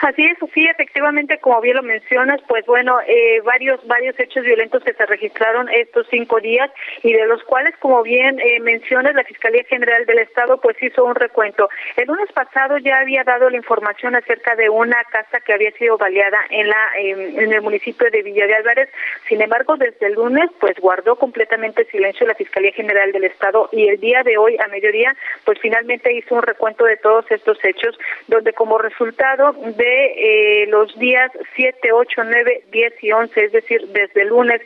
Así 0.00 0.24
es, 0.24 0.38
Sofía, 0.38 0.70
efectivamente, 0.72 1.38
como 1.38 1.60
bien 1.60 1.76
lo 1.76 1.82
mencionas, 1.82 2.40
pues 2.48 2.64
bueno, 2.66 2.98
eh, 3.06 3.40
varios 3.44 3.84
varios 3.86 4.18
hechos 4.18 4.44
violentos 4.44 4.82
que 4.84 4.92
se 4.94 5.06
registraron 5.06 5.68
estos 5.68 6.06
cinco 6.10 6.40
días 6.40 6.70
y 7.02 7.12
de 7.12 7.26
los 7.26 7.42
cuales, 7.44 7.74
como 7.78 8.02
bien 8.02 8.40
eh, 8.40 8.60
mencionas, 8.60 9.14
la 9.14 9.24
Fiscalía 9.24 9.64
General 9.64 10.04
del 10.06 10.18
Estado 10.18 10.60
pues 10.60 10.80
hizo 10.82 11.04
un 11.04 11.14
recuento. 11.14 11.68
El 11.96 12.06
lunes 12.06 12.30
pasado 12.32 12.78
ya 12.78 12.98
había 12.98 13.24
dado 13.24 13.50
la 13.50 13.56
información 13.56 14.14
acerca 14.14 14.56
de 14.56 14.68
una 14.68 15.02
casa 15.04 15.40
que 15.40 15.52
había 15.52 15.70
sido 15.72 15.98
baleada 15.98 16.38
en 16.50 16.68
la 16.68 16.76
en 16.96 17.52
el 17.52 17.62
municipio 17.62 18.10
de 18.10 18.22
Villa 18.22 18.46
de 18.46 18.54
Álvarez. 18.54 18.88
Sin 19.28 19.40
embargo, 19.40 19.76
desde 19.76 20.06
el 20.06 20.14
lunes 20.14 20.50
pues 20.60 20.76
guardó 20.78 21.16
completamente 21.16 21.84
silencio 21.86 22.26
la 22.26 22.34
Fiscalía 22.34 22.72
General 22.72 23.12
del 23.12 23.24
Estado 23.24 23.68
y 23.72 23.88
el 23.88 24.00
día 24.00 24.22
de 24.22 24.36
hoy 24.36 24.56
a 24.58 24.68
mediodía 24.68 25.14
pues 25.44 25.58
finalmente 25.60 26.12
hizo 26.12 26.34
un 26.34 26.42
recuento 26.42 26.84
de 26.84 26.96
todos 26.96 27.30
estos 27.30 27.58
hechos 27.64 27.98
donde 28.28 28.52
como 28.52 28.78
resultado 28.78 29.54
de 29.76 30.62
eh, 30.62 30.66
los 30.68 30.96
días 30.98 31.30
7, 31.54 31.92
8, 31.92 32.22
9, 32.24 32.64
10 32.70 33.04
y 33.04 33.12
11, 33.12 33.44
es 33.44 33.52
decir, 33.52 33.86
desde 33.88 34.22
el 34.22 34.28
lunes 34.28 34.60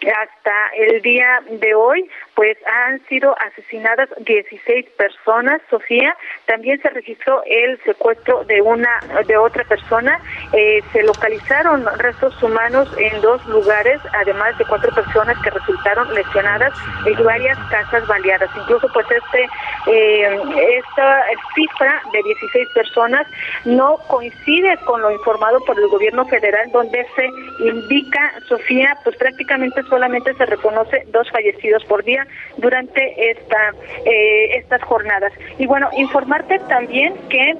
hasta 0.00 0.52
el 0.76 1.02
día 1.02 1.40
de 1.50 1.74
hoy, 1.74 2.08
pues 2.34 2.56
han 2.66 3.00
sido 3.06 3.34
asesinadas 3.38 4.08
16 4.18 4.86
personas, 4.96 5.60
Sofía. 5.70 6.16
También 6.46 6.80
se 6.80 6.88
registró 6.90 7.42
el 7.46 7.80
secuestro 7.82 8.44
de 8.44 8.60
una 8.60 9.00
de 9.26 9.36
otra 9.36 9.64
persona. 9.64 10.20
Eh, 10.52 10.82
se 10.92 11.02
localizaron 11.02 11.86
restos 11.98 12.42
humanos 12.42 12.88
en 12.98 13.20
dos 13.20 13.44
lugares, 13.46 14.00
además 14.14 14.56
de 14.58 14.64
cuatro 14.64 14.92
personas 14.94 15.36
que 15.42 15.50
resultaron 15.50 16.12
lesionadas 16.14 16.72
y 17.06 17.22
varias 17.22 17.58
casas 17.70 18.06
baleadas. 18.06 18.50
Incluso, 18.56 18.88
pues 18.92 19.06
este 19.10 19.48
eh, 19.86 20.78
esta 20.78 21.24
cifra 21.54 22.02
de 22.12 22.22
16 22.22 22.68
personas 22.74 23.26
no 23.64 23.96
coincide 24.44 24.76
con 24.84 25.00
lo 25.00 25.10
informado 25.10 25.60
por 25.64 25.78
el 25.78 25.88
gobierno 25.88 26.24
federal, 26.26 26.70
donde 26.72 27.06
se 27.16 27.26
indica, 27.64 28.32
Sofía, 28.48 28.96
pues 29.04 29.16
prácticamente 29.16 29.82
solamente 29.84 30.34
se 30.34 30.46
reconoce 30.46 31.04
dos 31.12 31.30
fallecidos 31.30 31.84
por 31.84 32.04
día 32.04 32.26
durante 32.56 33.30
esta 33.30 33.72
eh, 34.04 34.56
estas 34.56 34.82
jornadas. 34.82 35.32
Y 35.58 35.66
bueno, 35.66 35.88
informarte 35.96 36.58
también 36.68 37.14
que 37.28 37.56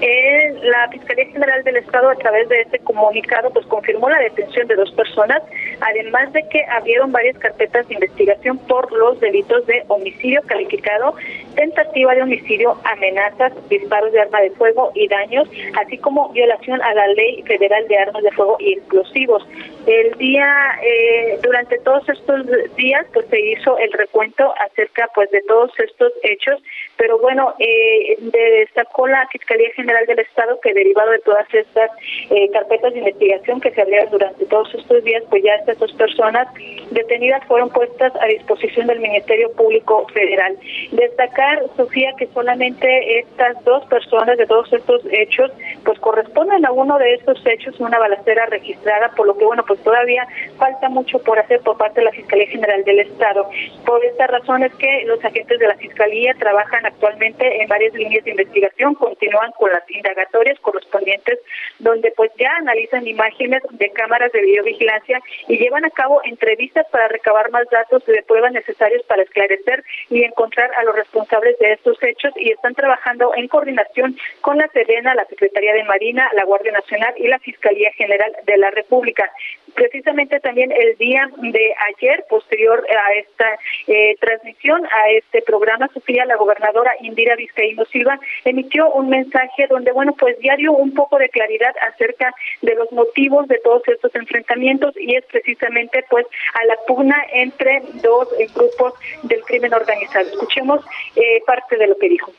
eh, 0.00 0.54
la 0.62 0.88
Fiscalía 0.88 1.26
General 1.26 1.62
del 1.64 1.76
Estado 1.76 2.10
a 2.10 2.16
través 2.16 2.48
de 2.48 2.62
este 2.62 2.78
comunicado 2.80 3.50
pues 3.50 3.66
confirmó 3.66 4.08
la 4.08 4.18
detención 4.18 4.66
de 4.66 4.74
dos 4.74 4.90
personas, 4.92 5.42
además 5.80 6.32
de 6.32 6.46
que 6.48 6.64
abrieron 6.64 7.12
varias 7.12 7.38
carpetas 7.38 7.86
de 7.88 7.94
investigación 7.94 8.58
por 8.66 8.90
los 8.92 9.20
delitos 9.20 9.66
de 9.66 9.84
homicidio 9.88 10.40
calificado, 10.46 11.14
tentativa 11.54 12.14
de 12.14 12.22
homicidio, 12.22 12.76
amenazas, 12.84 13.52
disparos 13.68 14.12
de 14.12 14.20
arma 14.20 14.40
de 14.40 14.50
fuego 14.52 14.90
y 14.94 15.08
daños, 15.08 15.48
así 15.80 15.98
como 15.98 16.30
violación 16.30 16.80
a 16.82 16.94
la 16.94 17.06
Ley 17.08 17.42
Federal 17.42 17.86
de 17.88 17.98
Armas 17.98 18.22
de 18.22 18.30
Fuego 18.32 18.56
y 18.60 18.74
Explosivos. 18.74 19.46
El 19.86 20.16
día, 20.16 20.78
eh, 20.82 21.38
durante 21.42 21.78
todos 21.80 22.08
estos 22.08 22.46
días, 22.76 23.04
pues 23.12 23.26
se 23.26 23.40
hizo 23.40 23.76
el 23.78 23.92
recuento 23.92 24.54
acerca 24.64 25.08
pues 25.14 25.30
de 25.32 25.42
todos 25.42 25.70
estos 25.78 26.12
hechos, 26.22 26.62
pero 26.96 27.18
bueno, 27.18 27.54
eh, 27.58 28.16
destacó 28.20 29.08
la 29.08 29.26
Fiscalía 29.28 29.68
General 29.74 29.81
del 29.86 30.18
Estado 30.20 30.58
que 30.60 30.72
derivado 30.72 31.10
de 31.10 31.18
todas 31.20 31.46
estas 31.52 31.90
eh, 32.30 32.48
carpetas 32.50 32.92
de 32.92 33.00
investigación 33.00 33.60
que 33.60 33.70
se 33.70 33.82
abrieron 33.82 34.10
durante 34.10 34.44
todos 34.46 34.72
estos 34.74 35.02
días, 35.04 35.22
pues 35.28 35.42
ya 35.42 35.54
estas 35.56 35.78
dos 35.78 35.92
personas 35.94 36.46
detenidas 36.90 37.44
fueron 37.46 37.70
puestas 37.70 38.12
a 38.20 38.26
disposición 38.26 38.86
del 38.86 39.00
Ministerio 39.00 39.50
Público 39.52 40.06
Federal. 40.12 40.56
Destaca 40.92 41.22
destacar, 41.22 41.62
Sofía, 41.76 42.12
que 42.18 42.26
solamente 42.28 43.18
estas 43.18 43.62
dos 43.64 43.84
personas 43.86 44.36
de 44.38 44.46
todos 44.46 44.72
estos 44.72 45.02
hechos, 45.10 45.50
pues 45.84 45.98
corresponden 46.00 46.64
a 46.64 46.72
uno 46.72 46.98
de 46.98 47.14
estos 47.14 47.44
hechos, 47.46 47.78
una 47.80 47.98
balacera 47.98 48.46
registrada, 48.46 49.10
por 49.16 49.26
lo 49.26 49.36
que, 49.36 49.44
bueno, 49.44 49.64
pues 49.66 49.80
todavía 49.82 50.26
falta 50.58 50.88
mucho 50.88 51.18
por 51.20 51.38
hacer 51.38 51.60
por 51.60 51.76
parte 51.76 52.00
de 52.00 52.06
la 52.06 52.12
Fiscalía 52.12 52.46
General 52.48 52.84
del 52.84 53.00
Estado. 53.00 53.48
Por 53.84 54.04
esta 54.04 54.26
razón 54.26 54.62
es 54.62 54.74
que 54.74 55.04
los 55.06 55.24
agentes 55.24 55.58
de 55.58 55.68
la 55.68 55.74
Fiscalía 55.74 56.34
trabajan 56.38 56.86
actualmente 56.86 57.62
en 57.62 57.68
varias 57.68 57.94
líneas 57.94 58.24
de 58.24 58.30
investigación, 58.32 58.94
continúan 58.94 59.52
con 59.52 59.71
las 59.72 59.90
indagatorias 59.90 60.58
correspondientes, 60.60 61.38
donde 61.78 62.12
pues 62.16 62.30
ya 62.38 62.52
analizan 62.56 63.06
imágenes 63.06 63.62
de 63.70 63.90
cámaras 63.90 64.32
de 64.32 64.42
videovigilancia 64.42 65.20
y 65.48 65.58
llevan 65.58 65.84
a 65.84 65.90
cabo 65.90 66.20
entrevistas 66.24 66.86
para 66.90 67.08
recabar 67.08 67.50
más 67.50 67.68
datos 67.70 68.04
de 68.06 68.22
pruebas 68.22 68.52
necesarios 68.52 69.02
para 69.04 69.22
esclarecer 69.22 69.84
y 70.10 70.24
encontrar 70.24 70.70
a 70.76 70.84
los 70.84 70.94
responsables 70.94 71.58
de 71.58 71.72
estos 71.72 72.02
hechos 72.02 72.32
y 72.36 72.50
están 72.50 72.74
trabajando 72.74 73.32
en 73.34 73.48
coordinación 73.48 74.16
con 74.40 74.58
la 74.58 74.68
Serena, 74.68 75.14
la 75.14 75.24
Secretaría 75.26 75.74
de 75.74 75.84
Marina, 75.84 76.30
la 76.34 76.44
Guardia 76.44 76.72
Nacional 76.72 77.14
y 77.16 77.28
la 77.28 77.38
Fiscalía 77.38 77.90
General 77.92 78.32
de 78.44 78.56
la 78.56 78.70
República. 78.70 79.30
Precisamente 79.74 80.38
también 80.40 80.70
el 80.72 80.96
día 80.98 81.28
de 81.38 81.74
ayer, 81.94 82.24
posterior 82.28 82.84
a 82.90 83.14
esta 83.14 83.58
eh, 83.86 84.16
transmisión, 84.20 84.84
a 84.84 85.10
este 85.10 85.42
programa, 85.42 85.88
Sofía, 85.94 86.24
la 86.26 86.36
gobernadora 86.36 86.94
Indira 87.00 87.36
Vizcaíno 87.36 87.84
Silva, 87.86 88.18
emitió 88.44 88.90
un 88.90 89.08
mensaje 89.08 89.61
donde, 89.68 89.92
bueno, 89.92 90.14
pues 90.18 90.36
ya 90.42 90.56
dio 90.56 90.72
un 90.72 90.94
poco 90.94 91.18
de 91.18 91.28
claridad 91.28 91.74
acerca 91.92 92.34
de 92.60 92.74
los 92.74 92.90
motivos 92.92 93.48
de 93.48 93.58
todos 93.58 93.82
estos 93.86 94.14
enfrentamientos 94.14 94.94
y 94.96 95.16
es 95.16 95.24
precisamente 95.26 96.04
pues 96.10 96.26
a 96.54 96.64
la 96.66 96.76
pugna 96.86 97.16
entre 97.32 97.82
dos 98.02 98.28
eh, 98.38 98.46
grupos 98.54 98.94
del 99.22 99.42
crimen 99.42 99.74
organizado. 99.74 100.28
Escuchemos 100.28 100.84
eh, 101.16 101.42
parte 101.46 101.76
de 101.76 101.86
lo 101.86 101.96
que 101.96 102.08
dijo. 102.08 102.32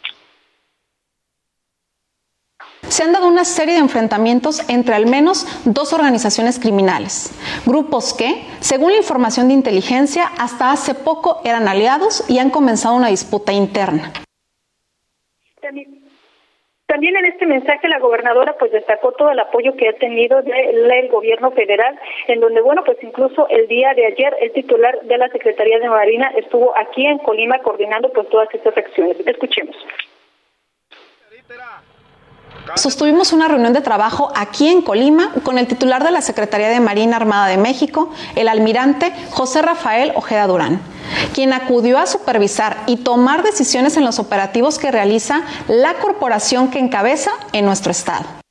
Se 2.87 3.03
han 3.03 3.11
dado 3.11 3.27
una 3.27 3.43
serie 3.43 3.73
de 3.73 3.79
enfrentamientos 3.79 4.69
entre 4.69 4.93
al 4.93 5.07
menos 5.07 5.47
dos 5.65 5.93
organizaciones 5.93 6.59
criminales, 6.59 7.31
grupos 7.65 8.13
que, 8.13 8.45
según 8.59 8.91
la 8.91 8.97
información 8.97 9.47
de 9.47 9.55
inteligencia, 9.55 10.27
hasta 10.37 10.71
hace 10.71 10.93
poco 10.93 11.41
eran 11.43 11.67
aliados 11.67 12.23
y 12.29 12.37
han 12.37 12.51
comenzado 12.51 12.95
una 12.95 13.07
disputa 13.07 13.51
interna. 13.51 14.13
También 15.59 16.02
en 17.01 17.25
este 17.25 17.45
mensaje 17.45 17.87
la 17.87 17.99
gobernadora 17.99 18.55
pues 18.59 18.71
destacó 18.71 19.11
todo 19.13 19.31
el 19.31 19.39
apoyo 19.39 19.75
que 19.75 19.89
ha 19.89 19.93
tenido 19.93 20.41
del 20.41 21.07
gobierno 21.09 21.51
federal, 21.51 21.99
en 22.27 22.39
donde 22.39 22.61
bueno 22.61 22.83
pues 22.85 22.97
incluso 23.01 23.47
el 23.49 23.67
día 23.67 23.93
de 23.95 24.05
ayer 24.05 24.35
el 24.41 24.51
titular 24.51 24.99
de 25.01 25.17
la 25.17 25.29
Secretaría 25.29 25.79
de 25.79 25.89
Marina 25.89 26.31
estuvo 26.37 26.77
aquí 26.77 27.05
en 27.05 27.17
Colima 27.19 27.59
coordinando 27.59 28.09
pues 28.09 28.29
todas 28.29 28.47
estas 28.53 28.77
acciones. 28.77 29.17
Escuchemos. 29.25 29.75
Sostuvimos 32.75 33.33
una 33.33 33.47
reunión 33.47 33.73
de 33.73 33.81
trabajo 33.81 34.31
aquí 34.35 34.67
en 34.67 34.81
Colima 34.81 35.31
con 35.43 35.57
el 35.57 35.67
titular 35.67 36.03
de 36.03 36.11
la 36.11 36.21
Secretaría 36.21 36.69
de 36.69 36.79
Marina 36.79 37.17
Armada 37.17 37.47
de 37.47 37.57
México, 37.57 38.09
el 38.35 38.47
almirante 38.47 39.13
José 39.31 39.61
Rafael 39.61 40.11
Ojeda 40.15 40.47
Durán, 40.47 40.81
quien 41.33 41.53
acudió 41.53 41.99
a 41.99 42.07
supervisar 42.07 42.77
y 42.87 42.97
tomar 42.97 43.43
decisiones 43.43 43.97
en 43.97 44.05
los 44.05 44.19
operativos 44.19 44.79
que 44.79 44.91
realiza 44.91 45.43
la 45.67 45.95
corporación 45.95 46.69
que 46.69 46.79
encabeza 46.79 47.31
en 47.51 47.65
nuestro 47.65 47.91
estado. 47.91 48.42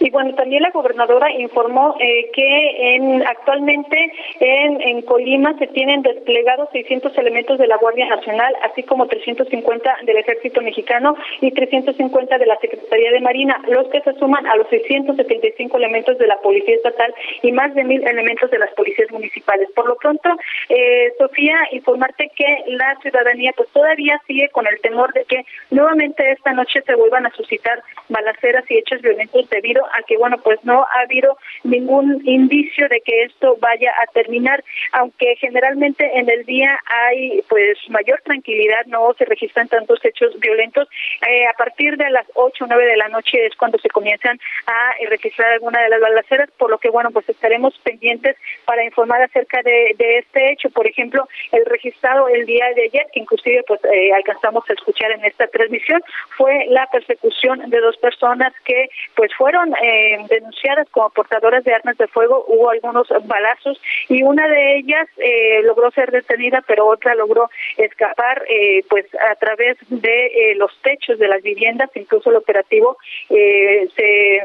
Y 0.00 0.08
bueno, 0.08 0.34
también 0.34 0.62
la 0.62 0.70
gobernadora 0.70 1.30
informó 1.30 1.94
eh, 2.00 2.30
que 2.32 2.94
en, 2.96 3.22
actualmente 3.26 4.12
en, 4.40 5.02
Colima 5.02 5.56
se 5.58 5.66
tienen 5.66 6.02
desplegados 6.02 6.70
600 6.72 7.16
elementos 7.18 7.58
de 7.58 7.66
la 7.66 7.76
Guardia 7.76 8.06
Nacional, 8.06 8.54
así 8.62 8.82
como 8.82 9.06
350 9.06 9.98
del 10.04 10.16
Ejército 10.16 10.62
Mexicano 10.62 11.16
y 11.40 11.50
350 11.50 12.38
de 12.38 12.46
la 12.46 12.56
Secretaría 12.58 13.10
de 13.12 13.20
Marina, 13.20 13.60
los 13.68 13.88
que 13.88 14.00
se 14.00 14.14
suman 14.14 14.46
a 14.46 14.56
los 14.56 14.68
675 14.68 15.76
elementos 15.76 16.16
de 16.16 16.26
la 16.26 16.38
Policía 16.38 16.76
Estatal 16.76 17.14
y 17.42 17.52
más 17.52 17.74
de 17.74 17.84
mil 17.84 18.06
elementos 18.06 18.50
de 18.50 18.58
las 18.58 18.70
policías 18.70 19.10
municipales. 19.10 19.68
Por 19.74 19.86
lo 19.86 19.96
pronto, 19.96 20.30
eh, 20.70 21.12
Sofía, 21.18 21.56
informarte 21.72 22.30
que 22.34 22.46
la 22.68 22.96
ciudadanía 23.02 23.52
pues 23.54 23.68
todavía 23.70 24.20
sigue 24.26 24.48
con 24.48 24.66
el 24.66 24.80
temor 24.80 25.12
de 25.12 25.24
que 25.24 25.44
nuevamente 25.70 26.30
esta 26.32 26.52
noche 26.52 26.80
se 26.86 26.94
vuelvan 26.94 27.26
a 27.26 27.30
suscitar 27.32 27.82
balaceras 28.08 28.64
y 28.70 28.78
hechos 28.78 29.02
violentos 29.02 29.48
debido 29.50 29.84
a 29.94 30.02
que, 30.02 30.16
bueno, 30.16 30.38
pues 30.38 30.58
no 30.64 30.82
ha 30.82 31.00
habido 31.00 31.36
ningún 31.64 32.20
indicio 32.24 32.88
de 32.88 33.00
que 33.00 33.24
esto 33.24 33.56
vaya 33.60 33.92
a 34.02 34.12
terminar, 34.12 34.62
aunque 34.92 35.36
generalmente 35.36 36.10
en 36.18 36.28
el 36.30 36.44
día 36.44 36.78
hay 36.86 37.42
pues 37.48 37.78
mayor 37.88 38.20
tranquilidad, 38.22 38.86
no 38.86 39.12
se 39.14 39.24
registran 39.24 39.68
tantos 39.68 40.04
hechos 40.04 40.38
violentos. 40.40 40.88
Eh, 41.28 41.46
a 41.46 41.52
partir 41.54 41.96
de 41.96 42.10
las 42.10 42.26
8 42.34 42.64
o 42.64 42.66
9 42.66 42.86
de 42.86 42.96
la 42.96 43.08
noche 43.08 43.46
es 43.46 43.54
cuando 43.56 43.78
se 43.78 43.88
comienzan 43.88 44.38
a 44.66 44.92
registrar 45.08 45.52
alguna 45.52 45.82
de 45.82 45.88
las 45.88 46.00
balaceras, 46.00 46.50
por 46.58 46.70
lo 46.70 46.78
que, 46.78 46.90
bueno, 46.90 47.10
pues 47.10 47.28
estaremos 47.28 47.78
pendientes 47.78 48.36
para 48.64 48.84
informar 48.84 49.22
acerca 49.22 49.62
de, 49.62 49.94
este 49.98 50.52
hecho. 50.52 50.70
Por 50.70 50.86
ejemplo, 50.86 51.28
el 51.52 51.64
registrado 51.66 52.28
el 52.28 52.46
día 52.46 52.66
de 52.74 52.84
ayer, 52.84 53.06
que 53.12 53.20
inclusive 53.20 53.62
pues 53.66 53.80
eh, 53.84 54.12
alcanzamos 54.12 54.68
a 54.68 54.72
escuchar 54.72 55.10
en 55.12 55.24
esta 55.24 55.46
transmisión, 55.48 56.02
fue 56.36 56.66
la 56.68 56.86
persecución 56.86 57.70
de 57.70 57.80
dos 57.80 57.96
personas 57.98 58.52
que 58.64 58.88
pues 59.14 59.34
fueron 59.34 59.72
eh, 59.82 60.18
denunciadas 60.28 60.88
como 60.90 61.08
portadoras 61.10 61.64
de 61.64 61.72
armas 61.72 61.96
de 61.96 62.06
fuego, 62.08 62.44
hubo 62.48 62.70
algunos 62.70 63.08
balazos 63.24 63.80
y 64.08 64.22
una 64.22 64.46
de 64.46 64.76
ellas 64.76 65.08
eh, 65.16 65.62
logró 65.62 65.90
ser 65.90 66.10
detenida, 66.10 66.62
pero 66.66 66.86
otra 66.86 67.14
logró 67.14 67.48
escapar 67.78 68.44
eh, 68.48 68.82
pues 68.90 69.06
a 69.14 69.34
través 69.36 69.78
de 69.88 70.54
los 70.56 70.70
techos 70.82 71.18
de 71.18 71.28
las 71.28 71.42
viviendas, 71.42 71.90
incluso 71.94 72.30
el 72.30 72.36
operativo 72.36 72.98
se 73.28 74.42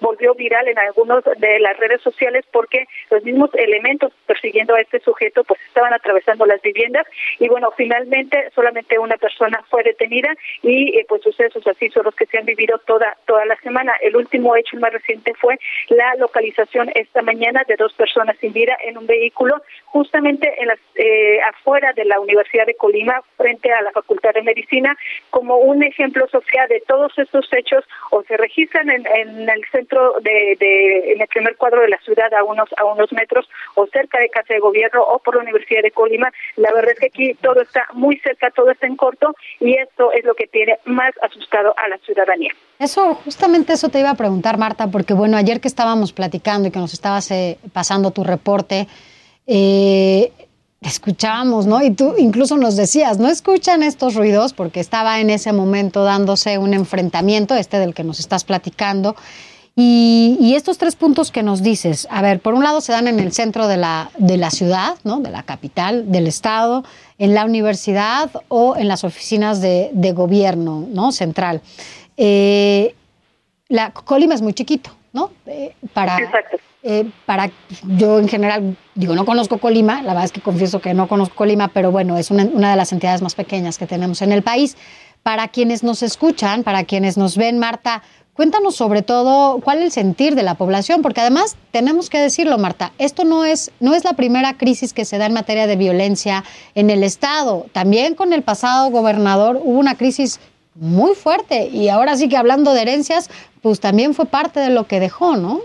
volvió 0.00 0.34
viral 0.34 0.68
en 0.68 0.78
algunos 0.78 1.24
de 1.24 1.58
las 1.58 1.76
redes 1.78 2.00
sociales 2.00 2.44
porque 2.50 2.86
los 3.10 3.22
mismos 3.24 3.50
elementos 3.54 4.12
persiguiendo 4.26 4.74
a 4.74 4.80
este 4.80 5.00
sujeto 5.00 5.44
pues 5.44 5.60
estaban 5.66 5.92
atravesando 5.92 6.46
las 6.46 6.62
viviendas 6.62 7.06
y 7.38 7.48
bueno, 7.48 7.72
finalmente 7.76 8.50
solamente 8.54 8.98
una 8.98 9.16
persona 9.16 9.62
fue 9.68 9.82
detenida 9.82 10.34
y 10.62 11.02
pues 11.04 11.22
sucesos 11.22 11.66
así 11.66 11.88
son 11.90 12.04
los 12.04 12.14
que 12.14 12.26
se 12.26 12.38
han 12.38 12.46
vivido 12.46 12.78
toda 12.86 13.16
toda 13.26 13.44
la 13.44 13.56
semana. 13.56 13.92
El 14.00 14.16
último 14.16 14.56
hecho 14.56 14.77
más 14.78 14.92
reciente 14.92 15.34
fue 15.34 15.58
la 15.88 16.14
localización 16.16 16.90
esta 16.94 17.22
mañana 17.22 17.62
de 17.66 17.76
dos 17.76 17.92
personas 17.94 18.36
sin 18.40 18.52
vida 18.52 18.76
en 18.84 18.98
un 18.98 19.06
vehículo 19.06 19.56
justamente 19.86 20.54
en 20.60 20.68
las, 20.68 20.78
eh, 20.94 21.40
afuera 21.42 21.92
de 21.92 22.04
la 22.04 22.20
Universidad 22.20 22.66
de 22.66 22.74
Colima 22.74 23.22
frente 23.36 23.72
a 23.72 23.82
la 23.82 23.92
Facultad 23.92 24.32
de 24.34 24.42
Medicina. 24.42 24.96
Como 25.30 25.58
un 25.58 25.82
ejemplo 25.82 26.26
social 26.28 26.68
de 26.68 26.82
todos 26.86 27.16
estos 27.18 27.48
hechos 27.52 27.84
o 28.10 28.22
se 28.22 28.36
registran 28.36 28.90
en, 28.90 29.48
el 29.48 29.64
centro 29.70 30.14
de, 30.20 30.56
en 31.12 31.20
el 31.20 31.28
primer 31.28 31.56
cuadro 31.56 31.80
de 31.80 31.88
la 31.88 31.98
ciudad 31.98 32.32
a 32.34 32.44
unos 32.44 32.68
a 32.76 32.84
unos 32.84 33.12
metros 33.12 33.48
o 33.74 33.86
cerca 33.86 34.18
de 34.18 34.28
casa 34.28 34.54
de 34.54 34.60
gobierno 34.60 35.02
o 35.02 35.18
por 35.18 35.36
la 35.36 35.42
Universidad 35.42 35.82
de 35.82 35.90
Colima. 35.90 36.32
La 36.56 36.72
verdad 36.72 36.92
es 36.92 36.98
que 36.98 37.06
aquí 37.06 37.34
todo 37.34 37.60
está 37.60 37.86
muy 37.92 38.18
cerca 38.18 38.50
todo 38.50 38.70
está 38.70 38.86
en 38.86 38.96
corto 38.96 39.34
y 39.60 39.74
esto 39.74 40.12
es 40.12 40.24
lo 40.24 40.34
que 40.34 40.46
tiene 40.46 40.78
más 40.84 41.12
asustado 41.22 41.74
a 41.76 41.88
la 41.88 41.98
ciudadanía. 41.98 42.52
Eso 42.78 43.14
justamente 43.14 43.72
eso 43.72 43.88
te 43.88 43.98
iba 43.98 44.10
a 44.10 44.14
preguntar 44.14 44.56
Porque 44.76 45.14
bueno 45.14 45.36
ayer 45.36 45.60
que 45.60 45.68
estábamos 45.68 46.12
platicando 46.12 46.68
y 46.68 46.70
que 46.70 46.78
nos 46.78 46.92
estabas 46.92 47.30
eh, 47.30 47.58
pasando 47.72 48.10
tu 48.10 48.24
reporte 48.24 48.88
eh, 49.46 50.30
escuchábamos, 50.80 51.66
¿no? 51.66 51.82
Y 51.82 51.90
tú 51.90 52.14
incluso 52.18 52.56
nos 52.56 52.76
decías, 52.76 53.18
no 53.18 53.28
escuchan 53.28 53.82
estos 53.82 54.14
ruidos 54.14 54.52
porque 54.52 54.78
estaba 54.78 55.20
en 55.20 55.30
ese 55.30 55.52
momento 55.52 56.04
dándose 56.04 56.58
un 56.58 56.74
enfrentamiento, 56.74 57.56
este 57.56 57.78
del 57.78 57.94
que 57.94 58.04
nos 58.04 58.20
estás 58.20 58.44
platicando. 58.44 59.16
Y, 59.80 60.54
estos 60.56 60.76
tres 60.76 60.96
puntos 60.96 61.30
que 61.30 61.44
nos 61.44 61.62
dices, 61.62 62.08
a 62.10 62.20
ver, 62.20 62.40
por 62.40 62.54
un 62.54 62.64
lado 62.64 62.80
se 62.80 62.90
dan 62.90 63.06
en 63.06 63.20
el 63.20 63.32
centro 63.32 63.68
de 63.68 63.76
la, 63.76 64.10
de 64.18 64.36
la 64.36 64.50
ciudad, 64.50 64.96
¿no? 65.04 65.20
De 65.20 65.30
la 65.30 65.44
capital, 65.44 66.10
del 66.10 66.26
estado, 66.26 66.82
en 67.16 67.32
la 67.32 67.44
universidad 67.44 68.28
o 68.48 68.76
en 68.76 68.88
las 68.88 69.04
oficinas 69.04 69.60
de, 69.60 70.12
gobierno, 70.16 70.84
¿no? 70.92 71.12
Central. 71.12 71.62
Eh, 72.16 72.96
la 73.68 73.90
Colima 73.90 74.34
es 74.34 74.42
muy 74.42 74.54
chiquito, 74.54 74.90
¿no? 75.12 75.30
Eh, 75.46 75.74
para, 75.92 76.18
eh, 76.82 77.10
para, 77.26 77.50
yo 77.96 78.18
en 78.18 78.28
general, 78.28 78.76
digo, 78.94 79.14
no 79.14 79.24
conozco 79.26 79.58
Colima, 79.58 80.02
la 80.02 80.08
verdad 80.08 80.24
es 80.24 80.32
que 80.32 80.40
confieso 80.40 80.80
que 80.80 80.94
no 80.94 81.06
conozco 81.06 81.34
Colima, 81.36 81.68
pero 81.68 81.92
bueno, 81.92 82.16
es 82.16 82.30
una, 82.30 82.44
una 82.44 82.70
de 82.70 82.76
las 82.76 82.92
entidades 82.92 83.20
más 83.20 83.34
pequeñas 83.34 83.78
que 83.78 83.86
tenemos 83.86 84.22
en 84.22 84.32
el 84.32 84.42
país. 84.42 84.76
Para 85.22 85.48
quienes 85.48 85.82
nos 85.82 86.02
escuchan, 86.02 86.62
para 86.62 86.84
quienes 86.84 87.18
nos 87.18 87.36
ven, 87.36 87.58
Marta, 87.58 88.02
cuéntanos 88.32 88.76
sobre 88.76 89.02
todo 89.02 89.60
cuál 89.60 89.78
es 89.78 89.84
el 89.84 89.92
sentir 89.92 90.34
de 90.34 90.44
la 90.44 90.54
población, 90.54 91.02
porque 91.02 91.20
además 91.20 91.56
tenemos 91.70 92.08
que 92.08 92.18
decirlo, 92.18 92.56
Marta, 92.56 92.92
esto 92.96 93.24
no 93.24 93.44
es, 93.44 93.70
no 93.80 93.94
es 93.94 94.04
la 94.04 94.14
primera 94.14 94.56
crisis 94.56 94.94
que 94.94 95.04
se 95.04 95.18
da 95.18 95.26
en 95.26 95.34
materia 95.34 95.66
de 95.66 95.76
violencia 95.76 96.44
en 96.74 96.88
el 96.88 97.02
Estado. 97.02 97.66
También 97.72 98.14
con 98.14 98.32
el 98.32 98.42
pasado 98.42 98.90
gobernador 98.90 99.56
hubo 99.62 99.78
una 99.78 99.96
crisis 99.96 100.40
muy 100.80 101.14
fuerte 101.14 101.66
y 101.66 101.88
ahora 101.88 102.16
sí 102.16 102.28
que 102.28 102.36
hablando 102.36 102.72
de 102.72 102.82
herencias, 102.82 103.30
pues 103.62 103.80
también 103.80 104.14
fue 104.14 104.26
parte 104.26 104.60
de 104.60 104.70
lo 104.70 104.86
que 104.86 105.00
dejó, 105.00 105.36
¿no? 105.36 105.60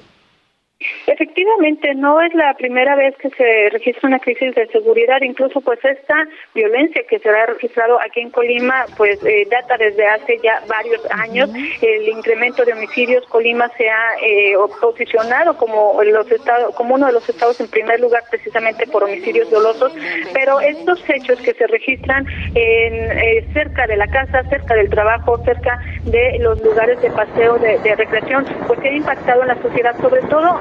Efectivamente, 1.07 1.93
no 1.95 2.21
es 2.21 2.33
la 2.33 2.53
primera 2.55 2.95
vez 2.95 3.15
que 3.17 3.29
se 3.31 3.69
registra 3.71 4.07
una 4.07 4.19
crisis 4.19 4.53
de 4.55 4.67
seguridad, 4.67 5.21
incluso 5.21 5.61
pues 5.61 5.83
esta 5.83 6.27
violencia 6.53 7.03
que 7.09 7.19
se 7.19 7.29
ha 7.29 7.45
registrado 7.45 7.99
aquí 8.01 8.21
en 8.21 8.29
Colima, 8.29 8.85
pues 8.97 9.23
eh, 9.25 9.47
data 9.49 9.77
desde 9.77 10.05
hace 10.07 10.39
ya 10.43 10.61
varios 10.67 11.01
años. 11.11 11.49
El 11.81 12.07
incremento 12.09 12.65
de 12.65 12.73
homicidios, 12.73 13.25
Colima 13.27 13.69
se 13.77 13.89
ha 13.89 14.15
eh, 14.21 14.55
posicionado 14.81 15.57
como 15.57 16.01
los 16.03 16.31
estados, 16.31 16.75
como 16.75 16.95
uno 16.95 17.07
de 17.07 17.13
los 17.13 17.27
estados 17.27 17.59
en 17.59 17.67
primer 17.67 17.99
lugar 17.99 18.23
precisamente 18.29 18.87
por 18.87 19.03
homicidios 19.03 19.49
dolosos, 19.49 19.93
pero 20.33 20.59
estos 20.59 21.03
hechos 21.09 21.39
que 21.41 21.53
se 21.53 21.67
registran 21.67 22.25
en, 22.55 23.11
eh, 23.11 23.47
cerca 23.53 23.87
de 23.87 23.97
la 23.97 24.07
casa, 24.07 24.43
cerca 24.49 24.75
del 24.75 24.89
trabajo, 24.89 25.37
cerca 25.43 25.79
de 26.05 26.37
los 26.39 26.61
lugares 26.61 27.01
de 27.01 27.09
paseo, 27.11 27.57
de, 27.57 27.79
de 27.79 27.95
recreación, 27.95 28.45
se 28.83 28.89
ha 28.89 28.93
impactado 28.93 29.41
en 29.41 29.47
la 29.47 29.61
sociedad, 29.61 29.95
sobre 30.01 30.21
todo 30.23 30.59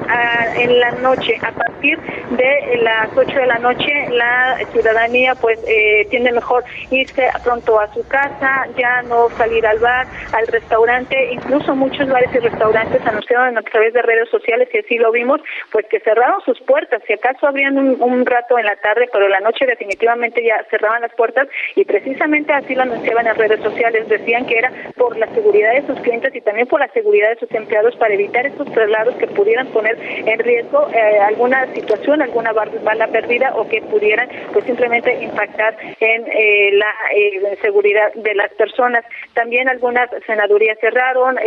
en 0.55 0.79
la 0.79 0.91
noche, 0.91 1.37
a 1.41 1.51
partir 1.51 1.99
de 2.31 2.77
las 2.81 3.09
8 3.15 3.37
de 3.37 3.45
la 3.45 3.59
noche, 3.59 3.91
la 4.11 4.57
ciudadanía 4.71 5.35
pues 5.35 5.59
eh, 5.67 6.07
tiene 6.09 6.31
mejor 6.31 6.63
irse 6.89 7.27
pronto 7.43 7.79
a 7.79 7.93
su 7.93 8.07
casa, 8.07 8.67
ya 8.77 9.01
no 9.03 9.29
salir 9.31 9.65
al 9.67 9.79
bar, 9.79 10.07
al 10.31 10.47
restaurante, 10.47 11.33
incluso 11.33 11.75
muchos 11.75 12.07
bares 12.07 12.29
y 12.33 12.39
restaurantes 12.39 13.05
anunciaron 13.05 13.57
a 13.57 13.61
través 13.61 13.93
de 13.93 14.01
redes 14.01 14.29
sociales 14.29 14.69
y 14.73 14.77
así 14.79 14.97
lo 14.97 15.11
vimos, 15.11 15.41
pues 15.71 15.85
que 15.87 15.99
cerraron 15.99 16.41
sus 16.45 16.59
puertas, 16.61 17.01
si 17.05 17.13
acaso 17.13 17.47
abrían 17.47 17.77
un, 17.77 18.23
rato 18.25 18.57
en 18.57 18.65
la 18.65 18.77
tarde, 18.77 19.09
pero 19.11 19.27
la 19.27 19.41
noche 19.41 19.65
definitivamente 19.65 20.41
ya 20.45 20.63
cerraban 20.69 21.01
las 21.01 21.13
puertas 21.13 21.47
y 21.75 21.83
precisamente 21.83 22.53
así 22.53 22.73
lo 22.73 22.83
anunciaban 22.83 23.27
en 23.27 23.35
redes 23.35 23.61
sociales, 23.61 24.07
decían 24.07 24.45
que 24.45 24.59
era 24.59 24.71
por 24.95 25.17
la 25.33 25.41
seguridad 25.41 25.73
de 25.73 25.87
sus 25.87 25.99
clientes 26.01 26.35
y 26.35 26.41
también 26.41 26.67
por 26.67 26.79
la 26.79 26.87
seguridad 26.89 27.29
de 27.29 27.39
sus 27.39 27.51
empleados 27.53 27.95
para 27.95 28.13
evitar 28.13 28.45
estos 28.45 28.71
traslados 28.71 29.15
que 29.15 29.27
pudieran 29.27 29.67
poner 29.67 29.97
en 29.99 30.39
riesgo 30.39 30.87
eh, 30.93 31.19
alguna 31.19 31.65
situación, 31.73 32.21
alguna 32.21 32.51
bala 32.53 33.07
perdida 33.07 33.55
o 33.55 33.67
que 33.67 33.81
pudieran 33.81 34.29
pues 34.51 34.65
simplemente 34.65 35.23
impactar 35.23 35.75
en 35.99 36.25
eh, 36.27 36.71
la 36.73 36.93
eh, 37.15 37.57
seguridad 37.61 38.13
de 38.13 38.35
las 38.35 38.51
personas. 38.53 39.03
También 39.33 39.69
algunas 39.69 40.09
senadurías 40.27 40.77
cerraron, 40.79 41.37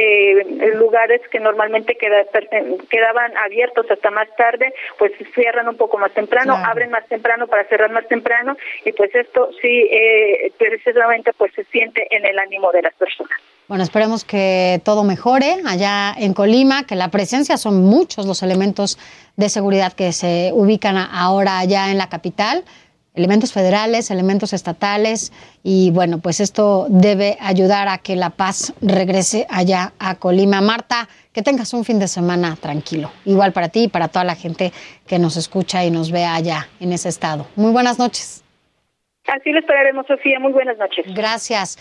lugares 0.75 1.21
que 1.31 1.39
normalmente 1.39 1.97
quedaban 1.97 3.37
abiertos 3.37 3.91
hasta 3.91 4.11
más 4.11 4.29
tarde, 4.37 4.73
pues 4.99 5.13
cierran 5.35 5.69
un 5.69 5.77
poco 5.77 5.99
más 5.99 6.13
temprano, 6.13 6.57
abren 6.57 6.91
más 6.91 7.07
temprano 7.07 7.47
para 7.47 7.65
cerrar 7.65 7.91
más 7.91 8.07
temprano 8.09 8.57
y 8.85 8.93
pues 8.93 9.15
esto 9.15 9.51
sí 9.63 9.89
precisamente 10.59 11.33
pues 11.37 11.53
se 11.55 11.65
siente 11.65 12.07
en 12.11 12.25
el 12.27 12.39
ánimo 12.39 12.73
de 12.73 12.83
las 12.83 12.95
personas. 12.95 13.56
Bueno, 13.69 13.83
esperemos 13.83 14.25
que 14.25 14.81
todo 14.85 15.03
mejore 15.03 15.57
allá 15.67 16.15
en 16.17 16.35
Colima, 16.35 16.85
que 16.85 16.95
la 16.95 17.09
presencia 17.09 17.57
son 17.57 17.85
muchos 17.85 18.25
los 18.25 18.45
elementos 18.45 18.97
de 19.37 19.49
seguridad 19.49 19.93
que 19.93 20.13
se 20.13 20.53
ubican 20.55 20.97
ahora 20.97 21.59
allá 21.59 21.91
en 21.91 21.99
la 21.99 22.09
capital, 22.09 22.65
elementos 23.17 23.53
federales, 23.53 24.13
elementos 24.13 24.53
estatales, 24.53 25.33
y 25.65 25.91
bueno, 25.91 26.19
pues 26.19 26.39
esto 26.39 26.87
debe 26.91 27.39
ayudar 27.41 27.89
a 27.89 27.99
que 27.99 28.15
la 28.15 28.31
paz 28.31 28.73
regrese 28.81 29.49
allá 29.51 29.95
a 29.99 30.15
Colima. 30.15 30.61
Marta, 30.61 31.09
que 31.33 31.43
tengas 31.43 31.75
un 31.75 31.85
fin 31.85 31.99
de 31.99 32.07
semana 32.07 32.57
tranquilo, 32.61 33.11
igual 33.25 33.53
para 33.53 33.69
ti 33.69 33.85
y 33.85 33.89
para 33.89 34.07
toda 34.07 34.25
la 34.25 34.37
gente 34.37 34.73
que 35.09 35.19
nos 35.19 35.37
escucha 35.37 35.85
y 35.85 35.91
nos 35.91 36.13
ve 36.13 36.25
allá 36.25 36.69
en 36.79 36.93
ese 36.93 37.09
estado. 37.09 37.49
Muy 37.57 37.73
buenas 37.73 37.99
noches. 37.99 38.45
Así 39.27 39.51
lo 39.51 39.59
esperaremos, 39.59 40.07
Sofía. 40.07 40.39
Muy 40.39 40.53
buenas 40.53 40.79
noches. 40.79 41.05
Gracias. 41.09 41.79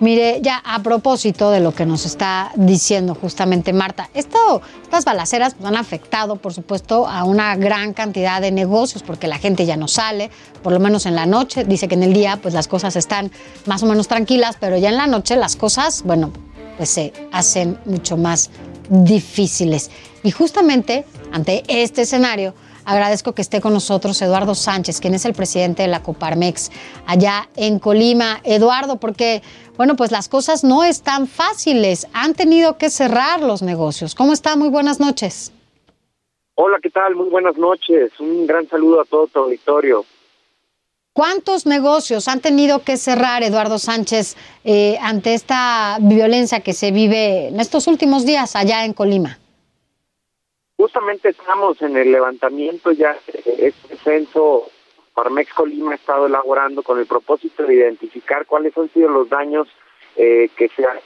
Mire, 0.00 0.40
ya 0.42 0.62
a 0.64 0.80
propósito 0.80 1.50
de 1.50 1.58
lo 1.58 1.74
que 1.74 1.84
nos 1.84 2.06
está 2.06 2.52
diciendo 2.54 3.16
justamente 3.16 3.72
Marta, 3.72 4.08
esto, 4.14 4.62
estas 4.82 5.04
balaceras 5.04 5.54
pues, 5.54 5.66
han 5.66 5.76
afectado, 5.76 6.36
por 6.36 6.54
supuesto, 6.54 7.08
a 7.08 7.24
una 7.24 7.56
gran 7.56 7.94
cantidad 7.94 8.40
de 8.40 8.52
negocios 8.52 9.02
porque 9.02 9.26
la 9.26 9.38
gente 9.38 9.66
ya 9.66 9.76
no 9.76 9.88
sale, 9.88 10.30
por 10.62 10.72
lo 10.72 10.78
menos 10.78 11.04
en 11.06 11.16
la 11.16 11.26
noche. 11.26 11.64
Dice 11.64 11.88
que 11.88 11.96
en 11.96 12.04
el 12.04 12.12
día 12.12 12.38
pues 12.40 12.54
las 12.54 12.68
cosas 12.68 12.94
están 12.94 13.32
más 13.66 13.82
o 13.82 13.86
menos 13.86 14.06
tranquilas, 14.06 14.56
pero 14.60 14.76
ya 14.78 14.90
en 14.90 14.96
la 14.96 15.08
noche 15.08 15.34
las 15.34 15.56
cosas, 15.56 16.04
bueno, 16.04 16.32
pues 16.76 16.90
se 16.90 17.12
hacen 17.32 17.76
mucho 17.84 18.16
más 18.16 18.50
difíciles. 18.88 19.90
Y 20.22 20.30
justamente 20.30 21.06
ante 21.32 21.64
este 21.66 22.02
escenario, 22.02 22.54
Agradezco 22.88 23.34
que 23.34 23.42
esté 23.42 23.60
con 23.60 23.74
nosotros 23.74 24.22
Eduardo 24.22 24.54
Sánchez, 24.54 24.98
quien 24.98 25.12
es 25.12 25.26
el 25.26 25.34
presidente 25.34 25.82
de 25.82 25.88
la 25.88 26.02
Coparmex 26.02 26.70
allá 27.06 27.46
en 27.54 27.78
Colima. 27.80 28.40
Eduardo, 28.44 28.96
porque, 28.96 29.42
bueno, 29.76 29.94
pues 29.94 30.10
las 30.10 30.30
cosas 30.30 30.64
no 30.64 30.82
están 30.84 31.26
fáciles. 31.26 32.06
Han 32.14 32.32
tenido 32.32 32.78
que 32.78 32.88
cerrar 32.88 33.42
los 33.42 33.60
negocios. 33.60 34.14
¿Cómo 34.14 34.32
está? 34.32 34.56
Muy 34.56 34.70
buenas 34.70 35.00
noches. 35.00 35.52
Hola, 36.54 36.78
¿qué 36.82 36.88
tal? 36.88 37.14
Muy 37.14 37.28
buenas 37.28 37.58
noches. 37.58 38.10
Un 38.20 38.46
gran 38.46 38.66
saludo 38.70 39.02
a 39.02 39.04
todo 39.04 39.26
tu 39.26 39.38
auditorio. 39.38 40.06
¿Cuántos 41.12 41.66
negocios 41.66 42.26
han 42.26 42.40
tenido 42.40 42.84
que 42.84 42.96
cerrar, 42.96 43.42
Eduardo 43.42 43.78
Sánchez, 43.78 44.34
eh, 44.64 44.96
ante 45.02 45.34
esta 45.34 45.98
violencia 46.00 46.60
que 46.60 46.72
se 46.72 46.90
vive 46.90 47.48
en 47.48 47.60
estos 47.60 47.86
últimos 47.86 48.24
días 48.24 48.56
allá 48.56 48.86
en 48.86 48.94
Colima? 48.94 49.38
Justamente 50.78 51.30
estamos 51.30 51.82
en 51.82 51.96
el 51.96 52.12
levantamiento 52.12 52.92
ya, 52.92 53.16
este 53.26 53.96
censo 53.96 54.70
Parmex 55.12 55.52
Colima 55.52 55.90
ha 55.90 55.94
estado 55.96 56.26
elaborando 56.26 56.84
con 56.84 57.00
el 57.00 57.06
propósito 57.06 57.64
de 57.64 57.74
identificar 57.74 58.46
cuáles 58.46 58.78
han 58.78 58.88
sido 58.90 59.08
los 59.08 59.28
daños 59.28 59.66
eh, 60.14 60.48
que 60.56 60.68
se 60.68 60.86
han 60.86 60.98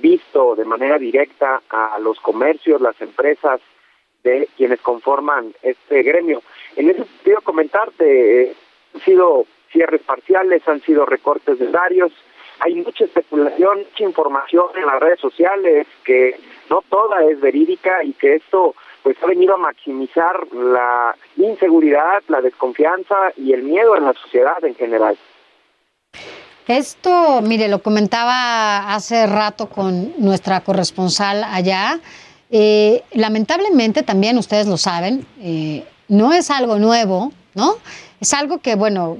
visto 0.00 0.56
de 0.56 0.64
manera 0.64 0.98
directa 0.98 1.62
a 1.70 2.00
los 2.00 2.18
comercios, 2.18 2.80
las 2.80 3.00
empresas 3.00 3.60
de 4.24 4.48
quienes 4.56 4.80
conforman 4.80 5.54
este 5.62 6.02
gremio. 6.02 6.42
En 6.74 6.90
ese 6.90 7.04
sentido, 7.04 7.42
comentarte, 7.42 8.42
eh, 8.42 8.56
han 8.92 9.00
sido 9.02 9.46
cierres 9.70 10.02
parciales, 10.02 10.66
han 10.66 10.80
sido 10.80 11.06
recortes 11.06 11.60
de 11.60 11.68
horarios, 11.68 12.12
hay 12.58 12.74
mucha 12.74 13.04
especulación, 13.04 13.78
mucha 13.78 14.02
información 14.02 14.66
en 14.74 14.86
las 14.86 14.98
redes 14.98 15.20
sociales 15.20 15.86
que 16.02 16.36
no 16.68 16.82
toda 16.88 17.24
es 17.24 17.40
verídica 17.40 18.02
y 18.02 18.14
que 18.14 18.34
esto 18.34 18.74
pues 19.02 19.16
ha 19.22 19.26
venido 19.26 19.54
a 19.54 19.58
maximizar 19.58 20.46
la 20.52 21.16
inseguridad, 21.36 22.22
la 22.28 22.40
desconfianza 22.40 23.16
y 23.36 23.52
el 23.52 23.62
miedo 23.62 23.96
en 23.96 24.04
la 24.04 24.12
sociedad 24.14 24.62
en 24.64 24.74
general. 24.74 25.16
Esto, 26.68 27.40
mire, 27.42 27.68
lo 27.68 27.82
comentaba 27.82 28.94
hace 28.94 29.26
rato 29.26 29.68
con 29.68 30.12
nuestra 30.18 30.60
corresponsal 30.60 31.42
allá. 31.44 31.98
Eh, 32.50 33.02
lamentablemente, 33.12 34.02
también 34.02 34.38
ustedes 34.38 34.66
lo 34.66 34.76
saben, 34.76 35.26
eh, 35.40 35.84
no 36.08 36.32
es 36.32 36.50
algo 36.50 36.78
nuevo, 36.78 37.32
¿no? 37.54 37.74
Es 38.20 38.32
algo 38.34 38.58
que, 38.58 38.76
bueno, 38.76 39.18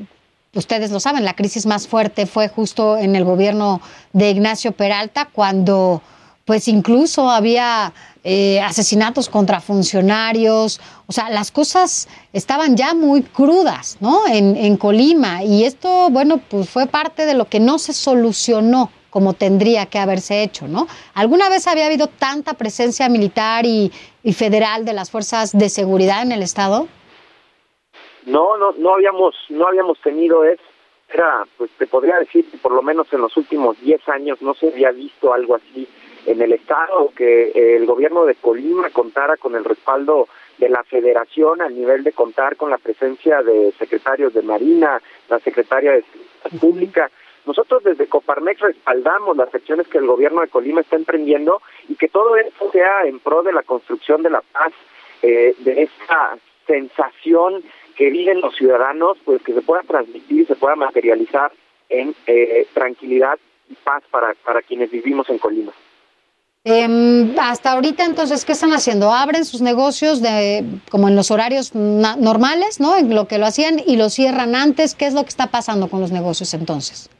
ustedes 0.54 0.92
lo 0.92 1.00
saben, 1.00 1.24
la 1.24 1.34
crisis 1.34 1.66
más 1.66 1.88
fuerte 1.88 2.26
fue 2.26 2.48
justo 2.48 2.96
en 2.98 3.16
el 3.16 3.24
gobierno 3.24 3.80
de 4.12 4.30
Ignacio 4.30 4.72
Peralta, 4.72 5.28
cuando 5.32 6.02
pues 6.44 6.68
incluso 6.68 7.30
había 7.30 7.92
eh, 8.24 8.60
asesinatos 8.60 9.28
contra 9.28 9.60
funcionarios, 9.60 10.80
o 11.06 11.12
sea, 11.12 11.28
las 11.30 11.50
cosas 11.50 12.08
estaban 12.32 12.76
ya 12.76 12.94
muy 12.94 13.22
crudas, 13.22 13.98
¿no? 14.00 14.26
En, 14.28 14.56
en, 14.56 14.76
Colima 14.76 15.42
y 15.42 15.64
esto, 15.64 16.08
bueno, 16.10 16.40
pues 16.48 16.70
fue 16.70 16.86
parte 16.86 17.26
de 17.26 17.34
lo 17.34 17.46
que 17.46 17.58
no 17.58 17.78
se 17.78 17.92
solucionó 17.92 18.90
como 19.12 19.34
tendría 19.34 19.86
que 19.86 19.98
haberse 19.98 20.42
hecho, 20.42 20.66
¿no? 20.66 20.86
¿Alguna 21.14 21.50
vez 21.50 21.66
había 21.66 21.84
habido 21.84 22.06
tanta 22.06 22.54
presencia 22.54 23.10
militar 23.10 23.66
y, 23.66 23.92
federal 24.32 24.86
de 24.86 24.94
las 24.94 25.10
fuerzas 25.10 25.52
de 25.52 25.68
seguridad 25.68 26.22
en 26.22 26.32
el 26.32 26.42
Estado? 26.42 26.88
No, 28.24 28.56
no, 28.56 28.72
no 28.72 28.94
habíamos, 28.94 29.34
no 29.50 29.66
habíamos 29.66 30.00
tenido 30.00 30.44
eso. 30.44 30.62
Era, 31.12 31.44
pues 31.58 31.70
te 31.76 31.86
podría 31.86 32.16
decir 32.20 32.50
que 32.50 32.56
por 32.56 32.72
lo 32.72 32.80
menos 32.80 33.12
en 33.12 33.20
los 33.20 33.36
últimos 33.36 33.78
10 33.82 34.08
años 34.08 34.40
no 34.40 34.54
se 34.54 34.68
había 34.68 34.90
visto 34.92 35.34
algo 35.34 35.56
así 35.56 35.86
en 36.26 36.40
el 36.40 36.52
Estado, 36.52 37.10
que 37.16 37.76
el 37.76 37.86
gobierno 37.86 38.24
de 38.24 38.34
Colima 38.34 38.90
contara 38.90 39.36
con 39.36 39.54
el 39.54 39.64
respaldo 39.64 40.28
de 40.58 40.68
la 40.68 40.84
federación 40.84 41.60
al 41.60 41.74
nivel 41.74 42.04
de 42.04 42.12
contar 42.12 42.56
con 42.56 42.70
la 42.70 42.78
presencia 42.78 43.42
de 43.42 43.72
secretarios 43.78 44.32
de 44.34 44.42
Marina, 44.42 45.00
la 45.28 45.40
secretaria 45.40 45.92
de 45.92 46.02
Seguridad 46.02 46.60
Pública. 46.60 47.10
Nosotros 47.44 47.82
desde 47.82 48.06
Coparmex 48.06 48.60
respaldamos 48.60 49.36
las 49.36 49.52
acciones 49.52 49.88
que 49.88 49.98
el 49.98 50.06
gobierno 50.06 50.40
de 50.40 50.48
Colima 50.48 50.82
está 50.82 50.96
emprendiendo 50.96 51.60
y 51.88 51.96
que 51.96 52.08
todo 52.08 52.36
esto 52.36 52.70
sea 52.70 53.04
en 53.04 53.18
pro 53.18 53.42
de 53.42 53.52
la 53.52 53.62
construcción 53.62 54.22
de 54.22 54.30
la 54.30 54.40
paz, 54.40 54.72
eh, 55.22 55.54
de 55.58 55.82
esta 55.82 56.38
sensación 56.66 57.64
que 57.96 58.10
viven 58.10 58.40
los 58.40 58.54
ciudadanos, 58.54 59.18
pues 59.24 59.42
que 59.42 59.54
se 59.54 59.62
pueda 59.62 59.82
transmitir 59.82 60.42
y 60.42 60.46
se 60.46 60.54
pueda 60.54 60.76
materializar 60.76 61.52
en 61.88 62.14
eh, 62.26 62.66
tranquilidad 62.72 63.38
y 63.68 63.74
paz 63.74 64.04
para, 64.10 64.34
para 64.44 64.62
quienes 64.62 64.90
vivimos 64.90 65.28
en 65.28 65.38
Colima. 65.38 65.72
Eh, 66.64 67.34
hasta 67.40 67.72
ahorita, 67.72 68.04
entonces, 68.04 68.44
¿qué 68.44 68.52
están 68.52 68.72
haciendo? 68.72 69.10
¿Abren 69.12 69.44
sus 69.44 69.62
negocios 69.62 70.22
de 70.22 70.64
como 70.92 71.08
en 71.08 71.16
los 71.16 71.32
horarios 71.32 71.74
normales, 71.74 72.78
¿no? 72.78 72.96
En 72.96 73.12
lo 73.12 73.26
que 73.26 73.38
lo 73.38 73.46
hacían 73.46 73.80
y 73.84 73.96
lo 73.96 74.08
cierran 74.10 74.54
antes. 74.54 74.94
¿Qué 74.94 75.06
es 75.06 75.14
lo 75.14 75.24
que 75.24 75.30
está 75.30 75.48
pasando 75.48 75.88
con 75.88 76.00
los 76.00 76.12
negocios 76.12 76.54
entonces? 76.54 77.10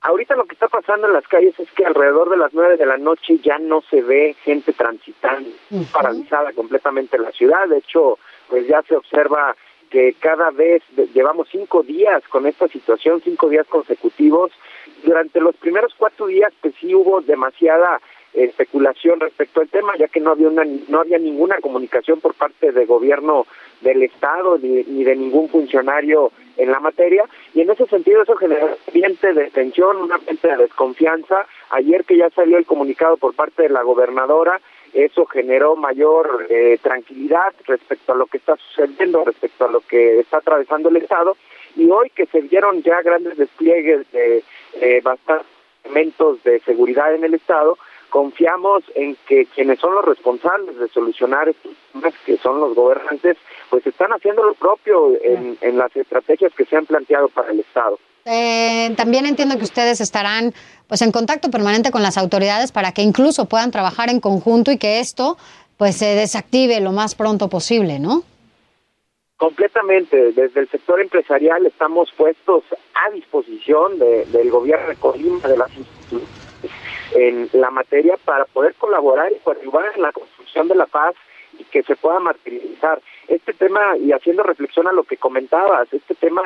Ahorita 0.00 0.36
lo 0.36 0.44
que 0.44 0.52
está 0.54 0.68
pasando 0.68 1.08
en 1.08 1.12
las 1.12 1.26
calles 1.26 1.58
es 1.58 1.68
que 1.72 1.84
alrededor 1.84 2.30
de 2.30 2.36
las 2.36 2.54
nueve 2.54 2.76
de 2.76 2.86
la 2.86 2.96
noche 2.96 3.38
ya 3.42 3.58
no 3.58 3.82
se 3.90 4.00
ve 4.00 4.36
gente 4.44 4.72
transitando, 4.72 5.50
paralizada 5.92 6.52
completamente 6.52 7.18
la 7.18 7.32
ciudad. 7.32 7.66
De 7.68 7.78
hecho, 7.78 8.18
pues 8.48 8.68
ya 8.68 8.82
se 8.82 8.94
observa 8.94 9.56
que 9.90 10.14
cada 10.20 10.50
vez 10.50 10.82
llevamos 11.14 11.48
cinco 11.50 11.82
días 11.82 12.22
con 12.28 12.46
esta 12.46 12.68
situación, 12.68 13.22
cinco 13.24 13.48
días 13.48 13.66
consecutivos. 13.66 14.52
Durante 15.04 15.40
los 15.40 15.56
primeros 15.56 15.94
cuatro 15.96 16.26
días, 16.26 16.52
pues 16.60 16.74
sí 16.80 16.94
hubo 16.94 17.20
demasiada 17.22 18.00
especulación 18.34 19.20
respecto 19.20 19.60
al 19.60 19.68
tema, 19.68 19.96
ya 19.96 20.08
que 20.08 20.20
no 20.20 20.30
había 20.30 20.48
una, 20.48 20.64
no 20.88 21.00
había 21.00 21.18
ninguna 21.18 21.60
comunicación 21.60 22.20
por 22.20 22.34
parte 22.34 22.72
del 22.72 22.86
gobierno 22.86 23.46
del 23.80 24.02
estado 24.02 24.58
ni, 24.58 24.82
ni 24.84 25.04
de 25.04 25.16
ningún 25.16 25.48
funcionario 25.48 26.32
en 26.56 26.70
la 26.70 26.80
materia 26.80 27.24
y 27.54 27.60
en 27.60 27.70
ese 27.70 27.86
sentido 27.86 28.22
eso 28.22 28.36
generó 28.36 28.66
un 28.66 28.72
ambiente 28.88 29.32
de 29.32 29.50
tensión, 29.50 29.96
un 29.96 30.12
ambiente 30.12 30.48
de 30.48 30.56
desconfianza. 30.56 31.46
Ayer 31.70 32.04
que 32.04 32.16
ya 32.16 32.30
salió 32.30 32.58
el 32.58 32.66
comunicado 32.66 33.16
por 33.16 33.34
parte 33.34 33.64
de 33.64 33.68
la 33.68 33.82
gobernadora, 33.82 34.60
eso 34.92 35.26
generó 35.26 35.74
mayor 35.76 36.46
eh, 36.48 36.78
tranquilidad 36.82 37.52
respecto 37.66 38.12
a 38.12 38.16
lo 38.16 38.26
que 38.26 38.38
está 38.38 38.56
sucediendo, 38.56 39.24
respecto 39.24 39.64
a 39.64 39.70
lo 39.70 39.80
que 39.80 40.20
está 40.20 40.38
atravesando 40.38 40.88
el 40.88 40.96
Estado 40.96 41.36
y 41.76 41.90
hoy 41.90 42.10
que 42.10 42.26
se 42.26 42.40
vieron 42.42 42.82
ya 42.82 43.02
grandes 43.02 43.36
despliegues 43.36 44.10
de 44.12 44.44
eh, 44.74 45.00
bastantes 45.02 45.46
elementos 45.84 46.42
de 46.44 46.60
seguridad 46.60 47.14
en 47.14 47.24
el 47.24 47.34
Estado, 47.34 47.76
confiamos 48.10 48.82
en 48.94 49.16
que 49.26 49.46
quienes 49.46 49.78
son 49.78 49.94
los 49.94 50.04
responsables 50.04 50.78
de 50.78 50.88
solucionar 50.88 51.48
estos 51.48 51.72
temas, 51.92 52.14
que 52.24 52.36
son 52.38 52.60
los 52.60 52.74
gobernantes, 52.74 53.36
pues 53.70 53.86
están 53.86 54.12
haciendo 54.12 54.44
lo 54.44 54.54
propio 54.54 55.12
en, 55.22 55.56
en 55.60 55.78
las 55.78 55.94
estrategias 55.96 56.52
que 56.54 56.64
se 56.64 56.76
han 56.76 56.86
planteado 56.86 57.28
para 57.28 57.50
el 57.50 57.60
Estado. 57.60 57.98
Eh, 58.26 58.94
también 58.96 59.26
entiendo 59.26 59.58
que 59.58 59.64
ustedes 59.64 60.00
estarán 60.00 60.54
pues 60.88 61.02
en 61.02 61.12
contacto 61.12 61.50
permanente 61.50 61.90
con 61.90 62.02
las 62.02 62.16
autoridades 62.16 62.72
para 62.72 62.92
que 62.92 63.02
incluso 63.02 63.46
puedan 63.46 63.70
trabajar 63.70 64.08
en 64.08 64.20
conjunto 64.20 64.70
y 64.72 64.78
que 64.78 65.00
esto 65.00 65.36
pues 65.76 65.96
se 65.96 66.14
desactive 66.14 66.80
lo 66.80 66.92
más 66.92 67.14
pronto 67.14 67.48
posible, 67.48 67.98
¿no? 67.98 68.22
Completamente. 69.36 70.32
Desde 70.32 70.60
el 70.60 70.68
sector 70.70 71.00
empresarial 71.00 71.66
estamos 71.66 72.10
puestos 72.16 72.64
a 72.94 73.10
disposición 73.10 73.98
de, 73.98 74.24
del 74.26 74.50
gobierno 74.50 74.88
de 74.88 74.96
Colima, 74.96 75.46
de 75.46 75.58
las 75.58 75.76
instituciones 75.76 76.43
en 77.12 77.48
la 77.52 77.70
materia 77.70 78.16
para 78.24 78.44
poder 78.46 78.74
colaborar 78.74 79.32
y 79.32 79.50
ayudar 79.50 79.92
en 79.94 80.02
la 80.02 80.12
construcción 80.12 80.68
de 80.68 80.74
la 80.74 80.86
paz 80.86 81.14
y 81.58 81.64
que 81.64 81.82
se 81.82 81.96
pueda 81.96 82.20
materializar. 82.20 83.00
Este 83.28 83.52
tema, 83.52 83.96
y 83.96 84.12
haciendo 84.12 84.42
reflexión 84.42 84.86
a 84.86 84.92
lo 84.92 85.04
que 85.04 85.16
comentabas, 85.16 85.92
este 85.92 86.14
tema 86.14 86.42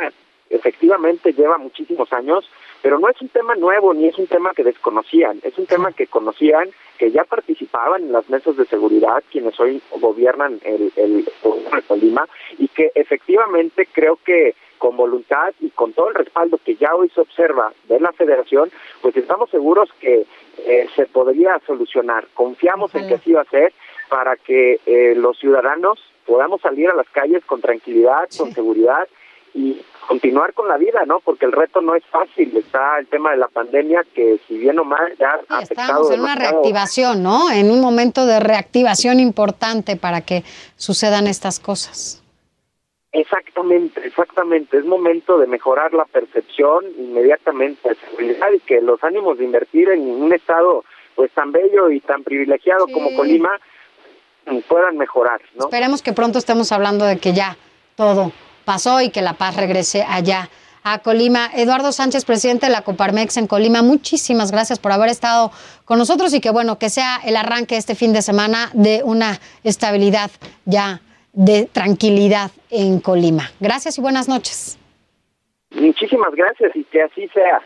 efectivamente 0.51 1.33
lleva 1.33 1.59
muchísimos 1.59 2.13
años, 2.13 2.49
pero 2.83 2.99
no 2.99 3.09
es 3.09 3.21
un 3.21 3.29
tema 3.29 3.55
nuevo 3.55 3.93
ni 3.93 4.07
es 4.07 4.19
un 4.19 4.27
tema 4.27 4.53
que 4.55 4.65
desconocían, 4.65 5.41
es 5.43 5.59
un 5.59 5.67
tema 5.67 5.93
que 5.93 6.07
conocían, 6.07 6.71
que 6.99 7.11
ya 7.11 7.25
participaban 7.25 8.05
en 8.05 8.13
las 8.13 8.29
mesas 8.31 8.57
de 8.57 8.65
seguridad 8.67 9.23
quienes 9.31 9.59
hoy 9.61 9.83
gobiernan 10.01 10.61
el, 10.65 10.93
el 10.97 11.25
de 11.25 11.83
Colima 11.87 12.29
y 12.59 12.69
que 12.69 12.91
efectivamente 12.95 13.89
creo 13.93 14.19
que 14.25 14.55
con 14.79 14.97
voluntad 14.97 15.53
y 15.61 15.71
con 15.71 15.93
todo 15.93 16.09
el 16.09 16.15
respaldo 16.15 16.59
que 16.65 16.77
ya 16.77 16.95
hoy 16.95 17.09
se 17.11 17.21
observa 17.21 17.73
de 17.89 18.01
la 18.01 18.13
federación, 18.13 18.71
pues 19.03 19.17
estamos 19.17 19.51
seguros 19.51 19.91
que 20.01 20.25
eh, 20.69 20.87
se 20.95 21.07
podría 21.07 21.59
solucionar. 21.67 22.29
Confiamos 22.35 22.95
en 22.95 23.09
que 23.09 23.15
así 23.15 23.33
va 23.33 23.41
a 23.41 23.47
ser 23.47 23.73
para 24.11 24.37
que 24.37 24.79
eh, 24.85 25.15
los 25.17 25.39
ciudadanos 25.39 25.99
podamos 26.27 26.61
salir 26.61 26.91
a 26.91 26.95
las 26.95 27.09
calles 27.09 27.43
con 27.47 27.63
tranquilidad, 27.63 28.29
con 28.37 28.53
seguridad 28.53 29.09
y 29.55 29.81
continuar 30.07 30.53
con 30.53 30.69
la 30.69 30.77
vida, 30.77 31.07
¿no? 31.07 31.21
Porque 31.21 31.47
el 31.47 31.53
reto 31.53 31.81
no 31.81 31.95
es 31.95 32.05
fácil. 32.05 32.55
Está 32.55 32.99
el 32.99 33.07
tema 33.07 33.31
de 33.31 33.39
la 33.39 33.49
pandemia 33.49 34.05
que, 34.15 34.39
si 34.47 34.59
bien 34.59 34.79
o 34.79 34.85
mal, 34.85 35.11
ya 35.19 35.41
ha 35.49 35.57
afectado. 35.57 36.03
Estamos 36.03 36.11
en 36.11 36.21
una 36.21 36.35
reactivación, 36.35 37.23
¿no? 37.23 37.51
En 37.51 37.71
un 37.71 37.81
momento 37.81 38.27
de 38.27 38.39
reactivación 38.39 39.21
importante 39.21 39.97
para 39.97 40.21
que 40.21 40.45
sucedan 40.77 41.27
estas 41.27 41.61
cosas. 41.61 42.23
Exactamente, 43.19 44.07
exactamente. 44.07 44.79
Es 44.79 44.85
momento 44.85 45.39
de 45.39 45.49
mejorar 45.49 45.93
la 45.93 46.05
percepción 46.05 46.85
inmediatamente 46.97 47.89
de 47.89 47.97
seguridad 47.97 48.47
y 48.55 48.61
que 48.61 48.81
los 48.81 49.03
ánimos 49.03 49.39
de 49.39 49.45
invertir 49.45 49.89
en 49.89 50.03
un 50.09 50.33
estado 50.33 50.85
pues 51.17 51.33
tan 51.33 51.51
bello 51.51 51.91
y 51.91 51.99
tan 51.99 52.23
privilegiado 52.23 52.87
como 52.87 53.15
Colima 53.17 53.51
puedan 54.69 54.97
mejorar, 54.97 55.41
¿no? 55.57 55.65
Esperemos 55.65 56.01
que 56.01 56.13
pronto 56.13 56.39
estemos 56.39 56.71
hablando 56.71 57.05
de 57.05 57.19
que 57.19 57.33
ya 57.33 57.57
todo 57.97 58.31
pasó 58.65 59.01
y 59.01 59.11
que 59.11 59.21
la 59.21 59.33
paz 59.33 59.57
regrese 59.57 60.05
allá 60.09 60.49
a 60.85 61.01
Colima. 61.01 61.51
Eduardo 61.55 61.91
Sánchez, 61.91 62.25
presidente 62.25 62.67
de 62.67 62.73
la 62.73 62.83
Coparmex 62.83 63.37
en 63.37 63.49
Colima, 63.49 63.83
muchísimas 63.83 64.53
gracias 64.53 64.79
por 64.79 64.93
haber 64.93 65.09
estado 65.09 65.51
con 65.85 65.99
nosotros 65.99 66.33
y 66.35 66.41
que 66.41 66.51
bueno, 66.51 66.79
que 66.79 66.89
sea 66.89 67.21
el 67.25 67.37
arranque 67.37 67.77
este 67.77 67.97
fin 67.97 68.13
de 68.13 68.23
semana 68.23 68.71
de 68.75 69.03
una 69.03 69.41
estabilidad 69.65 70.31
ya 70.67 71.03
de 71.33 71.69
tranquilidad 71.73 72.51
en 72.71 73.01
Colima. 73.01 73.51
Gracias 73.61 73.99
y 73.99 74.01
buenas 74.01 74.29
noches. 74.29 74.79
Muchísimas 75.71 76.35
gracias 76.35 76.75
y 76.75 76.85
que 76.85 77.03
así 77.03 77.29
sea. 77.29 77.61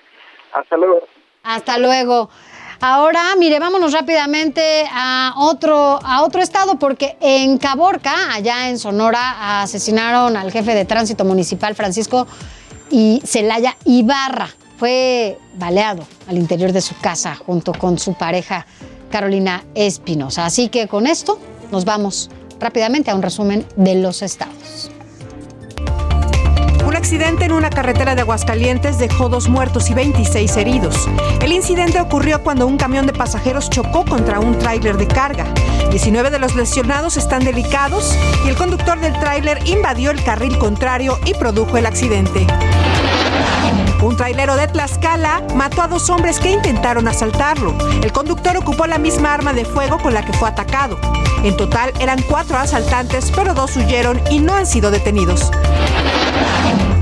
Hasta 0.53 0.77
luego. 0.77 1.07
Hasta 1.43 1.79
luego. 1.79 2.29
Ahora, 2.85 3.23
mire, 3.39 3.61
vámonos 3.61 3.93
rápidamente 3.93 4.85
a 4.93 5.35
otro, 5.37 6.01
a 6.03 6.25
otro 6.25 6.43
estado, 6.43 6.81
porque 6.81 7.17
en 7.21 7.57
Caborca, 7.59 8.35
allá 8.35 8.71
en 8.71 8.79
Sonora, 8.79 9.63
asesinaron 9.63 10.37
al 10.37 10.51
jefe 10.51 10.75
de 10.75 10.85
tránsito 10.85 11.25
municipal, 11.25 11.77
Francisco 11.77 12.27
y 12.91 13.23
Celaya 13.25 13.77
Ibarra. 13.85 14.49
Fue 14.79 15.39
baleado 15.55 16.05
al 16.27 16.39
interior 16.39 16.73
de 16.73 16.81
su 16.81 16.99
casa 16.99 17.37
junto 17.37 17.73
con 17.73 18.01
su 18.01 18.15
pareja, 18.15 18.67
Carolina 19.13 19.63
Espinosa. 19.77 20.45
Así 20.45 20.69
que 20.69 20.89
con 20.89 21.07
esto 21.07 21.39
nos 21.71 21.85
vamos 21.85 22.31
rápidamente 22.63 23.11
a 23.11 23.15
un 23.15 23.23
resumen 23.23 23.67
de 23.77 23.97
los 23.97 24.23
estados. 24.23 24.91
Un 26.87 26.97
accidente 26.97 27.45
en 27.45 27.53
una 27.53 27.71
carretera 27.71 28.15
de 28.15 28.23
Aguascalientes 28.23 28.99
dejó 28.99 29.29
dos 29.29 29.49
muertos 29.49 29.89
y 29.91 29.95
26 29.95 30.57
heridos. 30.57 31.09
El 31.41 31.53
incidente 31.53 32.01
ocurrió 32.01 32.43
cuando 32.43 32.67
un 32.67 32.77
camión 32.77 33.07
de 33.07 33.13
pasajeros 33.13 33.71
chocó 33.71 34.05
contra 34.05 34.41
un 34.41 34.59
tráiler 34.59 34.97
de 34.97 35.07
carga. 35.07 35.47
19 35.91 36.31
de 36.31 36.39
los 36.39 36.55
lesionados 36.55 37.17
están 37.17 37.45
delicados 37.45 38.17
y 38.45 38.49
el 38.49 38.57
conductor 38.57 38.99
del 39.01 39.19
tráiler 39.19 39.59
invadió 39.67 40.11
el 40.11 40.23
carril 40.23 40.59
contrario 40.59 41.19
y 41.25 41.35
produjo 41.35 41.77
el 41.77 41.87
accidente. 41.87 42.47
Un 44.03 44.17
trailero 44.17 44.57
de 44.57 44.67
Tlaxcala 44.67 45.43
mató 45.55 45.81
a 45.81 45.87
dos 45.87 46.11
hombres 46.11 46.41
que 46.41 46.51
intentaron 46.51 47.07
asaltarlo. 47.07 47.73
El 48.03 48.13
conductor 48.13 48.57
ocupó 48.57 48.87
la 48.87 48.99
misma 48.99 49.33
arma 49.33 49.53
de 49.53 49.65
fuego 49.65 49.99
con 49.99 50.13
la 50.13 50.25
que 50.25 50.33
fue 50.33 50.49
atacado. 50.49 50.99
En 51.45 51.57
total 51.57 51.93
eran 52.01 52.21
cuatro 52.23 52.59
asaltantes, 52.59 53.33
pero 53.35 53.55
dos 53.55 53.77
huyeron 53.77 54.21
y 54.29 54.41
no 54.41 54.55
han 54.55 54.67
sido 54.67 54.91
detenidos. 54.91 55.53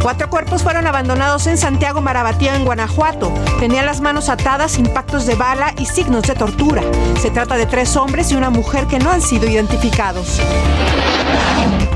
Cuatro 0.02 0.30
cuerpos 0.30 0.62
fueron 0.62 0.86
abandonados 0.86 1.46
en 1.46 1.58
Santiago 1.58 2.00
Marabatío, 2.00 2.54
en 2.54 2.64
Guanajuato. 2.64 3.32
Tenían 3.58 3.84
las 3.84 4.00
manos 4.00 4.30
atadas, 4.30 4.78
impactos 4.78 5.26
de 5.26 5.34
bala 5.34 5.74
y 5.78 5.84
signos 5.84 6.22
de 6.22 6.34
tortura. 6.34 6.82
Se 7.20 7.30
trata 7.30 7.56
de 7.56 7.66
tres 7.66 7.96
hombres 7.96 8.32
y 8.32 8.34
una 8.34 8.48
mujer 8.48 8.86
que 8.86 8.98
no 8.98 9.10
han 9.10 9.20
sido 9.20 9.46
identificados. 9.46 10.40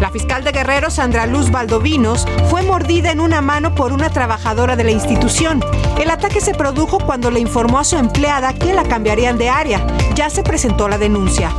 La 0.01 0.11
fiscal 0.11 0.45
de 0.45 0.53
Guerrero, 0.53 0.91
Sandra 0.91 1.27
Luz 1.27 1.51
Valdovinos, 1.51 2.27
fue 2.51 2.63
mordida 2.63 3.11
en 3.11 3.21
una 3.21 3.41
mano 3.41 3.75
por 3.75 3.93
una 3.93 4.11
trabajadora 4.11 4.77
de 4.77 4.85
la 4.85 4.91
institución. 4.91 5.65
El 5.99 6.11
ataque 6.11 6.43
se 6.43 6.55
produjo 6.55 6.99
cuando 6.99 7.31
le 7.31 7.41
informó 7.41 7.79
a 7.79 7.85
su 7.85 7.97
empleada 7.97 8.53
que 8.53 8.75
la 8.75 8.83
cambiarían 8.85 9.39
de 9.39 9.49
área. 9.49 9.87
Ya 10.15 10.29
se 10.29 10.43
presentó 10.43 10.89
la 10.89 10.99
denuncia. 10.99 11.51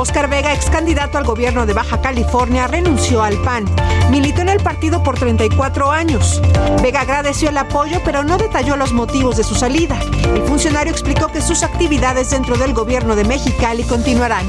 Oscar 0.00 0.30
Vega, 0.30 0.54
ex 0.54 0.70
candidato 0.70 1.18
al 1.18 1.24
gobierno 1.24 1.66
de 1.66 1.74
Baja 1.74 2.00
California, 2.00 2.66
renunció 2.66 3.22
al 3.22 3.36
PAN. 3.42 3.66
Militó 4.10 4.40
en 4.40 4.48
el 4.48 4.58
partido 4.62 5.02
por 5.02 5.18
34 5.18 5.90
años. 5.90 6.40
Vega 6.82 7.02
agradeció 7.02 7.50
el 7.50 7.58
apoyo, 7.58 8.00
pero 8.02 8.24
no 8.24 8.38
detalló 8.38 8.76
los 8.76 8.94
motivos 8.94 9.36
de 9.36 9.44
su 9.44 9.54
salida. 9.54 10.00
El 10.34 10.42
funcionario 10.44 10.90
explicó 10.90 11.28
que 11.28 11.42
sus 11.42 11.62
actividades 11.62 12.30
dentro 12.30 12.56
del 12.56 12.72
gobierno 12.72 13.14
de 13.14 13.24
Mexicali 13.24 13.82
continuarán. 13.82 14.46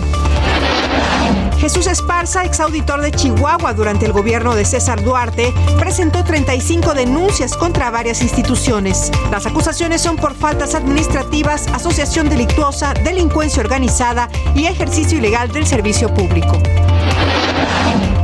Jesús 1.61 1.85
Esparza, 1.85 2.43
exauditor 2.43 3.01
de 3.01 3.11
Chihuahua 3.11 3.75
durante 3.75 4.07
el 4.07 4.13
gobierno 4.13 4.55
de 4.55 4.65
César 4.65 5.03
Duarte, 5.03 5.53
presentó 5.77 6.23
35 6.23 6.95
denuncias 6.95 7.55
contra 7.55 7.91
varias 7.91 8.23
instituciones. 8.23 9.11
Las 9.29 9.45
acusaciones 9.45 10.01
son 10.01 10.15
por 10.15 10.33
faltas 10.33 10.73
administrativas, 10.73 11.67
asociación 11.67 12.29
delictuosa, 12.29 12.95
delincuencia 12.95 13.61
organizada 13.61 14.27
y 14.55 14.65
ejercicio 14.65 15.19
ilegal 15.19 15.51
del 15.51 15.67
servicio 15.67 16.11
público. 16.11 16.57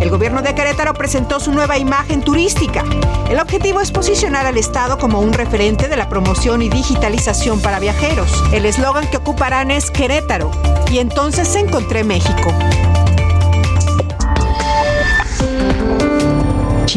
El 0.01 0.09
gobierno 0.09 0.41
de 0.41 0.55
Querétaro 0.55 0.95
presentó 0.95 1.39
su 1.39 1.51
nueva 1.51 1.77
imagen 1.77 2.21
turística. 2.21 2.83
El 3.29 3.39
objetivo 3.39 3.81
es 3.81 3.91
posicionar 3.91 4.47
al 4.47 4.57
Estado 4.57 4.97
como 4.97 5.19
un 5.19 5.33
referente 5.33 5.87
de 5.87 5.95
la 5.95 6.09
promoción 6.09 6.63
y 6.63 6.69
digitalización 6.69 7.61
para 7.61 7.77
viajeros. 7.77 8.43
El 8.51 8.65
eslogan 8.65 9.07
que 9.11 9.17
ocuparán 9.17 9.69
es 9.69 9.91
Querétaro. 9.91 10.49
Y 10.89 10.97
entonces 10.97 11.55
encontré 11.55 12.03
México. 12.03 12.51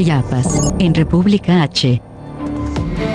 Chiapas, 0.05 0.72
en 0.78 0.94
República 0.94 1.62
H. 1.62 2.01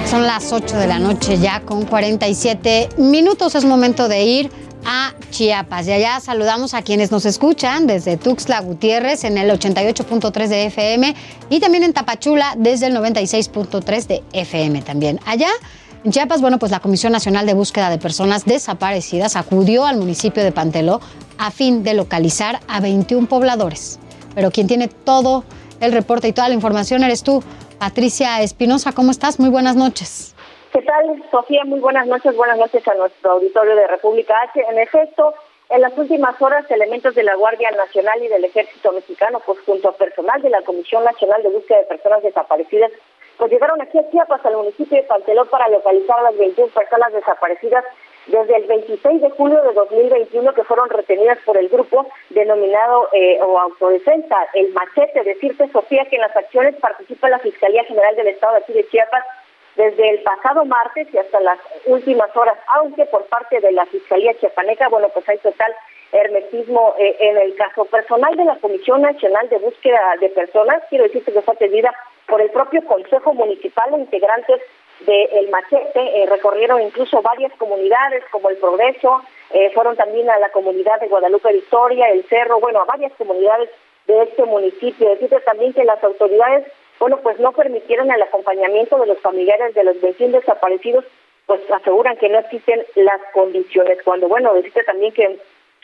Son 0.07 0.27
las 0.27 0.53
8 0.53 0.77
de 0.77 0.85
la 0.85 0.99
noche 0.99 1.39
ya 1.39 1.61
con 1.61 1.83
47 1.83 2.89
minutos. 2.97 3.55
Es 3.55 3.65
momento 3.65 4.07
de 4.07 4.23
ir 4.23 4.51
a 4.85 5.15
Chiapas. 5.31 5.87
Y 5.87 5.93
allá 5.93 6.19
saludamos 6.19 6.75
a 6.75 6.83
quienes 6.83 7.09
nos 7.09 7.25
escuchan 7.25 7.87
desde 7.87 8.17
Tuxtla 8.17 8.59
Gutiérrez 8.59 9.23
en 9.23 9.39
el 9.39 9.49
88.3 9.49 10.47
de 10.47 10.65
FM 10.67 11.15
y 11.49 11.59
también 11.59 11.83
en 11.83 11.93
Tapachula 11.93 12.53
desde 12.55 12.85
el 12.85 12.95
96.3 12.95 14.05
de 14.05 14.23
FM 14.33 14.83
también. 14.83 15.19
Allá 15.25 15.49
en 16.03 16.11
Chiapas, 16.11 16.39
bueno, 16.39 16.59
pues 16.59 16.71
la 16.71 16.81
Comisión 16.81 17.13
Nacional 17.13 17.47
de 17.47 17.55
Búsqueda 17.55 17.89
de 17.89 17.97
Personas 17.97 18.45
Desaparecidas 18.45 19.35
acudió 19.35 19.87
al 19.87 19.97
municipio 19.97 20.43
de 20.43 20.51
Panteló 20.51 21.01
a 21.39 21.49
fin 21.49 21.81
de 21.81 21.95
localizar 21.95 22.59
a 22.67 22.79
21 22.79 23.27
pobladores. 23.27 23.97
Pero 24.35 24.51
quien 24.51 24.67
tiene 24.67 24.87
todo 24.87 25.45
el 25.85 25.93
reporte 25.93 26.27
y 26.27 26.33
toda 26.33 26.49
la 26.49 26.55
información 26.55 27.03
eres 27.03 27.23
tú, 27.23 27.43
Patricia 27.79 28.41
Espinosa. 28.41 28.91
¿Cómo 28.91 29.11
estás? 29.11 29.39
Muy 29.39 29.49
buenas 29.49 29.75
noches. 29.75 30.35
¿Qué 30.73 30.81
tal, 30.81 31.23
Sofía? 31.31 31.63
Muy 31.63 31.79
buenas 31.79 32.07
noches. 32.07 32.35
Buenas 32.35 32.57
noches 32.57 32.85
a 32.87 32.93
nuestro 32.95 33.31
auditorio 33.31 33.75
de 33.75 33.87
República 33.87 34.33
H. 34.49 34.61
En 34.69 34.77
efecto, 34.77 35.33
en 35.69 35.81
las 35.81 35.97
últimas 35.97 36.39
horas, 36.41 36.69
elementos 36.69 37.15
de 37.15 37.23
la 37.23 37.35
Guardia 37.35 37.71
Nacional 37.71 38.21
y 38.21 38.27
del 38.27 38.43
Ejército 38.43 38.91
Mexicano, 38.91 39.41
pues 39.45 39.59
junto 39.65 39.89
a 39.89 39.95
personal 39.95 40.41
de 40.41 40.49
la 40.49 40.61
Comisión 40.63 41.03
Nacional 41.03 41.41
de 41.43 41.49
Búsqueda 41.49 41.79
de 41.79 41.85
Personas 41.85 42.23
Desaparecidas, 42.23 42.91
pues 43.37 43.51
llegaron 43.51 43.81
aquí 43.81 43.97
a 43.97 44.09
Chiapas, 44.11 44.45
al 44.45 44.57
municipio 44.57 44.97
de 44.97 45.03
Pantelón, 45.03 45.47
para 45.47 45.69
localizar 45.69 46.19
a 46.19 46.23
las 46.23 46.37
21 46.37 46.71
personas 46.73 47.13
desaparecidas 47.13 47.83
desde 48.27 48.57
el 48.57 48.65
26 48.65 49.21
de 49.21 49.29
julio 49.31 49.61
de 49.61 49.73
2021 49.73 50.53
que 50.53 50.63
fueron 50.63 50.89
retenidas 50.89 51.37
por 51.45 51.57
el 51.57 51.69
grupo 51.69 52.07
denominado 52.29 53.09
eh, 53.13 53.39
o 53.41 53.59
autodefensa, 53.59 54.35
el 54.53 54.73
machete. 54.73 55.23
Decirte, 55.23 55.69
Sofía, 55.71 56.05
que 56.05 56.15
en 56.15 56.23
las 56.23 56.35
acciones 56.35 56.75
participa 56.75 57.29
la 57.29 57.39
Fiscalía 57.39 57.83
General 57.83 58.15
del 58.15 58.27
Estado 58.27 58.53
de 58.53 58.59
aquí 58.59 58.73
de 58.73 58.87
Chiapas 58.87 59.23
desde 59.75 60.09
el 60.09 60.23
pasado 60.23 60.65
martes 60.65 61.07
y 61.13 61.17
hasta 61.17 61.39
las 61.41 61.59
últimas 61.85 62.35
horas, 62.35 62.57
aunque 62.75 63.05
por 63.05 63.25
parte 63.25 63.59
de 63.59 63.71
la 63.71 63.85
Fiscalía 63.85 64.33
Chiapaneca, 64.39 64.87
bueno, 64.89 65.09
pues 65.09 65.27
hay 65.27 65.37
total 65.39 65.73
hermetismo 66.11 66.95
eh, 66.97 67.17
en 67.19 67.37
el 67.37 67.55
caso 67.55 67.85
personal 67.85 68.35
de 68.37 68.45
la 68.45 68.55
Comisión 68.55 69.01
Nacional 69.01 69.49
de 69.49 69.57
Búsqueda 69.57 70.15
de 70.21 70.29
Personas, 70.29 70.81
quiero 70.89 71.03
decirte 71.03 71.33
que 71.33 71.41
fue 71.41 71.55
atendida 71.55 71.93
por 72.27 72.41
el 72.41 72.49
propio 72.51 72.83
Consejo 72.85 73.33
Municipal 73.33 73.93
e 73.93 73.99
integrantes 73.99 74.61
del 75.01 75.27
El 75.31 75.49
Machete, 75.49 76.23
eh, 76.23 76.25
recorrieron 76.27 76.81
incluso 76.81 77.21
varias 77.21 77.53
comunidades 77.53 78.23
como 78.31 78.49
El 78.49 78.57
Progreso, 78.57 79.21
eh, 79.51 79.71
fueron 79.73 79.95
también 79.95 80.29
a 80.29 80.39
la 80.39 80.49
comunidad 80.49 80.99
de 80.99 81.07
Guadalupe 81.07 81.53
Victoria, 81.53 82.09
El 82.09 82.23
Cerro, 82.25 82.59
bueno, 82.59 82.81
a 82.81 82.85
varias 82.85 83.13
comunidades 83.13 83.69
de 84.07 84.23
este 84.23 84.43
municipio. 84.43 85.09
Decirte 85.09 85.39
también 85.41 85.73
que 85.73 85.83
las 85.83 86.03
autoridades 86.03 86.65
bueno, 86.99 87.19
pues 87.21 87.39
no 87.39 87.51
permitieron 87.51 88.09
el 88.11 88.21
acompañamiento 88.21 88.97
de 88.97 89.07
los 89.07 89.19
familiares 89.19 89.73
de 89.75 89.83
los 89.83 89.99
vecinos 89.99 90.41
desaparecidos, 90.41 91.05
pues 91.45 91.59
aseguran 91.71 92.17
que 92.17 92.29
no 92.29 92.39
existen 92.39 92.85
las 92.95 93.21
condiciones. 93.33 94.01
Cuando, 94.03 94.27
bueno, 94.27 94.53
decirte 94.53 94.83
también 94.83 95.11
que 95.13 95.37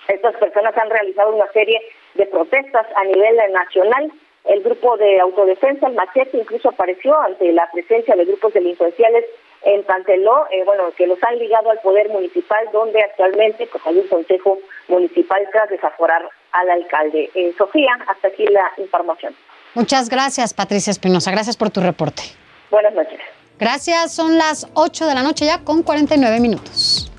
estas 0.07 0.35
personas 0.37 0.75
han 0.77 0.89
realizado 0.89 1.35
una 1.35 1.51
serie 1.51 1.79
de 2.15 2.25
protestas 2.25 2.87
a 2.95 3.03
nivel 3.03 3.37
nacional. 3.51 4.11
El 4.45 4.63
grupo 4.63 4.97
de 4.97 5.19
autodefensa, 5.19 5.87
el 5.87 5.93
machete, 5.93 6.37
incluso 6.37 6.69
apareció 6.69 7.19
ante 7.19 7.51
la 7.51 7.69
presencia 7.71 8.15
de 8.15 8.25
grupos 8.25 8.53
delincuenciales 8.53 9.25
en 9.63 9.83
Panteló, 9.83 10.47
eh, 10.51 10.63
bueno, 10.65 10.91
que 10.97 11.05
los 11.05 11.21
han 11.23 11.37
ligado 11.37 11.69
al 11.69 11.79
poder 11.79 12.09
municipal, 12.09 12.67
donde 12.73 13.01
actualmente 13.01 13.67
pues, 13.67 13.85
hay 13.85 13.99
un 13.99 14.07
consejo 14.07 14.57
municipal 14.87 15.39
tras 15.51 15.69
desaforar 15.69 16.27
al 16.51 16.69
alcalde. 16.69 17.29
Eh, 17.35 17.53
Sofía, 17.57 17.91
hasta 18.07 18.29
aquí 18.29 18.45
la 18.47 18.71
información. 18.77 19.35
Muchas 19.75 20.09
gracias, 20.09 20.53
Patricia 20.53 20.91
Espinosa. 20.91 21.31
Gracias 21.31 21.55
por 21.55 21.69
tu 21.69 21.79
reporte. 21.79 22.23
Buenas 22.71 22.93
noches. 22.93 23.19
Gracias, 23.59 24.13
son 24.13 24.37
las 24.37 24.67
8 24.73 25.05
de 25.05 25.13
la 25.13 25.21
noche 25.21 25.45
ya 25.45 25.63
con 25.63 25.83
49 25.83 26.39
minutos. 26.39 27.11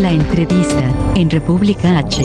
La 0.00 0.10
entrevista 0.10 0.82
en 1.14 1.30
República 1.30 1.98
H. 1.98 2.24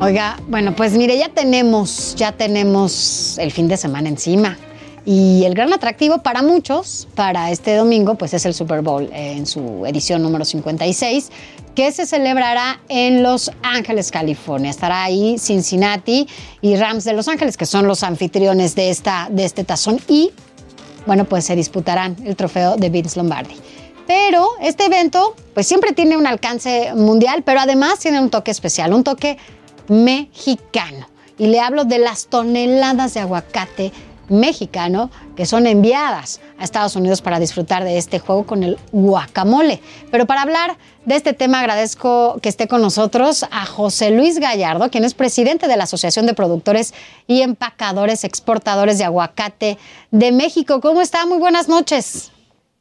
Oiga, 0.00 0.38
bueno, 0.46 0.76
pues 0.76 0.92
mire, 0.92 1.18
ya 1.18 1.28
tenemos, 1.28 2.14
ya 2.14 2.30
tenemos 2.30 3.36
el 3.38 3.50
fin 3.50 3.66
de 3.66 3.76
semana 3.76 4.08
encima. 4.08 4.56
Y 5.04 5.42
el 5.44 5.54
gran 5.54 5.72
atractivo 5.72 6.18
para 6.22 6.40
muchos, 6.40 7.08
para 7.16 7.50
este 7.50 7.74
domingo, 7.74 8.14
pues 8.14 8.32
es 8.32 8.46
el 8.46 8.54
Super 8.54 8.80
Bowl 8.82 9.10
en 9.12 9.44
su 9.44 9.84
edición 9.86 10.22
número 10.22 10.44
56, 10.44 11.30
que 11.74 11.90
se 11.90 12.06
celebrará 12.06 12.80
en 12.88 13.24
Los 13.24 13.50
Ángeles, 13.62 14.12
California. 14.12 14.70
Estará 14.70 15.02
ahí 15.02 15.36
Cincinnati 15.36 16.28
y 16.60 16.76
Rams 16.76 17.02
de 17.02 17.14
Los 17.14 17.26
Ángeles, 17.26 17.56
que 17.56 17.66
son 17.66 17.88
los 17.88 18.04
anfitriones 18.04 18.76
de, 18.76 18.90
esta, 18.90 19.26
de 19.32 19.44
este 19.44 19.64
tazón. 19.64 19.98
Y, 20.06 20.30
bueno, 21.06 21.24
pues 21.24 21.44
se 21.44 21.56
disputarán 21.56 22.14
el 22.24 22.36
trofeo 22.36 22.76
de 22.76 22.88
Vince 22.88 23.18
Lombardi. 23.18 23.56
Pero 24.06 24.46
este 24.62 24.84
evento, 24.84 25.34
pues 25.54 25.66
siempre 25.66 25.92
tiene 25.92 26.16
un 26.16 26.26
alcance 26.28 26.94
mundial, 26.94 27.42
pero 27.44 27.58
además 27.58 27.98
tiene 27.98 28.20
un 28.20 28.30
toque 28.30 28.52
especial, 28.52 28.94
un 28.94 29.02
toque 29.02 29.38
mexicano. 29.88 31.06
Y 31.38 31.46
le 31.46 31.60
hablo 31.60 31.84
de 31.84 31.98
las 31.98 32.26
toneladas 32.26 33.14
de 33.14 33.20
aguacate 33.20 33.92
mexicano 34.28 35.10
que 35.36 35.46
son 35.46 35.66
enviadas 35.66 36.40
a 36.58 36.64
Estados 36.64 36.96
Unidos 36.96 37.22
para 37.22 37.38
disfrutar 37.38 37.84
de 37.84 37.98
este 37.98 38.18
juego 38.18 38.44
con 38.44 38.62
el 38.62 38.76
guacamole. 38.92 39.80
Pero 40.10 40.26
para 40.26 40.42
hablar 40.42 40.76
de 41.04 41.14
este 41.16 41.32
tema 41.32 41.60
agradezco 41.60 42.38
que 42.42 42.48
esté 42.48 42.68
con 42.68 42.82
nosotros 42.82 43.44
a 43.44 43.66
José 43.66 44.10
Luis 44.10 44.38
Gallardo, 44.38 44.90
quien 44.90 45.04
es 45.04 45.14
presidente 45.14 45.68
de 45.68 45.76
la 45.76 45.84
Asociación 45.84 46.26
de 46.26 46.34
Productores 46.34 46.94
y 47.26 47.42
Empacadores 47.42 48.24
Exportadores 48.24 48.98
de 48.98 49.04
Aguacate 49.04 49.78
de 50.10 50.32
México. 50.32 50.80
¿Cómo 50.80 51.00
está? 51.00 51.26
Muy 51.26 51.38
buenas 51.38 51.68
noches. 51.68 52.32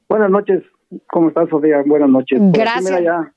Buenas 0.10 0.30
noches. 0.30 0.64
¿Cómo 1.10 1.30
estás, 1.30 1.49
Sofía? 1.49 1.84
Buenas 1.86 2.10
noches. 2.10 2.39
Gracias. 2.51 3.03
ya 3.03 3.34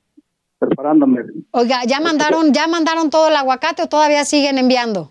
preparándome. 0.61 1.23
Oiga, 1.51 1.83
¿ya 1.87 1.99
mandaron, 1.99 2.53
¿ya 2.53 2.67
mandaron 2.67 3.09
todo 3.09 3.29
el 3.29 3.35
aguacate 3.35 3.83
o 3.83 3.87
todavía 3.87 4.23
siguen 4.25 4.57
enviando? 4.57 5.09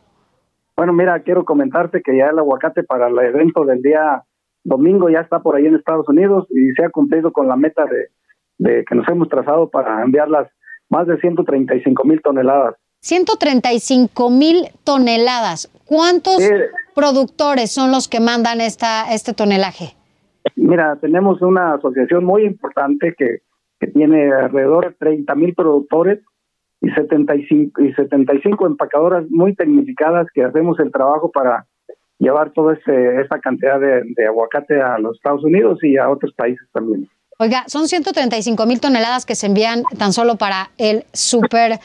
Bueno, 0.77 0.93
mira, 0.93 1.21
quiero 1.21 1.45
comentarte 1.45 2.01
que 2.03 2.17
ya 2.17 2.29
el 2.29 2.39
aguacate 2.39 2.85
para 2.85 3.09
el 3.09 3.19
evento 3.19 3.65
del 3.65 3.83
día 3.83 4.25
domingo 4.63 5.11
ya 5.11 5.21
está 5.21 5.41
por 5.41 5.57
ahí 5.57 5.67
en 5.67 5.75
Estados 5.75 6.09
Unidos 6.09 6.47
y 6.51 6.73
se 6.73 6.85
ha 6.85 6.91
cumplido 6.91 7.33
con 7.33 7.49
la 7.49 7.57
meta 7.57 7.85
de, 7.85 8.85
que 8.85 8.95
nos 8.95 9.09
hemos 9.09 9.29
trazado 9.29 9.69
para 9.69 10.03
enviar 10.03 10.29
las 10.29 10.49
más 10.89 11.07
de 11.07 11.19
135 11.19 12.05
mil 12.05 12.23
toneladas. 12.23 12.77
135 13.01 14.31
mil 14.31 14.69
toneladas. 14.85 15.71
¿Cuántos 15.85 16.39
productores 16.95 17.73
son 17.73 17.91
los 17.91 18.09
que 18.09 18.21
mandan 18.21 18.61
esta, 18.61 19.13
este 19.13 19.33
tonelaje? 19.33 19.97
Mira, 20.57 20.97
tenemos 21.01 21.41
una 21.43 21.75
asociación 21.75 22.25
muy 22.25 22.45
importante 22.45 23.15
que, 23.17 23.41
que 23.81 23.87
tiene 23.87 24.31
alrededor 24.33 24.91
de 24.91 24.95
30 24.95 25.35
mil 25.35 25.55
productores 25.55 26.21
y 26.83 26.91
75, 26.91 27.83
y 27.83 27.93
75 27.95 28.67
empacadoras 28.67 29.25
muy 29.31 29.55
tecnificadas 29.55 30.27
que 30.33 30.45
hacemos 30.45 30.79
el 30.81 30.93
trabajo 30.93 31.31
para 31.31 31.67
llevar 32.19 32.53
toda 32.53 32.75
este, 32.75 33.21
esta 33.21 33.41
cantidad 33.41 33.81
de, 33.81 34.05
aguacate 34.27 34.81
a 34.81 34.99
los 34.99 35.17
Estados 35.17 35.43
Unidos 35.43 35.79
y 35.83 35.97
a 35.97 36.09
otros 36.09 36.33
países 36.35 36.67
también. 36.73 37.09
Oiga, 37.39 37.65
son 37.67 37.89
135 37.89 38.67
mil 38.67 38.81
toneladas 38.81 39.25
que 39.25 39.35
se 39.35 39.47
envían 39.47 39.83
tan 39.99 40.13
solo 40.13 40.37
para 40.37 40.71
el 40.77 41.05
Super 41.13 41.79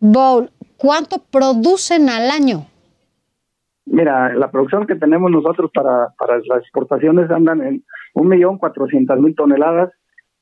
Bowl. 0.00 0.50
¿Cuánto 0.78 1.18
producen 1.30 2.08
al 2.08 2.30
año? 2.30 2.66
Mira, 3.84 4.34
la 4.34 4.50
producción 4.50 4.86
que 4.86 4.94
tenemos 4.94 5.30
nosotros 5.30 5.70
para, 5.74 6.08
para 6.18 6.38
las 6.38 6.62
exportaciones 6.62 7.30
andan 7.30 7.60
en 7.60 7.84
1.400.000 8.14 9.36
toneladas, 9.36 9.92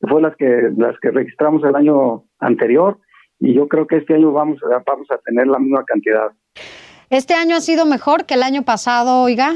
que 0.01 0.07
fue 0.09 0.23
las 0.23 0.37
que, 0.37 0.71
las 0.77 0.99
que 1.01 1.11
registramos 1.11 1.63
el 1.65 1.75
año 1.77 2.25
anterior 2.39 2.99
y 3.39 3.55
yo 3.55 3.69
creo 3.69 3.87
que 3.87 3.97
este 3.97 4.15
año 4.15 4.33
vamos 4.33 4.59
a, 4.65 4.83
vamos 4.87 5.11
a 5.11 5.19
tener 5.19 5.47
la 5.47 5.59
misma 5.59 5.85
cantidad. 5.85 6.31
¿Este 7.09 7.35
año 7.35 7.57
ha 7.57 7.61
sido 7.61 7.87
mejor 7.87 8.27
que 8.27 8.35
el 8.35 8.43
año 8.43 8.63
pasado, 8.63 9.23
oiga? 9.23 9.55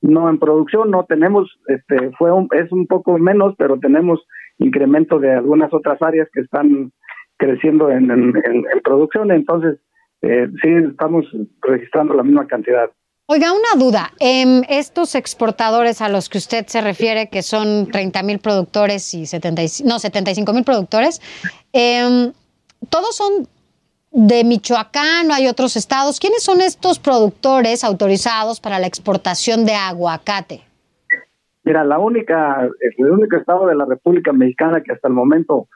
No, 0.00 0.28
en 0.28 0.38
producción 0.38 0.90
no 0.90 1.04
tenemos, 1.04 1.58
este, 1.68 2.10
fue 2.18 2.30
es 2.52 2.72
un 2.72 2.86
poco 2.86 3.18
menos, 3.18 3.54
pero 3.58 3.78
tenemos 3.78 4.20
incremento 4.58 5.18
de 5.18 5.32
algunas 5.34 5.72
otras 5.72 6.00
áreas 6.02 6.28
que 6.32 6.40
están 6.40 6.92
creciendo 7.36 7.90
en, 7.90 8.10
en, 8.10 8.64
producción, 8.82 9.30
entonces 9.30 9.78
eh, 10.22 10.48
sí 10.62 10.68
estamos 10.90 11.26
registrando 11.60 12.14
la 12.14 12.22
misma 12.22 12.46
cantidad. 12.46 12.90
Oiga, 13.28 13.48
una 13.52 13.84
duda. 13.84 14.12
Eh, 14.20 14.62
estos 14.68 15.16
exportadores 15.16 16.00
a 16.00 16.08
los 16.08 16.28
que 16.28 16.38
usted 16.38 16.64
se 16.66 16.80
refiere, 16.80 17.28
que 17.28 17.42
son 17.42 17.88
30 17.90 18.22
mil 18.22 18.38
productores 18.38 19.12
y 19.14 19.26
70, 19.26 19.62
no, 19.84 19.98
75 19.98 20.52
mil 20.52 20.62
productores, 20.62 21.20
eh, 21.72 22.30
todos 22.88 23.16
son 23.16 23.48
de 24.12 24.44
Michoacán 24.44 25.28
o 25.28 25.34
hay 25.34 25.48
otros 25.48 25.74
estados. 25.76 26.20
¿Quiénes 26.20 26.44
son 26.44 26.60
estos 26.60 27.00
productores 27.00 27.82
autorizados 27.82 28.60
para 28.60 28.78
la 28.78 28.86
exportación 28.86 29.66
de 29.66 29.74
aguacate? 29.74 30.60
Mira, 31.64 31.82
la 31.84 31.98
única, 31.98 32.70
el 32.96 33.10
único 33.10 33.36
estado 33.36 33.66
de 33.66 33.74
la 33.74 33.86
República 33.86 34.32
Mexicana 34.32 34.82
que 34.82 34.92
hasta 34.92 35.08
el 35.08 35.14
momento 35.14 35.66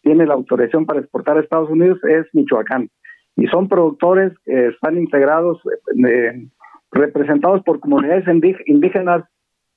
tiene 0.00 0.26
la 0.26 0.34
autorización 0.34 0.86
para 0.86 1.00
exportar 1.00 1.36
a 1.36 1.40
Estados 1.40 1.70
Unidos 1.70 1.98
es 2.04 2.26
Michoacán. 2.32 2.88
Y 3.34 3.48
son 3.48 3.68
productores 3.68 4.32
que 4.44 4.68
están 4.68 4.96
integrados, 4.96 5.58
eh, 6.06 6.46
representados 6.92 7.62
por 7.62 7.80
comunidades 7.80 8.24
indígenas 8.66 9.24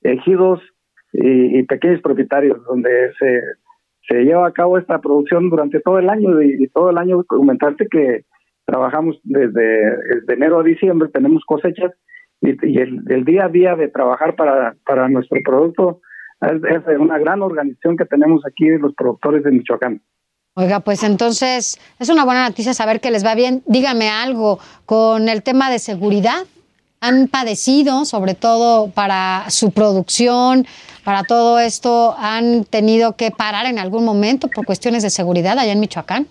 ejidos 0.02 0.60
y, 1.14 1.64
pequeños 1.64 2.02
propietarios, 2.02 2.64
donde 2.66 3.12
se, 3.20 4.24
lleva 4.24 4.48
a 4.48 4.52
cabo 4.52 4.78
esta 4.78 5.00
producción 5.00 5.50
durante 5.50 5.80
todo 5.80 6.00
el 6.00 6.10
año 6.10 6.42
y, 6.42 6.68
todo 6.70 6.90
el 6.90 6.98
año 6.98 7.24
comentarte 7.24 7.88
que 7.90 8.26
trabajamos 8.66 9.20
desde, 9.24 9.96
enero 10.28 10.60
a 10.60 10.64
diciembre, 10.64 11.10
tenemos 11.14 11.44
cosechas 11.46 11.92
y, 12.42 12.50
y 12.68 12.80
el, 12.80 13.02
el 13.10 13.26
día 13.26 13.46
a 13.46 13.50
día 13.50 13.76
de 13.76 13.88
trabajar 13.88 14.36
para, 14.36 14.76
para 14.86 15.08
nuestro 15.08 15.40
producto 15.44 16.02
es, 16.42 16.62
es 16.88 17.00
una 17.00 17.18
gran 17.18 17.42
organización 17.42 17.96
que 17.96 18.06
tenemos 18.06 18.42
aquí 18.46 18.68
los 18.70 18.94
productores 18.96 19.44
de 19.44 19.52
Michoacán. 19.52 20.02
Oiga, 20.56 20.82
pues 20.82 21.04
entonces 21.04 21.80
es 22.00 22.10
una 22.10 22.26
buena 22.26 22.48
noticia 22.48 22.74
saber 22.74 23.00
que 23.00 23.10
les 23.10 23.26
va 23.26 23.34
bien. 23.34 23.64
Dígame 23.66 24.10
algo 24.10 24.60
con 24.86 25.28
el 25.28 25.42
tema 25.42 25.72
de 25.72 25.80
seguridad. 25.80 26.46
¿Han 27.06 27.28
padecido, 27.28 28.06
sobre 28.06 28.34
todo 28.34 28.90
para 28.90 29.50
su 29.50 29.74
producción, 29.74 30.64
para 31.04 31.24
todo 31.24 31.60
esto, 31.60 32.16
han 32.18 32.64
tenido 32.64 33.18
que 33.18 33.30
parar 33.30 33.66
en 33.66 33.78
algún 33.78 34.06
momento 34.06 34.48
por 34.48 34.66
cuestiones 34.66 35.04
de 35.04 35.10
seguridad 35.10 35.60
allá 35.60 35.74
en 35.74 35.82
Michoacán? 35.82 36.28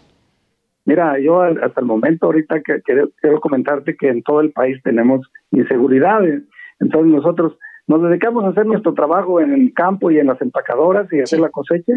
Mira, 0.86 1.18
yo 1.20 1.42
hasta 1.42 1.78
el 1.78 1.84
momento 1.84 2.24
ahorita 2.24 2.62
que 2.62 2.80
quiero, 2.80 3.10
quiero 3.20 3.38
comentarte 3.38 3.98
que 3.98 4.08
en 4.08 4.22
todo 4.22 4.40
el 4.40 4.50
país 4.52 4.78
tenemos 4.82 5.20
inseguridades. 5.50 6.40
Entonces 6.80 7.12
nosotros 7.12 7.58
nos 7.86 8.02
dedicamos 8.02 8.42
a 8.46 8.48
hacer 8.48 8.64
nuestro 8.64 8.94
trabajo 8.94 9.42
en 9.42 9.52
el 9.52 9.74
campo 9.74 10.10
y 10.10 10.20
en 10.20 10.28
las 10.28 10.40
empacadoras 10.40 11.06
y 11.12 11.20
hacer 11.20 11.40
la 11.40 11.50
cosecha. 11.50 11.92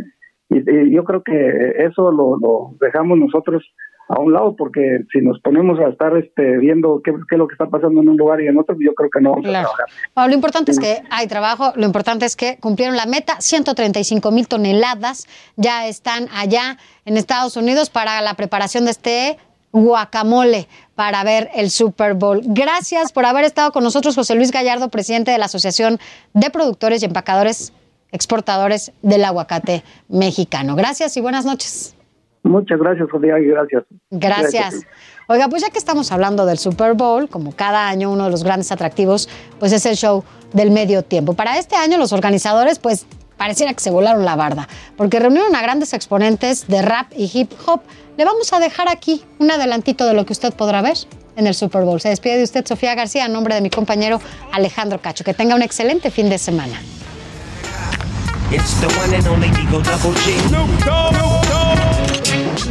Y, 0.49 0.69
y 0.69 0.93
yo 0.93 1.05
creo 1.05 1.23
que 1.23 1.76
eso 1.78 2.11
lo, 2.11 2.38
lo 2.38 2.76
dejamos 2.82 3.19
nosotros 3.19 3.63
a 4.07 4.19
un 4.19 4.33
lado 4.33 4.55
porque 4.55 4.99
si 5.11 5.19
nos 5.19 5.39
ponemos 5.39 5.79
a 5.79 5.89
estar 5.89 6.15
este, 6.17 6.57
viendo 6.57 7.01
qué, 7.03 7.11
qué 7.11 7.35
es 7.35 7.39
lo 7.39 7.47
que 7.47 7.53
está 7.53 7.67
pasando 7.67 8.01
en 8.01 8.09
un 8.09 8.17
lugar 8.17 8.41
y 8.41 8.47
en 8.47 8.57
otro, 8.57 8.75
yo 8.79 8.93
creo 8.93 9.09
que 9.09 9.21
no 9.21 9.31
vamos 9.31 9.45
a 9.47 9.49
trabajar. 9.49 9.85
Bueno, 10.13 10.27
lo 10.29 10.35
importante 10.35 10.71
es 10.71 10.79
que 10.79 11.01
hay 11.09 11.27
trabajo, 11.27 11.73
lo 11.75 11.85
importante 11.85 12.25
es 12.25 12.35
que 12.35 12.57
cumplieron 12.59 12.95
la 12.95 13.05
meta, 13.05 13.39
135 13.39 14.31
mil 14.31 14.47
toneladas 14.47 15.27
ya 15.55 15.87
están 15.87 16.27
allá 16.35 16.77
en 17.05 17.17
Estados 17.17 17.57
Unidos 17.57 17.89
para 17.89 18.21
la 18.21 18.35
preparación 18.35 18.85
de 18.85 18.91
este 18.91 19.37
guacamole 19.71 20.67
para 20.95 21.23
ver 21.23 21.49
el 21.53 21.69
Super 21.69 22.13
Bowl. 22.13 22.41
Gracias 22.45 23.11
por 23.11 23.25
haber 23.25 23.43
estado 23.43 23.71
con 23.71 23.83
nosotros, 23.83 24.15
José 24.15 24.35
Luis 24.35 24.51
Gallardo, 24.51 24.89
presidente 24.89 25.31
de 25.31 25.37
la 25.37 25.45
Asociación 25.45 25.99
de 26.33 26.49
Productores 26.49 27.01
y 27.01 27.05
Empacadores 27.05 27.73
Exportadores 28.11 28.93
del 29.01 29.25
Aguacate 29.25 29.83
Mexicano. 30.07 30.75
Gracias 30.75 31.17
y 31.17 31.21
buenas 31.21 31.43
noches. 31.43 31.94
Muchas 32.45 32.79
gracias, 32.79 33.09
José, 33.09 33.27
y 33.27 33.47
gracias. 33.47 33.83
Gracias. 34.11 34.85
Oiga, 35.27 35.49
pues 35.49 35.63
ya 35.63 35.71
que 35.71 35.79
estamos 35.79 36.11
hablando 36.11 36.45
del 36.45 36.59
Super 36.59 36.93
Bowl, 36.93 37.27
como 37.27 37.51
cada 37.55 37.87
año 37.87 38.11
uno 38.11 38.25
de 38.25 38.29
los 38.29 38.43
grandes 38.43 38.71
atractivos, 38.71 39.27
pues 39.59 39.71
es 39.71 39.83
el 39.87 39.95
show 39.95 40.23
del 40.53 40.69
medio 40.69 41.01
tiempo. 41.03 41.33
Para 41.33 41.57
este 41.57 41.75
año 41.75 41.97
los 41.97 42.13
organizadores, 42.13 42.77
pues 42.77 43.07
pareciera 43.35 43.73
que 43.73 43.79
se 43.79 43.89
volaron 43.89 44.25
la 44.25 44.35
barda, 44.35 44.67
porque 44.95 45.19
reunieron 45.19 45.55
a 45.55 45.61
grandes 45.63 45.93
exponentes 45.93 46.67
de 46.67 46.83
rap 46.83 47.11
y 47.17 47.31
hip 47.33 47.51
hop. 47.65 47.81
Le 48.15 48.25
vamos 48.25 48.53
a 48.53 48.59
dejar 48.59 48.89
aquí 48.89 49.23
un 49.39 49.49
adelantito 49.49 50.05
de 50.05 50.13
lo 50.13 50.27
que 50.27 50.33
usted 50.33 50.53
podrá 50.53 50.83
ver 50.83 50.97
en 51.35 51.47
el 51.47 51.55
Super 51.55 51.83
Bowl. 51.83 51.99
Se 51.99 52.09
despide 52.09 52.37
de 52.37 52.43
usted 52.43 52.63
Sofía 52.63 52.93
García 52.93 53.25
a 53.25 53.27
nombre 53.27 53.55
de 53.55 53.61
mi 53.61 53.71
compañero 53.71 54.21
Alejandro 54.53 55.01
Cacho. 55.01 55.23
Que 55.23 55.33
tenga 55.33 55.55
un 55.55 55.63
excelente 55.63 56.11
fin 56.11 56.29
de 56.29 56.37
semana. 56.37 56.79
It 62.55 62.63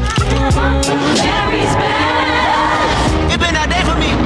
been 3.37 3.53
a 3.53 3.68
day 3.68 3.85
for 3.85 3.93
me. 4.01 4.16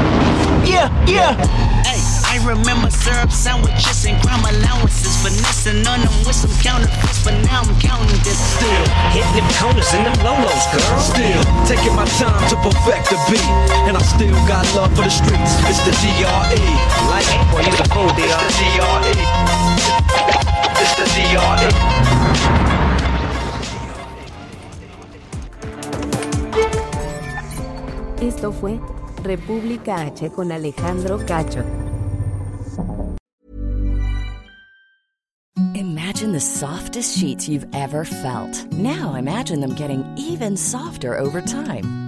Yeah, 0.62 0.86
yeah. 1.02 1.34
Hey, 1.82 1.98
I 2.30 2.38
remember 2.46 2.86
syrup 2.90 3.32
sandwiches 3.32 4.06
and 4.06 4.22
crime 4.22 4.46
allowances. 4.46 5.18
Finessing 5.18 5.82
on 5.82 6.06
them 6.06 6.14
with 6.22 6.38
some 6.38 6.54
counterfeits, 6.62 7.24
but 7.24 7.34
now 7.42 7.66
I'm 7.66 7.74
counting 7.82 8.22
this. 8.22 8.38
Still 8.38 8.86
hitting 9.11 9.34
them 9.34 9.50
corners 9.59 9.90
and 9.98 10.06
them 10.06 10.14
lolos, 10.22 10.62
girl. 10.70 10.94
Still 11.02 11.42
taking 11.66 11.90
my 11.98 12.06
time 12.22 12.38
to 12.54 12.56
perfect 12.62 13.11
the 13.11 13.18
beat, 13.26 13.42
and 13.90 13.98
I 13.98 14.02
still 14.14 14.38
got 14.46 14.62
love 14.78 14.94
for 14.94 15.02
the 15.02 15.11
streets. 15.11 15.59
It's 15.66 15.82
the 15.82 15.90
DRE. 15.90 16.62
Like, 17.11 17.26
boy, 17.50 17.66
you 17.66 17.74
the 17.74 17.82
fool, 17.90 18.06
DR. 18.14 18.38
It's 18.46 18.62
the 18.62 18.78
DRE. 18.78 19.11
It's 20.78 20.94
the 20.94 21.06
DRE. 21.18 22.88
Esto 28.21 28.51
fue 28.51 28.81
República 29.23 30.05
H 30.05 30.31
con 30.31 30.51
Alejandro 30.51 31.19
Cacho. 31.25 31.62
Imagine 35.75 36.33
the 36.33 36.41
softest 36.41 37.16
sheets 37.16 37.49
you've 37.49 37.69
ever 37.73 38.05
felt. 38.05 38.66
Now 38.73 39.14
imagine 39.14 39.61
them 39.61 39.77
getting 39.77 40.05
even 40.16 40.57
softer 40.57 41.16
over 41.16 41.41
time. 41.41 42.07